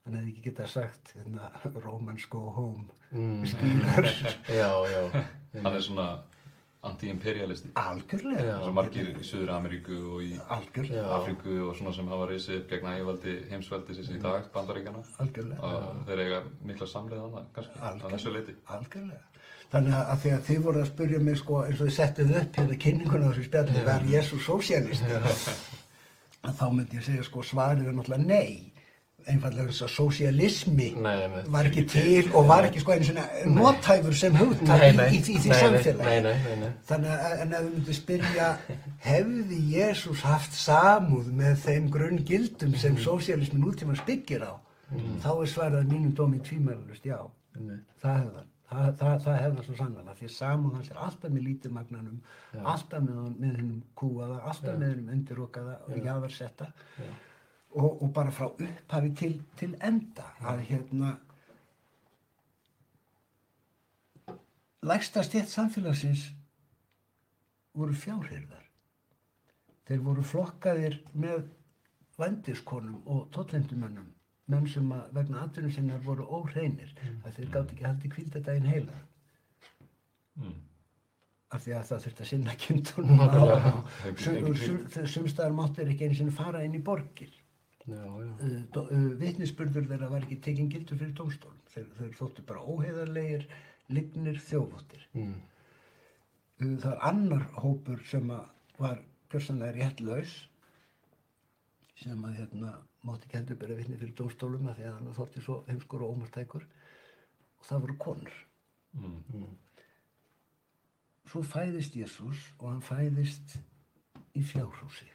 Hann 0.05 0.17
hefði 0.19 0.31
ekki 0.33 0.43
getað 0.49 0.67
sagt 0.73 1.13
hérna, 1.15 1.49
Romans 1.85 2.25
go 2.29 2.49
home 2.57 2.89
Mm. 3.13 3.43
skýrar 3.45 4.07
Já, 4.59 4.69
já. 4.89 5.01
Hann 5.61 5.75
er 5.75 5.81
svona 5.85 6.05
anti-imperialisti. 6.83 7.69
algjörlega 7.77 8.55
eins 8.57 8.65
og 8.67 8.73
margir 8.73 9.11
í 9.13 9.23
Suður 9.23 9.51
Ameríku 9.53 9.93
og 10.15 10.23
í 10.25 10.31
algjörlega, 10.51 11.03
Já. 11.03 11.11
Afríku 11.19 11.53
og 11.69 11.75
svona 11.77 11.93
sem 11.93 12.09
hafa 12.09 12.25
reysið 12.31 12.57
upp 12.63 12.71
gegn 12.73 12.89
ægivaldi 12.89 13.35
heimsveldisins 13.51 14.09
í 14.09 14.17
dag, 14.23 14.49
bandaríkjana. 14.55 15.03
algjörlega 15.21 15.61
Og 15.69 16.01
þeir 16.09 16.23
eiga 16.25 16.41
mikla 16.65 16.87
samleið 16.89 17.21
annað, 17.27 17.45
kannski, 17.53 17.79
á 17.85 18.07
þessu 18.15 18.33
leiti. 18.33 18.57
algjörlega 18.65 19.21
þannig 19.73 19.95
að 20.01 20.17
því 20.25 20.33
að 20.33 20.43
þið 20.49 20.59
voru 20.65 20.81
að 20.83 20.89
spurja 20.91 21.19
mig 21.29 21.37
sko 21.37 21.61
eins 21.67 21.79
og 21.79 21.87
þið 21.87 21.95
settuð 22.01 22.35
upp 22.41 22.57
hérna 22.59 22.81
kynninguna 22.87 23.25
á 23.25 23.29
þessu 23.29 23.45
spjalli 23.51 23.85
var 23.87 24.09
Jésús 24.09 24.43
sósíalist 24.49 25.05
að 25.13 26.53
þá 26.59 26.65
myndi 26.73 26.97
ég 26.99 27.05
segja 27.07 27.23
sko 27.29 27.45
svarið 27.45 27.87
er 27.93 27.93
náttúrulega 28.01 28.25
nei 28.25 28.72
einfallega 29.31 29.69
þess 29.71 29.85
að 29.85 29.91
nei. 31.37 31.43
var 31.53 31.69
ekki 31.69 31.83
til 31.89 32.29
og 32.35 32.47
var 32.49 32.67
ekki 32.67 32.81
sko 32.83 32.91
einu 32.95 33.07
svona 33.07 33.25
notæfur 33.57 34.15
sem 34.19 34.35
hugtak 34.35 34.83
í, 34.83 35.19
því 35.25 35.35
samfélagi. 35.59 36.33
Þannig 36.89 37.11
að 37.17 37.41
en 37.45 37.53
ef 37.53 37.65
við 37.65 37.73
myndum 37.77 37.97
spyrja 37.99 38.47
hefði 39.07 39.59
Jésús 39.73 40.23
haft 40.27 40.53
samúð 40.57 41.29
með 41.41 41.55
þeim 41.65 41.89
grunngildum 41.93 42.75
sem 42.75 42.93
Mhm. 42.93 43.03
sósíalismi 43.05 43.59
nútímans 43.63 44.05
byggir 44.05 44.43
á 44.47 44.53
þá 45.23 45.29
er 45.41 45.47
svarið 45.49 45.79
að 45.83 45.91
mínum 45.91 46.13
dómi 46.15 46.39
tvímælust 46.43 47.03
já. 47.05 47.19
Það 48.01 48.17
hefði 48.19 48.35
hann. 48.35 48.49
Það, 48.73 48.95
það, 48.97 49.17
það 49.23 49.35
hefði 49.41 49.55
hann 49.55 49.65
svo 49.67 49.75
sannlega 49.77 50.13
því 50.17 50.25
að 50.25 50.31
samúð 50.33 50.73
hans 50.73 50.87
er 50.89 50.97
alltaf 51.05 51.29
með 51.31 51.43
lítið 51.47 51.71
magnanum 51.75 52.21
alltaf 52.65 53.03
með, 53.03 53.17
hennum 53.57 53.83
kúaða 53.99 54.37
alltaf 54.49 54.77
með 54.79 54.87
hennum 54.93 55.11
undirokaða 55.13 55.75
og 55.87 55.99
jáðarsetta 56.07 56.67
og, 57.75 58.01
og 58.03 58.09
bara 58.13 58.31
frá 58.31 58.47
upphafi 58.51 59.13
til, 59.19 59.35
til 59.59 59.75
enda. 59.83 60.25
Að 60.41 60.61
hérna 60.69 61.13
lægsta 64.83 65.23
stétt 65.23 65.49
samfélagsins 65.51 66.25
voru 67.77 67.95
fjárhyrðar 67.97 68.65
þeir 69.87 70.01
voru 70.05 70.23
flokkaðir 70.27 70.97
með 71.13 71.45
vændiskonum 72.19 72.99
og 73.09 73.29
tollendumönnum 73.35 74.09
menn 74.51 74.67
sem 74.69 74.91
að 74.91 75.07
vegna 75.15 75.45
atvinnum 75.45 75.71
sinnar 75.73 76.03
voru 76.03 76.27
óhreinir 76.37 76.91
að 77.23 77.37
þeir 77.37 77.49
gátt 77.55 77.71
ekki 77.73 77.87
haldið 77.89 78.15
kvíldadaginn 78.17 78.69
heila 78.73 79.01
Mm. 80.33 80.53
af 81.53 81.61
því 81.61 81.73
að 81.77 81.83
það 81.91 81.99
þurfti 82.03 82.23
að 82.23 82.29
sinna 82.31 82.53
Nákvæmlega. 82.57 83.71
og 84.49 85.09
sumstaðar 85.13 85.51
máttir 85.53 85.91
ekki 85.93 86.07
einu 86.07 86.15
sinni 86.17 86.31
fara 86.33 86.63
inn 86.65 86.73
í 86.73 86.81
borgir 86.81 87.35
Uh, 87.83 88.61
do- 88.71 88.85
uh, 88.87 89.09
vitnisburður 89.19 89.89
þeirra 89.89 90.07
var 90.13 90.23
ekki 90.23 90.37
tekinn 90.45 90.69
gildur 90.71 90.99
fyrir 91.01 91.15
dómstólum. 91.17 91.59
Þeir, 91.73 91.89
þeir 91.97 92.13
þóttu 92.19 92.45
bara 92.47 92.61
óheðarlegir 92.63 93.43
lignir 93.91 94.39
þjófóttir. 94.39 95.03
Mm. 95.17 95.33
uh, 96.61 96.77
það 96.79 96.89
er 96.93 97.03
annar 97.09 97.43
hópur 97.59 97.99
sem 98.07 98.31
að 98.31 98.45
var 98.79 99.01
gjörsanlega 99.33 99.75
réttlaus 99.75 100.37
sem 101.99 102.23
að 102.25 102.39
hérna 102.39 102.71
mátti 103.03 103.27
ekki 103.27 103.37
heldur 103.37 103.59
bera 103.59 103.75
vitni 103.77 103.99
fyrir 103.99 104.15
dómstólum 104.17 104.69
af 104.71 104.79
því 104.79 104.87
að 104.87 104.95
hann 104.95 105.17
þótti 105.17 105.43
svo 105.43 105.59
heimskur 105.67 106.05
og 106.05 106.15
ómartækur 106.15 106.63
og 106.63 107.67
það 107.67 107.83
voru 107.85 107.97
konur. 108.05 108.39
Mm. 108.93 109.51
svo 111.25 111.41
fæðist 111.49 111.95
Jésús 111.97 112.47
og 112.59 112.67
hann 112.69 112.83
fæðist 112.85 113.55
í 114.37 114.43
fjárhúsi 114.45 115.07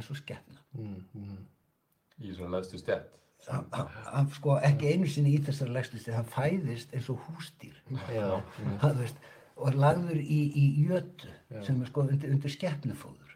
eins 0.00 0.10
og 0.10 0.16
skefna 0.22 0.62
Mm. 0.76 1.04
Mm. 1.14 1.44
Í 2.20 2.32
svo 2.36 2.48
leðstu 2.52 2.78
stjætt. 2.80 3.12
sko 4.34 4.56
ekki 4.66 4.90
einu 4.92 5.06
sinni 5.08 5.32
í 5.36 5.40
þessari 5.46 5.72
legstusti 5.72 6.12
hann 6.12 6.26
fæðist 6.28 6.92
eins 6.96 7.08
og 7.12 7.20
hústýr 7.28 7.76
Já. 8.12 8.40
Hann, 8.82 8.98
veist, 8.98 9.16
og 9.56 9.74
lagður 9.74 10.18
í, 10.20 10.40
í 10.52 10.64
jötu 10.84 11.30
Já. 11.46 11.62
sem 11.64 11.78
er 11.80 11.88
sko 11.88 12.02
undir, 12.04 12.32
undir 12.34 12.52
skeppnufóður 12.52 13.26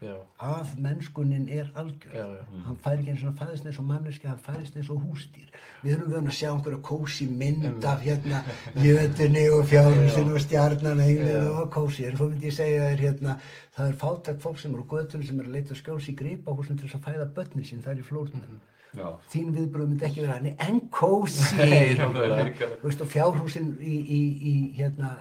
af 0.41 0.71
mennskunin 0.81 1.47
er 1.49 1.71
algjör. 1.75 2.13
Já, 2.13 2.25
já. 2.25 2.61
hann 2.65 2.77
fær 2.83 2.97
ekki 2.97 3.13
eins 3.13 3.23
og 3.23 3.35
fæðist 3.37 3.67
eins 3.69 3.77
og 3.79 3.85
manneski 3.85 4.27
hann 4.27 4.41
fæðist 4.41 4.77
eins 4.77 4.89
og 4.89 5.03
hústýr 5.05 5.51
við 5.83 5.93
erum 5.93 6.09
vöðum 6.11 6.29
að 6.31 6.37
sjá 6.37 6.49
einhverja 6.51 6.81
kósi 6.89 7.27
mynd 7.29 7.85
af 7.85 8.01
hérna 8.05 8.41
jötunni 8.81 9.45
og 9.53 9.63
fjárhúsinu 9.69 10.35
og 10.35 10.43
stjarnan 10.45 11.03
Já. 11.05 11.37
og 11.61 11.69
kósi 11.73 12.09
en 12.09 12.17
svo 12.17 12.29
myndi 12.31 12.49
ég 12.49 12.57
segja 12.57 12.89
þér 12.89 13.05
hérna 13.05 13.37
það 13.77 13.87
er 13.87 13.99
fátækt 14.03 14.43
fólk 14.43 14.59
sem 14.59 14.73
eru 14.75 14.85
á 14.85 14.91
götunum 14.93 15.27
sem 15.29 15.39
eru 15.39 15.49
að 15.49 15.55
leita 15.59 15.77
skjóls 15.77 16.09
í 16.09 16.17
gripahúsum 16.17 16.77
til 16.77 16.89
þess 16.89 16.99
að 16.99 17.07
fæða 17.07 17.31
börnin 17.37 17.69
sín 17.69 17.85
það 17.85 17.93
er 17.95 18.03
í 18.03 18.09
flórnum. 18.09 18.59
Já. 18.91 19.07
þín 19.31 19.53
viðbröð 19.55 19.87
myndi 19.87 20.03
ekki 20.03 20.25
vera 20.25 20.33
hann 20.35 20.49
en 20.51 20.81
kósi! 20.91 21.55
Er 21.63 22.01
og 22.91 23.07
fjárhúsin 23.07 23.77
í, 23.79 23.93
í, 24.03 24.21
í 24.51 24.53
hérna 24.75 25.13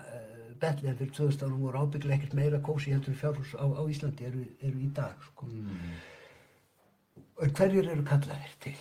Betlehem 0.60 0.96
fyrir 0.98 1.12
2000 1.16 1.44
árum 1.46 1.60
voru 1.64 1.78
ábygglega 1.84 2.16
ekkert 2.18 2.34
meira 2.38 2.60
kósi 2.60 2.92
heldur 2.94 3.14
fjárhús 3.20 3.54
á, 3.56 3.64
á 3.64 3.82
Íslandi 3.90 4.24
eru, 4.28 4.44
eru 4.60 4.78
í 4.78 4.90
dag 4.96 5.16
sko. 5.30 5.46
Mm. 5.46 5.94
og 7.40 7.54
hverjir 7.56 7.88
eru 7.94 8.02
kallaðir 8.04 8.52
til 8.60 8.74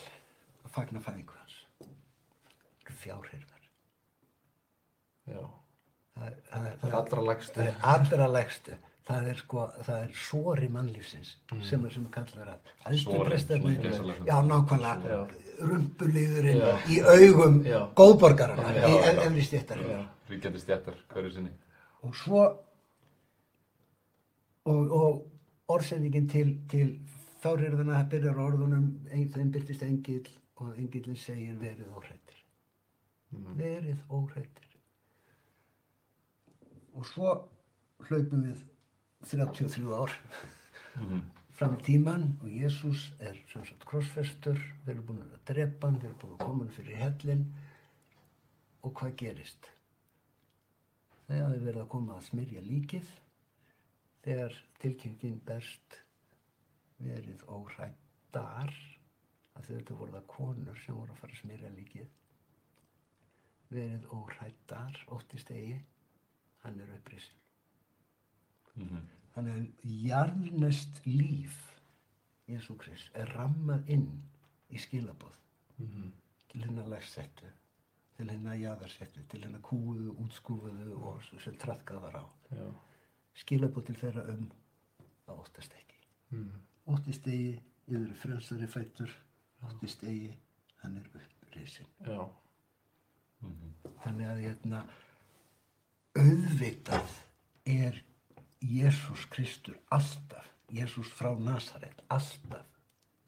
að 0.65 0.73
fagna 0.75 0.99
fæðingu 1.05 1.33
hans 1.39 1.55
Eru 2.83 2.95
fjárhyrðar 3.03 3.63
Já. 5.29 5.41
það 6.17 6.27
er, 6.27 6.37
það 6.51 6.65
er, 6.65 6.77
Það 6.81 6.89
er 6.89 6.95
allra 6.99 7.21
lægstu. 7.29 7.53
það 7.59 7.67
er 7.67 7.75
allra 7.95 8.27
lægstu 8.35 8.77
það 9.09 9.27
er 9.31 9.37
sko, 9.41 9.61
það 9.87 10.01
er 10.03 10.11
sori 10.27 10.67
mannlífsins 10.69 11.29
sem 11.69 11.85
er 11.87 11.93
sem 11.95 12.03
er 12.05 12.11
kallaður 12.17 12.51
að 12.53 12.99
Sorinn, 13.03 13.23
prestarnir- 13.31 13.79
svona 13.79 13.87
gæsalappa. 13.89 14.25
já, 14.29 14.35
nákvæmlega 14.51 14.95
Já. 15.09 16.73
í 16.93 16.99
augum 17.15 17.55
góðborgarana 17.97 18.69
í 18.69 18.75
já. 18.75 18.83
efri 19.09 19.45
Já. 19.89 20.03
Ríkjandi 20.29 20.59
stjættar 20.61 20.93
hverju 21.09 21.31
sinni. 21.33 21.49
Og 22.03 22.15
svo 22.15 22.41
og, 24.69 24.91
og 24.99 25.25
orðsendingin 25.75 26.29
til, 26.29 26.53
til 26.71 26.95
fjárhyrðana 27.43 28.03
byrjar 28.11 28.39
á 28.39 28.43
orðunum 28.45 28.89
þeim 29.09 29.51
byrtist 29.53 29.83
engill 29.87 30.29
og 30.59 30.73
engillin 30.77 31.19
segir 31.19 31.55
verið 31.61 31.87
óhrættir 31.95 32.43
verið 33.59 33.99
óhrættir 34.09 34.69
og 36.95 37.05
svo 37.07 37.35
hlaupum 38.07 38.47
við 38.47 38.63
33 39.29 39.93
ár 39.93 40.15
Mm. 40.99 41.21
fram 41.55 41.75
í 41.77 41.83
tíman 41.85 42.23
og 42.41 42.47
Jésús 42.51 43.09
er 43.23 43.37
sem 43.51 43.63
sagt 43.67 43.85
krossfestur, 43.87 44.57
þeir 44.85 44.93
eru 44.95 45.03
búin 45.07 45.21
að 45.23 45.35
drepa 45.47 45.87
hann, 45.87 45.99
þeir 46.01 46.09
eru 46.09 46.19
búin 46.21 46.33
að 46.35 46.45
koma 46.45 46.63
hann 46.65 46.73
fyrir 46.75 46.99
hellin 46.99 47.43
og 48.83 48.93
hvað 48.99 49.15
gerist? 49.21 49.69
Þegar 51.29 51.51
þeir 51.53 51.65
verða 51.67 51.81
að 51.85 51.91
koma 51.93 52.15
að 52.17 52.27
smyrja 52.31 52.61
líkið, 52.65 53.09
þegar 54.25 54.55
tilkynningin 54.81 55.41
berst 55.45 55.99
verið 56.99 57.43
óhrættar, 57.53 58.73
að 59.59 59.67
þetta 59.69 59.97
voru 59.99 60.15
það 60.15 60.25
konur 60.33 60.81
sem 60.81 60.97
voru 60.97 61.13
að 61.13 61.21
fara 61.21 61.35
að 61.35 61.41
smyrja 61.43 61.69
líkið, 61.75 62.09
verið 63.69 64.07
óhrættar, 64.17 64.97
óttist 65.13 65.51
eigi, 65.53 65.77
hann 66.63 66.81
er 66.81 66.93
upprisin. 66.97 67.37
Mhm. 68.75 69.05
Þannig 69.35 69.59
að 69.59 69.93
jarðnest 70.09 71.01
líf 71.05 71.59
Jésu 72.49 72.73
Krist 72.81 73.11
er 73.13 73.29
rammað 73.37 73.85
inn 73.93 74.07
í 74.73 74.79
skilaboð 74.81 75.35
Mhm. 75.77 76.11
til 76.49 76.63
hennar 76.63 76.87
legsettu, 76.89 77.45
til 78.19 78.27
hennar 78.27 78.57
jaðarsettu, 78.59 79.21
til 79.31 79.45
hennar 79.45 79.61
kúuðu, 79.63 80.11
útskúfuðu 80.19 80.97
og 81.07 81.21
sem 81.29 81.55
traðkað 81.61 82.01
var 82.03 82.17
á. 82.19 82.23
Já. 82.51 82.65
Skilaboð 83.39 83.85
til 83.87 83.95
þeirra 84.01 84.25
um 84.33 84.49
að 85.29 85.39
óttast 85.45 85.75
ekki. 85.79 85.99
Mm. 86.35 86.57
Óttist 86.91 87.29
eigi, 87.31 87.53
ég 87.87 87.95
eru 88.01 88.17
frelsari 88.19 88.67
fættur, 88.67 89.13
óttist 89.69 90.03
eigi, 90.03 90.33
hann 90.81 90.97
er 90.99 91.07
upprisin. 91.21 91.87
Já. 92.03 92.19
Mhm. 93.39 93.71
Þannig 94.03 94.31
að 94.33 94.43
hérna, 94.43 94.83
auðvitað 96.19 97.15
er 97.71 98.03
Jésús 98.59 99.29
Kristur 99.31 99.79
alltaf, 99.95 100.51
Jésús 100.67 101.07
frá 101.15 101.31
Nasaret, 101.39 102.03
alltaf 102.11 102.67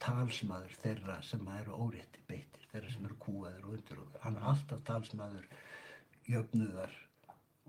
talsmaður 0.02 0.74
þeirra 0.84 1.18
sem 1.26 1.48
eru 1.60 1.76
órétti 1.86 2.22
beittir, 2.28 2.64
þeirra 2.72 2.92
sem 2.94 3.06
eru 3.06 3.18
kúaður 3.26 3.68
og 3.68 3.76
undir 3.78 4.02
hann 4.24 4.38
er 4.40 4.48
alltaf 4.54 4.82
talsmaður 4.88 5.48
jöfnuðar 6.30 6.94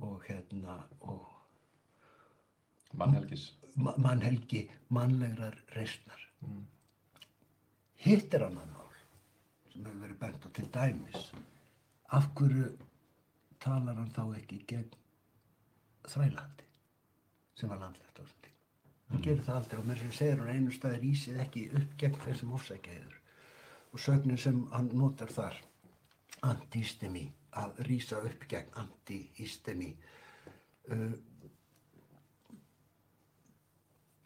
og 0.02 0.24
hérna 0.28 0.78
og 1.00 1.28
Mannhelgis. 2.92 3.52
ma- 3.76 3.94
mannhelgi 3.96 4.66
mannlegrar 4.92 5.54
reysnar. 5.76 6.20
Mm. 6.44 6.66
Hitt 8.04 8.34
er 8.34 8.44
annan 8.48 8.68
mál 8.74 8.90
sem 9.72 9.84
hefur 9.86 10.00
verið 10.02 10.18
bent 10.20 10.44
á 10.44 10.48
til 10.52 10.68
dæmis. 10.74 11.30
Af 12.12 12.26
hverju 12.36 12.66
talar 13.60 13.94
hann 13.96 14.10
þá 14.12 14.24
ekki 14.36 14.58
gegn 14.68 14.90
þrælandi 16.04 16.66
sem 17.56 17.68
var 17.72 17.78
landlegt 17.80 18.18
á 18.18 18.20
þessum 18.20 18.42
tíma. 18.44 18.51
Gerir 19.20 19.42
það 19.44 19.56
aldrei 19.56 19.80
og 19.80 19.88
mér 19.90 20.00
segir 20.16 20.40
hann 20.40 20.54
einu 20.56 20.72
staðir 20.74 21.04
ísið 21.06 21.42
ekki 21.44 21.66
upp 21.78 21.98
gegn 22.00 22.22
þessum 22.24 22.54
ofsækjaður. 22.58 23.18
og 23.92 24.00
sögnin 24.00 24.38
sem 24.40 24.62
hann 24.72 24.88
notar 24.96 25.28
þar 25.28 25.56
antistemi 26.48 27.26
að 27.60 27.82
rýsa 27.88 28.20
upp 28.24 28.46
gegn 28.48 28.70
anti-istemi 28.80 29.90
uh, 30.94 31.12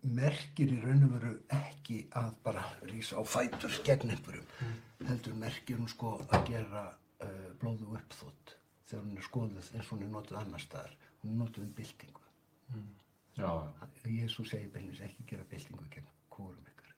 merkir 0.07 0.71
í 0.71 0.79
raun 0.85 1.03
og 1.09 1.17
veru 1.17 1.33
ekki 1.57 2.05
að 2.21 2.37
bara 2.45 2.63
rýsa 2.93 3.19
á 3.19 3.23
fætur 3.27 3.75
gegn 3.89 4.15
einhverjum 4.15 5.09
heldur 5.09 5.35
merkir 5.41 5.81
hún 5.81 5.91
sko 5.91 6.15
að 6.29 6.47
gera 6.53 6.85
uh, 6.93 7.49
blóðu 7.59 7.91
uppþótt 7.99 8.55
þegar 8.87 9.03
hún 9.03 9.19
er 9.19 9.27
skoðuð 9.27 9.73
eins 9.73 9.91
og 9.91 9.97
hún 9.97 10.07
er 10.07 10.15
notuð 10.15 10.41
annar 10.45 10.63
staðar 10.63 10.95
hún 11.25 11.33
er 11.33 11.41
notuð 11.43 11.67
um 11.67 11.75
byltingu 11.81 12.23
já. 12.23 12.79
Jésús 14.07 14.49
segir 14.51 14.71
beinins 14.73 15.01
ekki 15.05 15.25
gera 15.29 15.45
byltingu 15.51 15.85
gegn 15.91 16.07
kórum 16.31 16.63
ykkar. 16.71 16.93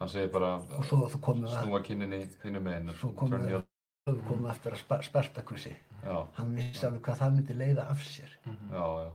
Hann 0.00 0.08
segir 0.08 0.30
bara 0.32 0.54
og 0.78 0.84
svo 0.88 1.04
þú 1.12 1.20
komið 1.26 1.50
að 1.52 1.64
snúa 1.66 1.82
kynninni 1.86 2.20
þínu 2.42 2.62
meginn. 2.64 2.94
svo 2.98 3.12
komið 3.14 3.46
að 3.60 3.64
þú 4.08 4.24
komið 4.28 4.50
aftur 4.54 4.72
að 4.74 4.80
spa, 4.82 5.00
Spartakusi 5.02 5.74
Já, 6.02 6.16
hann 6.38 6.54
vissi 6.56 6.86
alveg 6.86 7.02
hvað 7.04 7.18
það 7.20 7.34
myndi 7.36 7.54
leiða 7.60 7.84
af 7.92 8.00
sér. 8.08 8.30
Já, 8.46 8.84
já. 9.04 9.10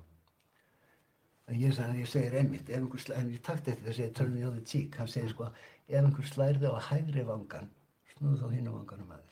en 1.48 1.56
ég, 1.62 1.74
sagði- 1.78 2.00
ég 2.04 2.08
segir 2.08 2.36
einmitt 2.40 2.70
ef 2.70 2.78
einhver 2.78 3.00
slæ- 3.02 3.18
en 3.20 3.32
ég 3.34 3.42
takt 3.42 3.68
eftir 3.68 3.90
það 3.90 3.96
segir 3.98 4.14
turn 4.14 4.36
the 4.38 4.46
other 4.48 4.62
cheek 4.66 4.96
hann 4.98 5.08
segir 5.08 5.30
sko 5.34 5.50
ef 5.88 6.04
einhver 6.04 6.30
slærði 6.30 6.70
á 6.72 6.78
hægri 6.90 7.26
vangan 7.26 7.70
snúðu 8.16 8.38
þá 8.42 8.48
hinn 8.56 8.70
á 8.70 8.72
vanganum 8.76 9.12
að 9.12 9.20
þér 9.20 9.30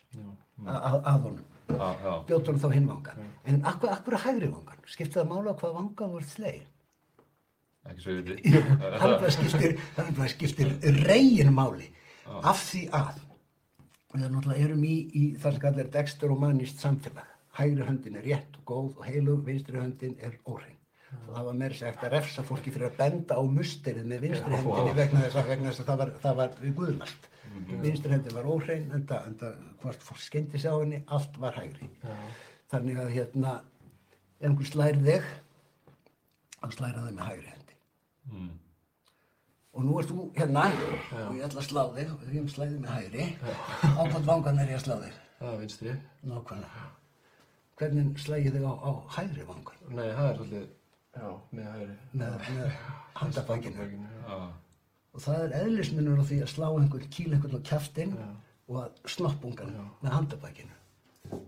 að, 0.68 0.78
að, 0.78 0.98
að 1.12 1.18
honum. 1.26 1.48
Já, 1.74 1.88
já. 2.04 2.14
bjótt 2.28 2.48
honum 2.50 2.62
þá 2.62 2.70
hinn 2.76 2.92
vangan 2.92 3.18
en 3.50 3.58
akkur, 3.72 3.90
akkur 3.96 4.14
er 4.18 4.24
hægri 4.28 4.48
vangan 4.52 4.80
skipti 4.92 5.16
það 5.16 5.32
mála 5.32 5.52
hvað 5.62 5.78
vangan 5.80 6.14
voru 6.14 6.28
viti. 6.28 6.54
hann 9.02 9.14
bara 9.20 9.32
skiptir, 9.32 9.72
hann 9.98 10.16
reygin 11.08 11.52
máli 11.56 11.88
af 12.44 12.60
því 12.70 12.84
að 12.96 13.08
við 14.14 14.30
náttúrulega 14.30 14.66
erum 14.68 14.84
í, 14.86 14.96
í 15.18 15.24
það 15.42 15.56
sem 15.56 15.64
kallar 15.64 15.88
dexter 15.96 16.34
og 16.34 16.42
manist 16.44 16.78
samfélag. 16.84 17.30
Hægri 17.58 17.84
höndin 17.88 18.20
er 18.20 18.26
rétt 18.28 18.52
og 18.60 18.64
góð 18.70 18.90
og 19.00 19.04
heilug 19.08 19.40
vinstri 19.48 19.80
höndin 19.80 20.14
er 20.22 20.34
óhrein. 20.46 20.78
Og 21.14 21.36
það 21.36 21.48
var 21.48 21.58
meira 21.60 21.78
sagt 21.78 22.06
að 22.06 22.16
refsa 22.16 22.46
fólki 22.46 22.74
fyrir 22.74 22.90
að 22.90 22.98
benda 23.02 23.38
á 23.38 23.42
musterið 23.58 24.08
með 24.10 24.26
vinstri 24.28 24.58
hendinni 24.58 24.96
vegna 24.98 25.26
þess 25.26 25.40
að, 25.42 25.50
vegna 25.52 25.72
þess 25.72 25.84
að 25.84 25.90
það 25.90 26.02
var, 26.02 26.14
það 26.24 26.40
var 26.40 26.56
við 27.54 27.68
guðmast 27.68 27.88
vinstri 27.88 28.14
hendin 28.14 28.36
var 28.38 28.50
óhrein 28.50 28.90
enda, 28.98 29.22
enda 29.30 29.54
hvort 29.82 30.04
fólk 30.08 30.22
skeindi 30.24 30.60
sig 30.60 30.72
á 30.74 30.78
henni 30.80 31.04
allt 31.08 31.40
var 31.42 31.58
hægri. 31.58 31.90
Þannig 32.74 33.00
að 33.04 33.14
hérna 33.18 33.54
ef 34.40 34.50
einhver 34.50 34.70
slær 34.70 35.00
þig 35.08 35.30
þá 36.60 36.68
slæra 36.78 37.06
þig 37.06 37.18
með 37.18 37.28
hægri 37.30 37.52
hendi. 37.52 37.80
Mm. 38.34 38.52
og 39.74 39.86
nú 39.86 39.96
ert 40.00 40.12
þú 40.12 40.26
hérna 40.38 40.66
og 40.70 41.36
ég 41.36 41.46
ætla 41.48 41.62
að 41.62 41.68
slá 41.68 41.82
þig 41.96 42.12
og 42.14 42.26
því 42.26 42.38
ég 42.40 42.52
slæði 42.54 42.82
með 42.82 42.94
hægri. 42.94 43.26
Á 43.84 44.02
hvort 44.02 44.28
vangan 44.28 44.62
er 44.62 44.74
ég 44.74 44.80
að 44.80 44.86
slá 44.86 44.96
þig. 45.02 45.22
Það 45.40 45.58
vinstri. 45.64 45.96
nákvæmlega. 46.30 46.84
Hvernig 47.82 48.20
slæði 48.22 48.54
þig 48.54 48.68
á, 48.70 48.74
á 48.80 48.92
hægri 49.18 49.48
vangan? 49.50 49.82
Nei, 49.90 50.10
það 50.14 50.28
er 50.30 50.38
svolítið, 50.40 50.68
já, 51.18 51.30
með 51.58 51.72
hægri. 51.74 51.96
með, 52.14 52.38
með 52.60 52.78
handabækinu 53.22 53.88
og 55.14 55.22
það 55.22 55.44
er 55.46 55.56
eðlismunur 55.62 56.22
á 56.22 56.26
því 56.30 56.40
að 56.44 56.52
slá 56.54 56.68
einhvern 56.70 57.12
kýl 57.14 57.30
einhvern 57.32 57.60
á 57.62 57.68
kjaftin 57.70 58.16
og 58.70 58.80
að 58.82 59.12
snoppungan 59.16 59.76
með 60.02 60.16
handabækinu 60.18 60.80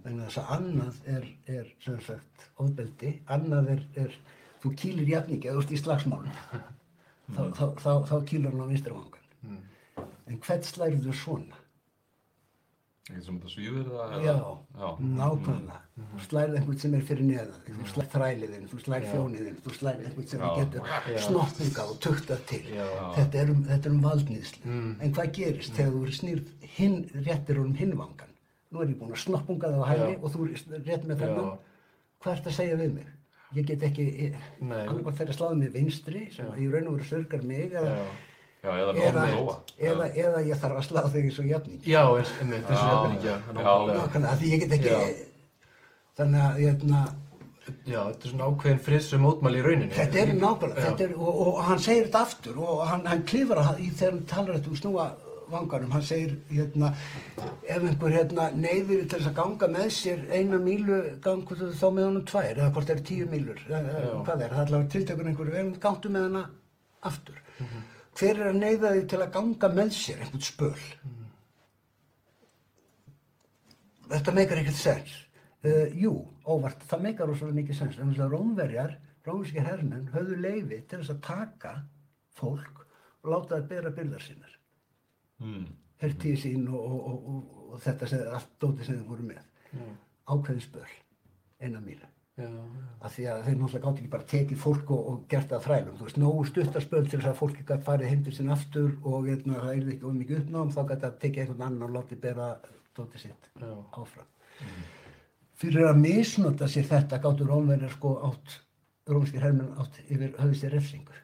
vegna 0.04 0.28
þess 0.28 0.42
að 0.42 0.52
annað 0.56 1.00
er, 1.16 1.28
er 1.58 1.70
sem 1.84 2.00
sagt 2.06 2.48
ofbeldi 2.62 3.12
annað 3.36 3.72
er, 3.76 3.84
er 4.06 4.18
þú 4.64 4.74
kýlir 4.82 5.12
jafningi 5.12 5.50
eða 5.50 5.60
þú 5.60 5.66
ert 5.66 5.76
í 5.76 5.82
slagsmálun 5.82 6.36
þá, 7.36 7.42
þá, 7.58 7.66
þá, 7.82 7.92
þá 8.10 8.16
kýlar 8.30 8.56
hann 8.56 8.66
á 8.66 8.72
vinstri 8.72 8.96
vangan 8.96 9.62
en 10.26 10.42
hvern 10.46 10.66
slærðu 10.70 11.04
þú 11.08 11.18
svona 11.22 11.62
ekkert 13.06 13.26
sem 13.28 13.36
þetta 13.38 13.52
svíður 13.54 13.90
það? 13.94 14.14
Já, 14.26 14.36
Já. 14.82 14.88
nákvæmlega. 15.20 15.80
Þú 15.96 16.22
slærið 16.26 16.56
einhvern 16.60 16.80
sem 16.82 16.96
er 16.98 17.04
fyrir 17.06 17.28
neðan 17.30 17.60
þú 17.66 17.90
slærið 17.92 18.14
þræliðinn, 18.16 18.66
þú 18.72 18.80
slærið 18.82 19.12
fjóniðinn, 19.14 19.60
þú 19.66 19.74
slærið 19.76 20.08
einhvern 20.10 20.30
sem 20.32 20.46
Já. 20.46 20.50
getur 20.58 21.20
snoppingað 21.26 21.92
og 21.94 22.00
tuktað 22.06 22.46
til. 22.50 22.62
Þetta 23.16 23.42
er 23.44 23.52
um, 23.54 23.62
þetta 23.70 23.90
er 23.90 23.94
um 23.94 24.06
valdnýðslu. 24.08 24.74
En 25.06 25.14
hvað 25.14 25.34
gerist 25.38 25.78
þegar 25.78 25.94
þú 25.94 26.04
eru 26.08 26.18
snýrð 26.20 26.70
hinn, 26.76 26.98
réttir 27.28 27.62
honum 27.62 27.78
hinvangan? 27.78 28.34
Nú 28.74 28.82
er 28.82 28.90
ég 28.90 28.98
búinn 29.00 29.14
að 29.14 29.22
snoppungað 29.22 29.78
á 29.78 29.84
hægri 29.94 30.16
og 30.20 30.34
þú 30.34 30.48
er 30.50 30.86
rétt 30.90 31.06
með 31.06 31.22
þennan. 31.22 31.52
Hvað 32.26 32.40
ert 32.40 32.50
að 32.50 32.58
segja 32.58 32.80
við 32.82 32.96
mig? 32.98 33.12
Ég 33.56 33.68
get 33.70 33.84
ekki, 33.86 34.34
annað 34.66 35.20
þegar 35.20 35.38
sláðið 35.38 35.60
mig 35.62 35.70
vinstri, 35.76 36.24
sem 36.34 36.48
í 36.60 36.66
raun 36.68 36.90
og 36.90 36.98
veru 36.98 37.06
sörgar 37.08 37.44
mig, 37.46 37.70
eða, 37.72 37.94
Já. 38.66 38.72
Já, 38.74 38.86
eða 38.86 38.96
eða, 39.06 39.26
eða, 39.90 40.08
eða 40.26 40.42
ég 40.48 40.62
þarf 40.64 40.80
að 40.80 40.88
slá 40.88 41.02
þig 41.06 41.28
eins 41.28 41.38
og 41.44 41.52
jafning. 41.52 41.82
Já, 41.86 42.02
einmitt, 42.06 42.66
eins 42.66 42.72
og 42.72 42.88
Já. 42.88 42.96
jafningja. 42.96 43.36
Já. 43.36 43.76
Nákvæmlega, 43.92 44.32
af 44.32 44.40
því 44.42 44.52
ég 44.56 44.64
get 44.64 44.76
ekki, 44.80 44.96
Já. 44.96 45.70
þannig 46.18 46.48
að, 46.48 46.60
hérna, 46.64 47.04
Já, 47.86 47.98
þetta 48.12 48.28
er 48.28 48.30
svona 48.30 48.48
ákveðin 48.52 48.82
friðsum 48.86 49.24
mótmæli 49.26 49.58
í 49.58 49.62
rauninni. 49.66 49.94
Þetta 49.96 50.20
er 50.22 50.34
nákvæmlega, 50.38 50.82
Já. 50.82 50.86
þetta 50.90 51.06
er, 51.08 51.14
og, 51.18 51.40
og 51.46 51.62
hann 51.66 51.80
segir 51.82 52.04
þetta 52.10 52.20
aftur 52.28 52.60
og 52.62 52.84
hann, 52.86 53.06
hann 53.10 53.24
klifar 53.26 53.62
að, 53.64 53.80
í 53.82 53.88
þegar 53.90 54.12
hann 54.14 54.28
talar 54.30 54.60
þetta 54.60 54.70
um 54.70 54.82
snúa 54.82 55.06
vanganum, 55.50 55.92
hann 55.94 56.06
segir, 56.06 56.36
hérna, 56.52 56.92
ef 57.66 57.82
einhver 57.82 58.14
hérna 58.14 58.48
neyður 58.54 59.04
til 59.06 59.20
þess 59.20 59.32
að 59.32 59.36
ganga 59.40 59.70
með 59.76 59.90
sér 59.98 60.24
eina 60.34 60.60
mílu, 60.62 61.02
gangu 61.26 61.58
þú 61.58 61.72
þá 61.74 61.86
með 61.90 62.08
honum 62.10 62.26
tvær, 62.30 62.52
eða 62.54 62.70
hvort 62.74 62.90
það 62.90 62.96
eru 62.96 63.06
tíu 63.10 63.28
mílur, 63.34 63.66
hvað 63.70 63.90
er, 63.90 64.24
það 64.26 64.46
er 64.48 64.56
allavega 64.64 64.92
tiltekur 64.96 65.30
einhverju, 65.32 65.54
vel, 65.58 65.68
gangtu 65.82 66.14
með 66.14 66.28
hana 66.30 66.46
aftur. 67.06 67.42
Hver 68.16 68.40
er 68.40 68.50
að 68.54 68.60
neyða 68.62 68.94
þig 68.96 69.08
til 69.12 69.22
að 69.22 69.32
ganga 69.36 69.70
með 69.76 69.94
sér 69.98 70.22
einhvern 70.24 70.46
spöl? 70.46 70.84
Þetta 74.06 74.34
meikar 74.38 74.62
ekkert 74.62 74.80
sens. 74.80 75.16
Uh, 75.66 75.90
jú, 75.98 76.14
óvart, 76.46 76.84
það 76.88 77.08
meikar 77.08 77.30
rosalega 77.30 77.60
mikið 77.60 77.80
sens. 77.80 77.98
En 78.00 78.12
þess 78.14 78.24
að 78.24 78.36
rómverjar, 78.38 78.96
rómverski 79.26 79.66
herrmenn, 79.66 80.08
höfðu 80.14 80.38
leifi 80.40 80.80
til 80.86 81.02
þess 81.02 81.16
að 81.16 81.24
taka 81.26 81.74
fólk 82.38 82.84
og 83.26 83.32
láta 83.34 83.58
það 83.58 83.70
bera 83.74 83.94
byrðar 83.98 84.24
sinnar. 84.24 84.58
Mm. 85.44 85.66
Hertíð 86.04 86.42
sín 86.44 86.68
og, 86.70 86.80
og, 86.80 87.00
og, 87.10 87.30
og, 87.34 87.62
og 87.74 87.84
þetta 87.84 88.12
sem 88.12 88.28
allt 88.38 88.52
dótið 88.62 88.88
sem 88.88 89.00
þeir 89.00 89.10
voru 89.10 89.30
með. 89.32 89.48
Ákveðin 90.30 90.64
spöl, 90.64 90.92
eina 91.60 91.82
mílu. 91.84 92.15
Af 92.36 93.14
því 93.16 93.26
að 93.32 93.46
þeir 93.46 93.54
náttúrulega 93.56 93.82
gátt 93.86 94.00
ekki 94.02 94.10
bara 94.12 94.26
tekið 94.28 94.58
fólk 94.60 94.90
og, 94.92 95.04
og 95.12 95.20
gert 95.32 95.48
það 95.48 95.58
að 95.58 95.66
þrælum. 95.66 95.94
Þú 96.00 96.08
veist, 96.08 96.18
nógu 96.20 96.42
stuttarspöl 96.50 97.06
til 97.06 97.20
þess 97.22 97.30
að 97.32 97.38
fólki 97.40 97.64
gætt 97.70 97.86
farið 97.86 98.12
heim 98.12 98.26
til 98.26 98.34
sín 98.36 98.52
aftur 98.52 98.90
og 99.08 99.30
eitna, 99.32 99.62
það 99.62 99.72
er 99.72 99.94
ekki 99.94 100.10
of 100.10 100.18
mikið 100.18 100.42
uppnáðum, 100.42 100.74
þá 100.76 100.82
gætt 100.90 101.06
að 101.08 101.16
tekið 101.22 101.44
einhvern 101.46 101.66
annan 101.70 101.88
og 101.88 101.96
látið 101.96 102.22
bera 102.26 102.50
dótið 102.98 103.24
sitt 103.24 103.50
Já. 103.62 103.72
áfram. 103.96 104.30
Fyrir 105.56 105.88
að 105.88 106.02
misnota 106.02 106.68
sér 106.68 106.90
þetta 106.92 107.24
gáttu 107.24 107.48
rómverjar 107.48 107.96
sko 107.96 108.16
átt, 108.28 108.60
rómskir 109.08 109.46
hermenn 109.46 109.72
átt 109.80 110.04
yfir 110.04 110.36
höfðu 110.36 110.60
sér 110.60 110.76
refsingur. 110.76 111.22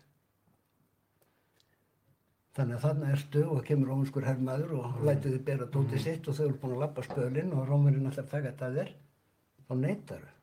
Þannig 2.55 2.77
að 2.77 2.85
þarna 2.85 3.15
ertu 3.17 3.47
og 3.51 3.65
kemur 3.67 3.91
rómskur 3.91 4.27
herrmaður 4.27 4.77
og 4.79 5.01
lætur 5.07 5.35
þið 5.35 5.47
bera 5.47 5.67
dótið 5.71 6.05
sitt 6.05 6.27
og 6.27 6.39
þau 6.39 6.45
eru 6.45 6.59
búin 6.61 6.77
að 6.77 6.85
lappa 6.85 7.03
spölinn 7.03 7.55
og 7.55 7.67
rómverjinn 7.67 8.07
ætlar 8.07 8.27
að 8.27 8.31
taka 8.37 8.51
þetta 8.53 8.69
að 8.69 8.79
þér, 8.79 8.93
þá 9.67 9.75
neytar 9.81 10.23
þau. 10.29 10.40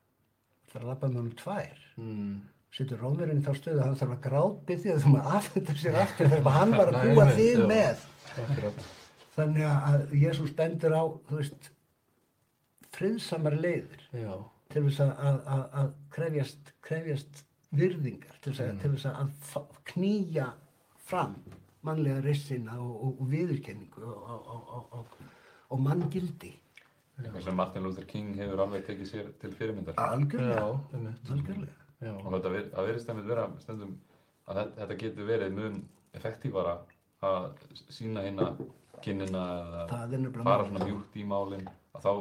Það 0.68 0.80
að 0.82 0.88
lappa 0.90 1.08
með 1.08 1.20
honum 1.22 1.36
tvær. 1.40 1.82
Mm. 1.96 2.36
Setur 2.78 3.00
rómverjinn 3.00 3.40
í 3.40 3.44
þá 3.46 3.52
stöðu 3.56 3.78
að 3.80 3.86
hann 3.86 3.98
þarf 4.02 4.14
að 4.14 4.22
grátbyggja 4.28 4.82
því 4.82 4.90
að 4.92 5.02
þú 5.04 5.12
maður 5.14 5.36
aðfenda 5.38 5.74
sér 5.80 5.98
aftur 6.02 6.28
þegar 6.34 6.56
hann 6.58 6.74
var 6.76 6.90
að 6.92 7.06
búa 7.08 7.26
þig 7.38 7.62
með. 7.70 8.02
Þannig 9.38 9.66
að 9.70 10.14
Jésús 10.20 10.52
bendur 10.58 10.94
á, 10.98 11.02
þú 11.30 11.38
veist, 11.40 11.70
friðsamar 12.96 13.56
leiðir 13.62 14.04
Já. 14.18 14.32
til 14.72 14.82
þess 14.88 15.00
að, 15.04 15.12
að, 15.30 15.38
að, 15.54 15.64
að 15.82 15.90
krefjast, 16.16 16.72
krefjast 16.84 17.42
virðingar, 17.78 18.36
til 18.42 18.52
þess 18.52 18.64
að, 18.66 18.78
til 18.82 18.92
þess 18.94 19.08
að 19.12 19.32
fa- 19.52 19.64
knýja 19.92 20.46
fram 21.08 21.36
mannlega 21.86 22.20
reysina 22.24 22.76
og, 22.82 22.94
og, 23.06 23.20
og 23.22 23.28
viðurkenningu 23.32 24.04
og, 24.04 24.30
og, 24.34 24.72
og, 24.76 24.96
og, 24.98 25.28
og 25.72 25.82
manngildi. 25.84 26.52
Eitthvað 27.18 27.42
sem 27.48 27.56
Martin 27.58 27.82
Luther 27.82 28.04
King 28.06 28.34
hefur 28.38 28.60
alveg 28.62 28.84
tekið 28.86 29.08
sér 29.10 29.30
til 29.42 29.50
fyrirmyndar. 29.58 29.94
Algjörlega. 29.98 30.58
Já, 30.60 30.66
einmitt. 30.94 31.30
Algjörlega. 31.34 31.72
Já. 32.00 32.12
Og 32.14 32.28
þetta 32.36 32.52
ver- 32.54 32.68
að 32.78 32.86
verið 32.92 33.02
stemmið 33.02 33.26
vera 33.32 33.46
stundum 33.64 33.96
að 34.48 34.60
þetta, 34.60 34.74
þetta 34.80 34.98
getur 35.02 35.26
verið 35.32 35.56
mun 35.58 35.80
effektífara 36.14 36.76
að 37.22 37.48
sína 37.90 38.22
hérna 38.22 38.52
kynina 39.02 39.42
eða 39.88 40.12
er 40.14 40.42
fara 40.46 40.64
svona 40.68 40.86
mjúkt 40.86 41.16
í 41.18 41.24
málinn 41.26 41.66
að 41.98 42.04
þá 42.06 42.12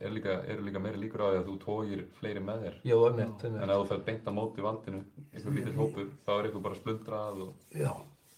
er 0.00 0.10
líka, 0.12 0.34
eru 0.52 0.62
líka 0.66 0.80
meiri 0.84 1.00
líkur 1.00 1.24
á 1.24 1.28
því 1.32 1.38
að 1.40 1.48
þú 1.48 1.56
tógir 1.64 2.04
fleiri 2.20 2.40
með 2.44 2.62
þér. 2.66 2.76
Já, 2.84 2.96
einmitt, 3.08 3.44
En 3.44 3.54
einmitt. 3.56 3.70
ef 3.72 3.80
þú 3.80 3.88
fer 3.88 4.02
beint 4.08 4.28
á 4.28 4.32
móti 4.36 4.60
valdinu, 4.64 5.00
einhver 5.32 5.56
lítill 5.56 5.76
hópur, 5.80 6.08
þá 6.26 6.30
er 6.36 6.44
einhver 6.50 6.62
bara 6.68 6.74
splundrað 6.80 7.40
og, 7.46 7.54
Já. 7.72 7.92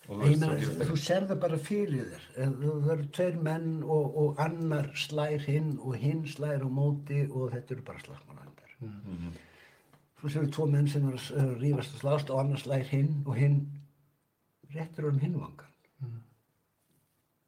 Þú 0.04 0.18
meina, 0.20 0.50
það 0.60 1.28
þú 1.30 1.36
bara 1.40 1.58
fyrir 1.58 2.10
þér. 2.12 2.24
Ef 2.44 2.56
Það 2.64 2.90
eru 2.94 3.06
tveir 3.18 3.38
menn 3.48 3.68
og, 3.82 4.16
og 4.22 4.40
annar 4.44 4.90
slær 5.00 5.46
hinn 5.48 5.74
og 5.80 5.96
hinn 6.00 6.24
slær 6.28 6.64
á 6.64 6.68
móti 6.68 7.24
og 7.30 7.52
þetta 7.54 7.76
eru 7.76 7.86
bara 7.86 8.04
slagsmannandar. 8.04 8.76
Mhm. 8.80 9.34
Svo 10.20 10.32
séu 10.32 10.50
tvo 10.52 10.66
menn 10.66 10.88
sem 10.88 11.06
eru 11.08 11.18
að 11.20 11.56
rífast 11.60 11.96
og 11.96 12.00
slást 12.04 12.30
og 12.32 12.40
annar 12.40 12.60
slær 12.60 12.86
hinn 12.88 13.22
og 13.26 13.36
hinn 13.36 13.62
réttur 14.74 15.08
um 15.08 15.18
hinvangan. 15.20 15.70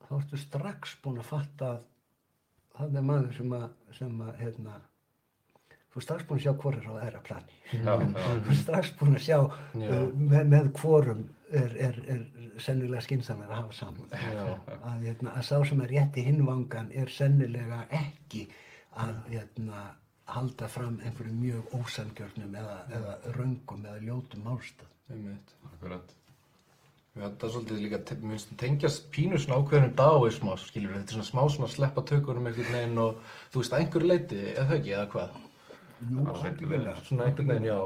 þá 0.06 0.18
ertu 0.20 0.38
strax 0.38 0.96
búin 1.02 1.18
að 1.18 1.30
fatta 1.30 1.70
að 1.72 1.78
það 2.76 2.98
er 3.00 3.06
maður 3.08 3.32
sem 3.34 3.54
að, 3.56 3.64
sem 3.96 4.20
að 4.22 4.36
hérna, 4.42 4.74
þú 5.90 6.00
er 6.00 6.04
strax 6.06 6.26
búin 6.28 6.38
að 6.38 6.44
sjá 6.44 6.52
hvor 6.60 6.76
er 6.76 6.86
á 6.86 6.92
þeirra 7.00 7.22
plani. 7.26 7.56
Já, 7.72 7.94
já. 8.02 8.06
Þú 8.44 8.52
er 8.52 8.60
strax 8.60 8.92
búin 9.00 9.16
að 9.16 9.24
sjá 9.26 9.38
Já. 9.40 9.88
uh, 9.88 10.04
með, 10.14 10.44
með 10.52 10.68
hvorum 10.78 11.24
er, 11.50 11.76
er, 11.88 12.00
er 12.14 12.60
sennilega 12.62 13.02
skynsamlega 13.04 13.52
að 13.52 13.62
hafa 13.62 13.76
saman. 13.78 14.10
Að, 14.16 15.04
hérna, 15.04 15.34
að 15.36 15.46
sá 15.48 15.56
sem 15.68 15.82
er 15.84 15.92
rétt 15.92 16.18
í 16.18 16.26
hinvangan 16.26 16.90
er 16.96 17.12
sennilega 17.12 17.84
ekki 17.94 18.46
að 18.96 19.16
hérna, 19.30 19.86
halda 20.26 20.68
fram 20.72 20.98
einhverju 21.04 21.34
mjög 21.38 21.74
ósangjörnum 21.78 22.54
eða, 22.58 22.76
eða 22.98 23.16
röngum 23.36 23.84
eða 23.86 24.02
ljótum 24.02 24.46
málstað. 24.48 24.92
Akkurat. 25.70 26.14
Þetta 27.16 27.46
er 27.46 27.52
svolítið 27.54 27.78
líka, 27.80 27.98
finnst 28.10 28.50
það 28.50 28.58
tengjast 28.60 29.06
pínu 29.14 29.38
svona 29.40 29.62
ákveðnum 29.62 29.92
dáismá, 29.96 30.56
skilur 30.60 30.98
þetta 30.98 31.14
er 31.14 31.16
svona 31.16 31.28
smá 31.30 31.54
svona 31.54 31.68
sleppa 31.72 32.02
tökunum 32.10 32.48
einhvern 32.50 32.74
veginn 32.76 33.00
og 33.00 33.22
þú 33.54 33.62
veist 33.62 33.72
að 33.72 33.84
einhverju 33.84 34.10
leiti, 34.10 34.40
eða 34.50 34.66
það 34.66 34.76
ekki, 34.76 34.92
eða 34.96 35.06
hvað? 35.14 35.38
Jú, 36.10 36.26
óbyggilega. 36.34 36.92
Svona 37.06 37.30
einhvern 37.30 37.52
veginn, 37.54 37.68
já. 37.70 37.78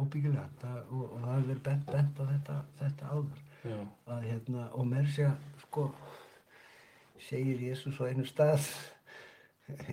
Óbyggilega. 0.00 0.46
Það, 0.60 0.80
og, 0.88 1.04
og 1.04 1.22
það 1.24 1.32
hefur 1.34 1.48
verið 1.50 1.62
bent, 1.68 1.86
bent 1.94 2.20
á 2.20 2.24
þetta, 2.32 2.58
þetta 2.80 3.14
áður. 3.14 3.46
Já. 3.60 3.78
Að, 4.08 4.26
hérna, 4.26 4.66
og 4.72 4.86
mér 4.88 5.08
segja, 5.12 5.32
sko, 5.66 5.86
segir 7.28 7.64
Jésús 7.68 8.00
á 8.00 8.04
einu 8.08 8.28
stað, 8.28 8.68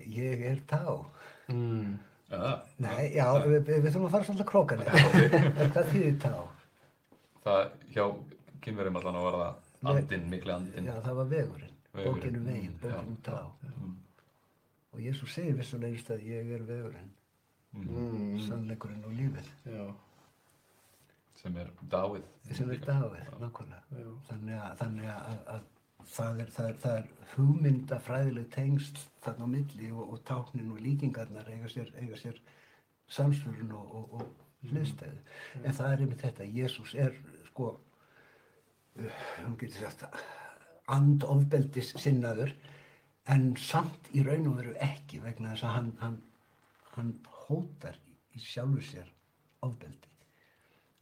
ég 0.07 0.45
er 0.51 0.61
tá. 0.69 0.83
Mm. 1.51 1.97
Já, 2.27 2.43
Nei, 2.83 3.13
já, 3.15 3.25
við, 3.45 3.61
við, 3.61 3.83
við 3.85 3.91
þurfum 3.91 4.07
að 4.07 4.15
fara 4.15 4.27
svolítið 4.27 4.49
krókan. 4.49 4.81
Hvað 5.75 5.91
þýðir 5.93 6.17
tá? 6.23 6.33
það 7.47 7.61
hjá 7.93 8.03
kynverjum 8.63 8.99
allan 8.99 9.19
að 9.19 9.27
var 9.27 9.37
það 9.37 9.93
andinn, 9.93 10.25
mikli 10.31 10.53
andinn. 10.55 10.89
Já, 10.89 10.95
það 11.05 11.19
var 11.21 11.29
vegurinn. 11.31 11.77
Vegurinn. 11.93 12.17
Bókinu 12.17 12.43
veginn, 12.47 12.73
Já. 12.75 12.89
bókinu 12.89 13.17
tá. 13.23 13.37
Og 14.93 15.03
Jésús 15.03 15.33
segir 15.35 15.55
vissulega 15.57 15.93
einu 15.93 16.01
stað, 16.01 16.25
ég 16.27 16.51
er 16.57 16.65
vegurinn, 16.67 17.11
Mm. 17.85 18.37
sannleikurinn 18.47 19.05
og 19.07 19.15
lífið. 19.17 19.49
Já. 19.65 19.87
Sem 21.37 21.57
er 21.61 21.71
dáið. 21.91 22.23
sem 22.51 22.71
er 22.71 22.79
dáið, 22.81 23.17
nákvæmlega. 23.41 23.81
Já. 23.91 24.07
Þannig 24.29 24.61
að, 24.61 24.77
þannig 24.81 25.09
að, 25.13 25.41
að 25.55 25.65
það, 26.15 26.39
er, 26.41 26.51
það, 26.55 26.69
er, 26.69 26.79
það 26.83 26.97
er 26.97 27.33
hugmyndafræðileg 27.35 28.49
tengsl 28.55 29.03
þarna 29.25 29.49
á 29.49 29.53
milli 29.53 29.91
og, 29.91 30.13
og 30.13 30.23
táknin 30.27 30.71
og 30.73 30.81
líkingarnar 30.81 31.51
eiga 31.53 31.71
sér, 31.71 31.91
eiga 32.01 32.19
sér 32.19 32.39
samsvörun 33.07 33.75
og, 33.77 33.95
og, 33.95 34.13
og 34.21 34.71
hliðstæðu. 34.71 35.19
En 35.63 35.77
það 35.77 35.91
er 35.91 36.03
einmitt 36.05 36.25
þetta, 36.25 36.49
Jésús 36.57 36.95
er 36.97 37.13
sko, 37.51 37.75
uh, 38.97 39.21
hún 39.43 39.57
getur 39.61 39.85
sagt, 39.85 40.07
andofbeldis 40.87 41.93
sinnaður 41.99 42.53
en 43.31 43.49
samt 43.59 44.07
í 44.15 44.23
raun 44.23 44.47
og 44.51 44.61
veru 44.61 44.75
ekki 44.83 45.19
vegna 45.23 45.53
þess 45.53 45.67
að 45.67 45.75
hann, 45.75 45.89
hann, 46.01 46.17
hann 46.95 47.13
hótar 47.47 47.97
í 48.35 48.43
sjálfu 48.43 48.83
sér 48.91 49.09
ofbeldi. 49.65 50.13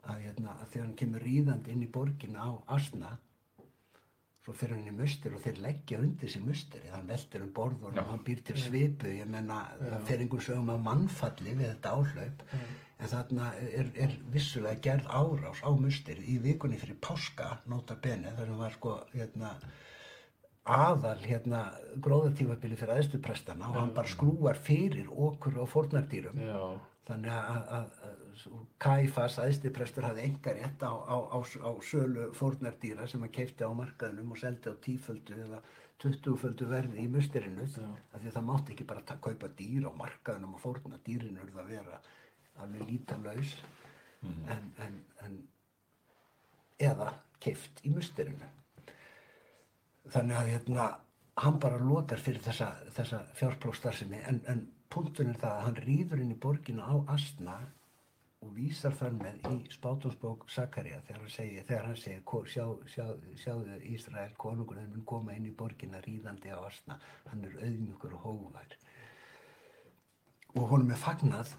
Að, 0.06 0.20
hérna, 0.22 0.54
að 0.62 0.68
þegar 0.72 0.86
hann 0.86 0.98
kemur 1.00 1.24
ríðandi 1.26 1.74
inn 1.74 1.86
í 1.86 1.91
borgina 1.91 2.46
á 2.46 2.52
Asna 2.78 3.16
svo 4.46 4.54
fyrir 4.54 4.78
hann 4.78 4.89
í 4.91 4.93
mustur 4.93 5.34
og 5.34 5.41
þeir 5.41 5.60
leggja 5.64 6.00
undir 6.06 6.30
sér 6.30 6.43
musteri, 6.46 6.89
hann 6.93 7.08
veltir 7.10 7.41
um 7.41 7.54
borðunum 7.56 7.98
Já. 7.98 8.06
hann 8.12 8.26
býr 8.28 8.43
til 8.46 8.58
svipu, 8.62 9.10
ég 9.10 9.30
menna 9.30 9.64
það 9.80 10.04
fer 10.10 10.22
einhver 10.22 10.43
sögum 10.46 10.70
af 10.70 10.84
mannfalli 10.86 11.56
við 11.58 11.72
þetta 11.72 11.93
áhlaup. 11.98 12.43
En 12.96 13.10
þarna 13.12 13.48
er, 13.66 13.89
er 14.06 14.14
vissulega 14.32 14.80
gerð 14.86 15.10
árás 15.10 15.64
á 15.66 15.70
musteri 15.74 16.30
í 16.32 16.38
vikunni 16.43 16.78
fyrir 16.80 17.00
páska, 17.02 17.50
nota 17.68 17.98
bene 18.06 18.32
þar 18.38 18.52
sem 18.52 18.62
var 18.62 18.78
sko 18.78 18.93
hérna 19.16 19.50
aðal 20.66 21.20
hérna 21.22 21.61
gróðartífabili 22.01 22.78
fyrir 22.80 22.97
aðstuprestana 22.97 23.70
og 23.70 23.80
hann 23.80 23.93
bara 23.93 24.09
skrúar 24.09 24.57
fyrir 24.57 25.09
okkur 25.09 25.59
og 25.61 25.70
fórnardýrum 25.70 26.41
Já. 26.41 26.59
Þannig 27.05 27.36
að, 27.38 27.57
að, 27.78 27.89
að 28.07 28.22
Kæfas, 28.82 29.38
æðstiprestur, 29.39 30.07
hafði 30.09 30.24
enga 30.26 30.53
rétt 30.57 30.82
á, 30.84 30.91
á, 30.91 31.18
á, 31.32 31.38
á 31.39 31.72
sölu 31.86 32.32
fórnardýra 32.36 33.05
sem 33.07 33.22
hann 33.22 33.34
keipti 33.34 33.63
á 33.63 33.72
markaðunum 33.78 34.34
og 34.34 34.41
seldi 34.41 34.74
á 34.74 34.76
tíföldu 34.82 35.38
eða 35.45 35.61
tuttugföldu 36.01 36.68
verði 36.68 37.05
í 37.05 37.07
musterinu 37.13 37.68
Já. 37.70 37.86
af 37.86 38.20
því 38.20 38.32
að 38.32 38.36
það 38.36 38.47
mátti 38.49 38.76
ekki 38.76 38.88
bara 38.89 39.20
kaupa 39.22 39.51
dýr 39.61 39.88
á 39.88 39.91
markaðunum 40.01 40.57
og 40.57 40.63
fórna 40.66 40.99
dýrinu 41.05 41.45
urðu 41.45 41.61
að 41.61 41.72
vera 41.78 42.01
alveg 42.66 42.89
lítalaus 42.89 43.55
en, 44.26 44.74
en, 44.82 44.99
en 45.24 45.39
eða 46.82 47.13
keift 47.39 47.86
í 47.86 47.93
musterinu. 47.93 48.49
Þannig 50.14 50.38
að 50.38 50.49
hérna, 50.53 50.86
hann 51.41 51.58
bara 51.60 51.80
lokar 51.82 52.22
fyrir 52.22 52.43
þessa, 52.45 52.68
þessa 52.95 53.24
fjárplókstarsinni 53.39 54.20
en, 54.30 54.41
en 54.51 54.62
punkturinn 54.93 55.34
er 55.34 55.41
það 55.41 55.56
að 55.56 55.66
hann 55.66 55.80
rýður 55.88 56.22
inn 56.24 56.36
í 56.36 56.39
borgina 56.45 56.86
á 56.86 56.95
Asna 57.16 57.56
og 58.45 58.51
vísar 58.53 58.93
þar 58.93 59.16
með 59.18 59.47
í 59.49 59.58
spátumsbók 59.74 60.45
Sakaria 60.53 60.99
þegar 61.08 61.24
hann 61.24 61.34
segir, 61.34 61.66
þegar 61.66 61.88
hann 61.89 61.97
segir 61.97 62.22
"Ko- 62.30 62.43
sjá, 62.45 62.66
sjá, 62.93 63.08
sjáðu 63.41 63.80
Ísrael, 63.95 64.36
konungurinn 64.38 64.91
mun 64.93 65.06
koma 65.10 65.34
inn 65.34 65.49
í 65.49 65.56
borgina 65.58 66.01
rýðandi 66.06 66.53
á 66.53 66.60
Asna, 66.68 66.99
hann 67.32 67.43
er 67.49 67.58
auðmjögur 67.66 68.14
og 68.20 68.28
hógvær. 68.28 68.78
Og 70.56 70.70
honum 70.70 70.91
er 70.93 71.01
fagnað 71.01 71.56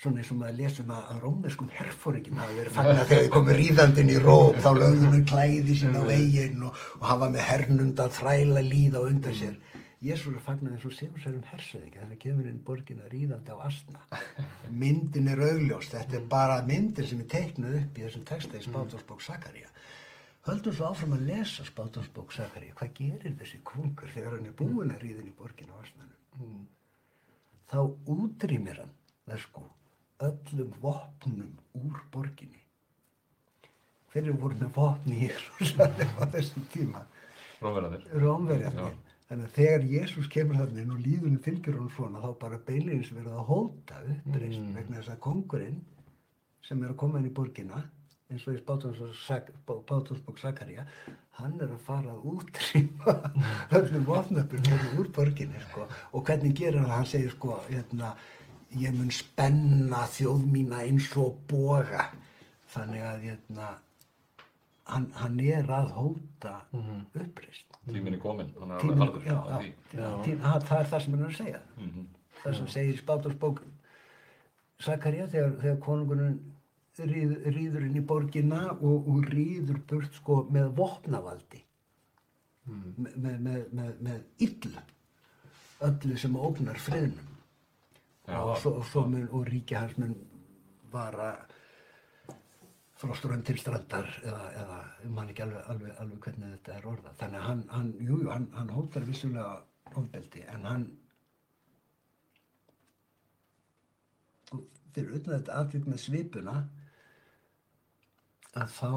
svona 0.00 0.22
eins 0.22 0.30
og 0.32 0.38
maður 0.40 0.56
lesum 0.56 0.92
að, 0.94 1.00
að 1.12 1.24
rómverskum 1.24 1.72
herfóringum 1.76 2.38
hafa 2.40 2.54
verið 2.56 2.76
fagnað 2.76 3.00
þegar 3.10 3.24
þið 3.24 3.32
komið 3.34 3.58
ríðandinn 3.58 4.12
í 4.12 4.20
róm 4.24 4.60
þá 4.64 4.70
lögðum 4.78 5.14
við 5.14 5.24
klæði 5.28 5.74
sín 5.76 5.98
á 6.00 6.02
veginn 6.08 6.62
og, 6.64 6.84
og 6.96 7.02
hafa 7.10 7.26
með 7.34 7.42
hernunda 7.50 8.06
þræla 8.16 8.62
líða 8.64 9.02
undan 9.10 9.36
sér. 9.36 9.58
Jésús 10.00 10.32
er 10.32 10.44
fagnað 10.46 10.78
eins 10.78 10.86
og 10.88 10.94
sigursærum 10.96 11.42
hersöðing 11.50 11.92
þegar 11.92 12.06
hann 12.06 12.20
kemur 12.22 12.46
inn 12.48 12.56
í 12.56 12.64
borgina 12.64 13.10
ríðandi 13.12 13.52
á 13.52 13.56
Asna. 13.66 14.00
Myndin 14.72 15.28
er 15.28 15.42
augljóst 15.44 15.92
þetta 15.92 16.16
er 16.16 16.24
bara 16.30 16.62
myndin 16.64 17.08
sem 17.10 17.20
er 17.20 17.28
teiknuð 17.34 17.74
upp 17.82 18.00
í 18.00 18.06
þessum 18.06 18.24
texta 18.30 18.56
í 18.56 18.64
spátumsbók 18.64 19.20
Sakaria 19.26 19.68
höldum 20.48 20.72
svo 20.72 20.88
áfram 20.88 21.18
að 21.18 21.26
lesa 21.28 21.66
spátumsbók 21.68 22.32
Sakaria 22.32 22.72
hvað 22.78 22.94
gerir 22.96 23.36
þessi 23.42 23.60
kongur 23.68 24.08
þegar 24.14 24.38
hann 24.38 24.48
er 24.48 24.56
búinn 24.56 24.94
að 24.94 25.04
ríða 25.04 25.20
inn 25.20 25.28
í 25.28 25.36
borgina 25.36 25.76
á 25.76 25.84
Asnanum? 25.84 26.64
Þá 27.68 27.80
útrýmir 28.16 28.80
hann 28.80 28.96
það 29.28 29.44
sko 29.44 29.66
öllum 30.26 30.72
vopnum 30.82 31.52
úr 31.80 32.00
borginni 32.12 32.58
hverju 34.12 34.34
voru 34.42 34.56
með 34.58 34.72
vopni 34.74 35.16
í 35.20 35.28
Jérúsalem 35.28 36.16
á 36.18 36.24
þessum 36.34 36.64
tíma 36.72 37.04
Rómverðarnir. 37.60 38.04
Rómverjarnir 38.22 38.96
þannig 39.30 39.46
að 39.46 39.54
þegar 39.60 39.84
Jésús 39.92 40.28
kemur 40.32 40.58
þarna 40.58 40.82
inn 40.82 40.94
og 40.96 41.02
líðunum 41.04 41.42
fylgjur 41.44 41.76
hún 41.78 41.90
svona 41.94 42.22
þá 42.24 42.30
bara 42.40 42.58
beinleins 42.66 43.12
verið 43.14 43.36
að 43.36 43.46
hóta 43.52 44.00
uppreist 44.02 44.58
Mm. 44.60 44.74
vegna 44.74 44.96
þess 44.98 45.12
að 45.14 45.20
kongurinn 45.28 45.80
sem 46.66 46.82
er 46.82 46.90
að 46.90 46.96
koma 47.04 47.18
inn 47.20 47.28
í 47.30 47.34
borgina 47.34 47.84
eins 48.30 48.46
og 48.46 48.54
í 48.54 48.62
Bátumsbók 48.66 50.38
Sakaria 50.38 50.84
hann 51.38 51.54
er 51.60 51.70
að 51.70 51.80
fara 51.86 52.10
að 52.12 52.26
útrýma 52.34 53.14
öllum 53.78 54.04
vopnabjörnum 54.10 54.98
úr 55.00 55.08
borginni 55.14 55.60
sko. 55.68 55.86
og 56.12 56.24
hvernig 56.26 56.54
gerir 56.58 56.80
hann, 56.82 56.90
hann 56.90 57.06
segir 57.06 57.30
sko 57.36 57.60
hérna, 57.68 58.12
ég 58.78 58.94
mun 58.94 59.10
spenna 59.10 60.04
þjóð 60.14 60.44
mína 60.52 60.82
eins 60.86 61.08
og 61.18 61.38
boga 61.50 62.04
þannig 62.70 63.02
að 63.02 63.24
hérna, 63.26 63.70
hann, 64.90 65.08
hann 65.18 65.40
er 65.42 65.66
að 65.74 65.90
hóta 65.96 66.54
uppreist 66.74 67.66
Tíminn 67.90 68.14
er 68.14 68.20
kominn, 68.22 68.50
hann 68.60 68.70
er 68.76 68.80
tím- 68.84 69.00
það 69.00 70.66
það 70.68 70.78
er 70.80 70.88
það 70.92 71.00
sem 71.02 71.14
hann 71.14 71.22
er 71.24 71.30
að 71.30 71.36
segja. 71.40 71.60
Mhm. 71.80 72.04
það 72.44 72.56
sem 72.56 72.66
segir 72.68 72.94
í 72.94 73.00
Spátursbók 73.00 73.62
Sakaria 74.80 75.26
þegar, 75.26 75.56
þegar 75.62 75.78
konungurinn 75.84 76.36
rýð, 77.00 77.32
rýður 77.56 77.86
inn 77.88 77.96
í 77.96 78.04
borgina 78.06 78.60
og, 78.76 79.08
og 79.08 79.26
rýður 79.32 79.80
burt 79.88 80.14
sko 80.14 80.42
með 80.52 80.70
vopnavaldi. 80.76 81.62
Með, 82.70 83.16
með, 83.16 83.36
með, 83.40 83.60
með, 83.72 83.92
með 84.06 84.46
illu 84.46 84.82
öllu 85.88 86.16
sem 86.20 86.36
ógnar 86.36 86.78
friðnum 86.78 87.29
og, 88.38 88.52
svo, 88.62 88.74
og, 88.80 88.84
svo 88.86 89.06
mun, 89.08 89.26
og 89.36 89.48
ríki 89.48 89.76
hans 89.78 89.96
mun 89.98 90.14
vara 90.92 91.32
frá 93.00 93.14
strönd 93.16 93.46
til 93.48 93.58
strandar 93.58 94.08
eða, 94.22 94.42
eða 94.60 94.78
ég 95.04 95.12
man 95.16 95.30
ekki 95.32 95.44
alveg, 95.46 95.62
alveg, 95.72 95.92
alveg 96.02 96.26
hvernig 96.26 96.50
þetta 96.56 96.74
er 96.76 96.88
orðað. 96.90 97.14
Þannig 97.22 97.40
að 97.40 97.46
hann, 97.48 97.62
hann, 97.74 97.92
jú, 97.98 98.18
jú, 98.22 98.28
hann, 98.30 98.48
hann 98.56 98.74
hótar 98.76 99.06
vissulega 99.08 99.54
ofbeldi 99.90 100.44
en 100.52 100.66
hann 100.68 100.88
fyrir 104.94 105.16
utan 105.16 105.36
þetta 105.36 105.58
atvik 105.62 105.88
með 105.88 106.02
svipuna 106.04 106.56
að 108.58 108.72
þá 108.74 108.92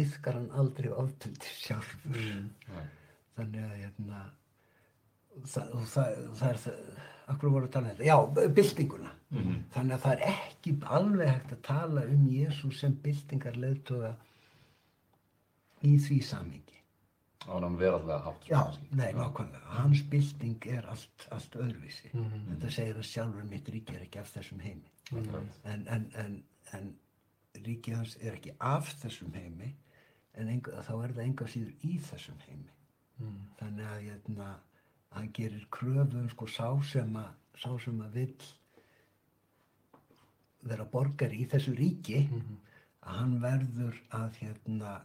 yfkar 0.00 0.38
hann 0.38 0.50
aldrei 0.62 0.90
ofbeldi 0.94 1.54
sjálfur. 1.60 2.18
Nei. 2.70 2.84
þannig 3.36 3.64
að 3.64 3.78
hérna 3.80 4.20
það, 5.46 5.72
og 5.74 5.88
það, 5.90 6.20
það 6.40 6.50
er 6.50 6.60
það 6.64 6.80
akkur 7.34 7.52
voru 7.54 7.68
að 7.68 7.72
tala 7.76 7.90
um 7.90 7.94
þetta, 7.94 8.08
já, 8.10 8.48
byltinguna 8.58 9.14
þannig 9.74 9.94
að 9.94 10.02
það 10.04 10.12
er 10.16 10.22
ekki 10.34 10.72
alveg 10.98 11.28
hægt 11.30 11.52
að 11.54 11.62
tala 11.68 12.02
um 12.10 12.26
Jésús 12.34 12.80
sem 12.82 12.96
byltingar 13.04 13.56
leiðtoga 13.62 14.14
í 15.86 15.94
því 16.02 16.18
samhengi 16.26 16.80
á 17.48 17.52
hann 17.56 17.76
verallega 17.80 18.18
hátt 18.24 18.48
Já, 18.48 18.58
kannski. 18.62 18.88
nei, 18.90 19.12
nákvæmlega. 19.16 19.66
Hans 19.78 20.02
bylting 20.12 20.66
er 20.66 20.86
allt, 20.92 21.26
allt 21.32 21.54
öðruvísi. 21.56 22.10
Mhm. 22.12 22.42
Þetta 22.50 22.70
segir 22.70 22.98
að 23.00 23.06
sjálfur 23.08 23.46
mitt 23.48 23.68
ríki 23.72 23.94
er 23.96 24.02
ekki 24.04 24.20
af 24.20 24.32
þessum 24.34 24.60
heimi. 24.60 24.90
Akkurat. 25.10 25.60
En, 25.64 25.86
en, 25.88 26.04
en, 26.20 26.34
en 26.76 26.90
ríkið 27.64 27.96
hans 27.96 28.16
er 28.20 28.36
ekki 28.36 28.52
af 28.60 28.92
þessum 29.02 29.32
heimi, 29.34 29.70
en 30.34 30.48
enga, 30.52 30.82
þá 30.86 30.92
er 31.04 31.14
það 31.16 31.24
enga 31.24 31.48
síður 31.54 31.88
í 31.88 31.96
þessum 32.10 32.44
heimi. 32.46 32.70
Mm. 33.20 33.40
Þannig 33.58 33.88
að 33.94 34.04
hérna, 34.10 34.50
hann 35.14 35.30
gerir 35.34 35.66
kröfum 35.74 36.28
sko 36.30 36.46
sá 36.46 36.68
sem 36.92 37.16
að, 37.16 37.30
sá 37.58 37.70
sem 37.84 38.00
að 38.04 38.12
vill 38.18 38.34
vera 40.70 40.84
borgari 40.92 41.40
í 41.44 41.48
þessu 41.48 41.72
ríki, 41.78 42.20
Mhm. 42.28 42.56
að 43.02 43.16
hann 43.18 43.40
verður 43.40 43.96
að 44.10 44.34
hérna, 44.42 45.00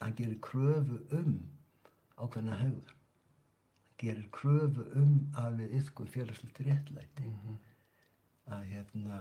hann 0.00 0.14
gerir 0.14 0.38
kröfu 0.40 0.98
um 1.18 1.38
ákveðna 2.18 2.58
hegður. 2.60 2.92
Hann 2.92 3.98
gerir 3.98 4.28
kröfu 4.30 4.84
um 4.94 5.32
að 5.34 5.56
við 5.62 5.74
yfkum 5.80 6.06
félagslegt 6.06 6.58
réttlæti. 6.66 7.24
Mhm. 7.24 7.58
Að 8.48 8.64
hérna, 8.72 9.20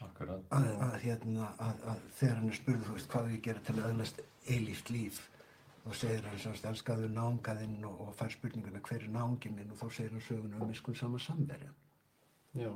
að, 0.00 0.44
að, 0.50 1.00
hérna, 1.00 1.48
að, 1.58 1.80
að 1.86 2.00
þegar 2.18 2.36
hann 2.36 2.48
er 2.48 2.54
spurður, 2.54 2.84
þú 2.86 2.92
veist, 2.92 3.08
hvað 3.08 3.24
á 3.24 3.28
ég 3.32 3.38
að 3.38 3.42
gera 3.42 3.60
til 3.60 3.74
að 3.74 3.88
öðlast 3.90 4.20
eilíft 4.48 4.90
líf 4.90 5.28
og 5.84 5.94
segir 5.94 6.24
hann 6.24 6.38
semst, 6.40 6.64
elskaðu 6.64 7.08
náungaðinn 7.12 7.84
og, 7.84 8.00
og 8.08 8.14
fær 8.16 8.32
spurninguna 8.32 8.80
hver 8.80 9.02
er 9.04 9.10
náunginn 9.12 9.54
minn 9.58 9.70
og 9.74 9.76
þá 9.82 9.90
segir 9.92 10.14
hann 10.14 10.24
söguna 10.24 10.60
um 10.62 10.68
miskun 10.70 10.96
sama 10.96 11.18
samverja. 11.20 11.72
Já. 12.56 12.70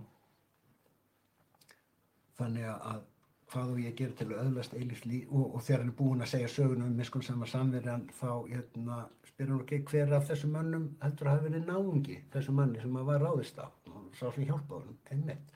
Þannig 2.38 2.66
að- 2.68 2.82
að 2.92 3.00
hvað 3.48 3.70
á 3.72 3.74
ég 3.80 3.92
að 3.92 3.96
gera 3.96 4.12
til 4.18 4.26
að 4.28 4.40
öðlast 4.44 4.74
eilíft 4.76 5.06
líf 5.09 5.30
og, 5.32 5.54
og 5.54 5.62
þegar 5.64 5.80
hann 5.80 5.88
er 5.92 5.96
búinn 6.00 6.22
að 6.22 6.28
segja 6.34 6.48
söguna 6.52 6.84
um 6.84 6.96
miskun 6.98 7.22
sama 7.24 7.46
samverjan 7.48 8.04
þá 8.20 8.28
hérna, 8.50 8.98
spyr 9.30 9.48
hann 9.48 9.62
ekki 9.64 9.78
hver 9.88 10.12
af 10.18 10.28
þessum 10.28 10.52
mönnum 10.59 10.84
heldur 11.02 11.30
að 11.30 11.32
hafa 11.38 11.48
verið 11.48 11.64
náungi 11.70 12.18
þessum 12.34 12.54
manni 12.61 12.82
sem 12.82 13.00
að 13.00 13.09
var 13.09 13.24
ráðist 13.24 13.59
á 13.59 13.66
og 13.88 14.12
sá 14.20 14.26
sem 14.34 14.44
hjálpa 14.44 14.74
honum, 14.82 14.98
einmitt. 15.11 15.50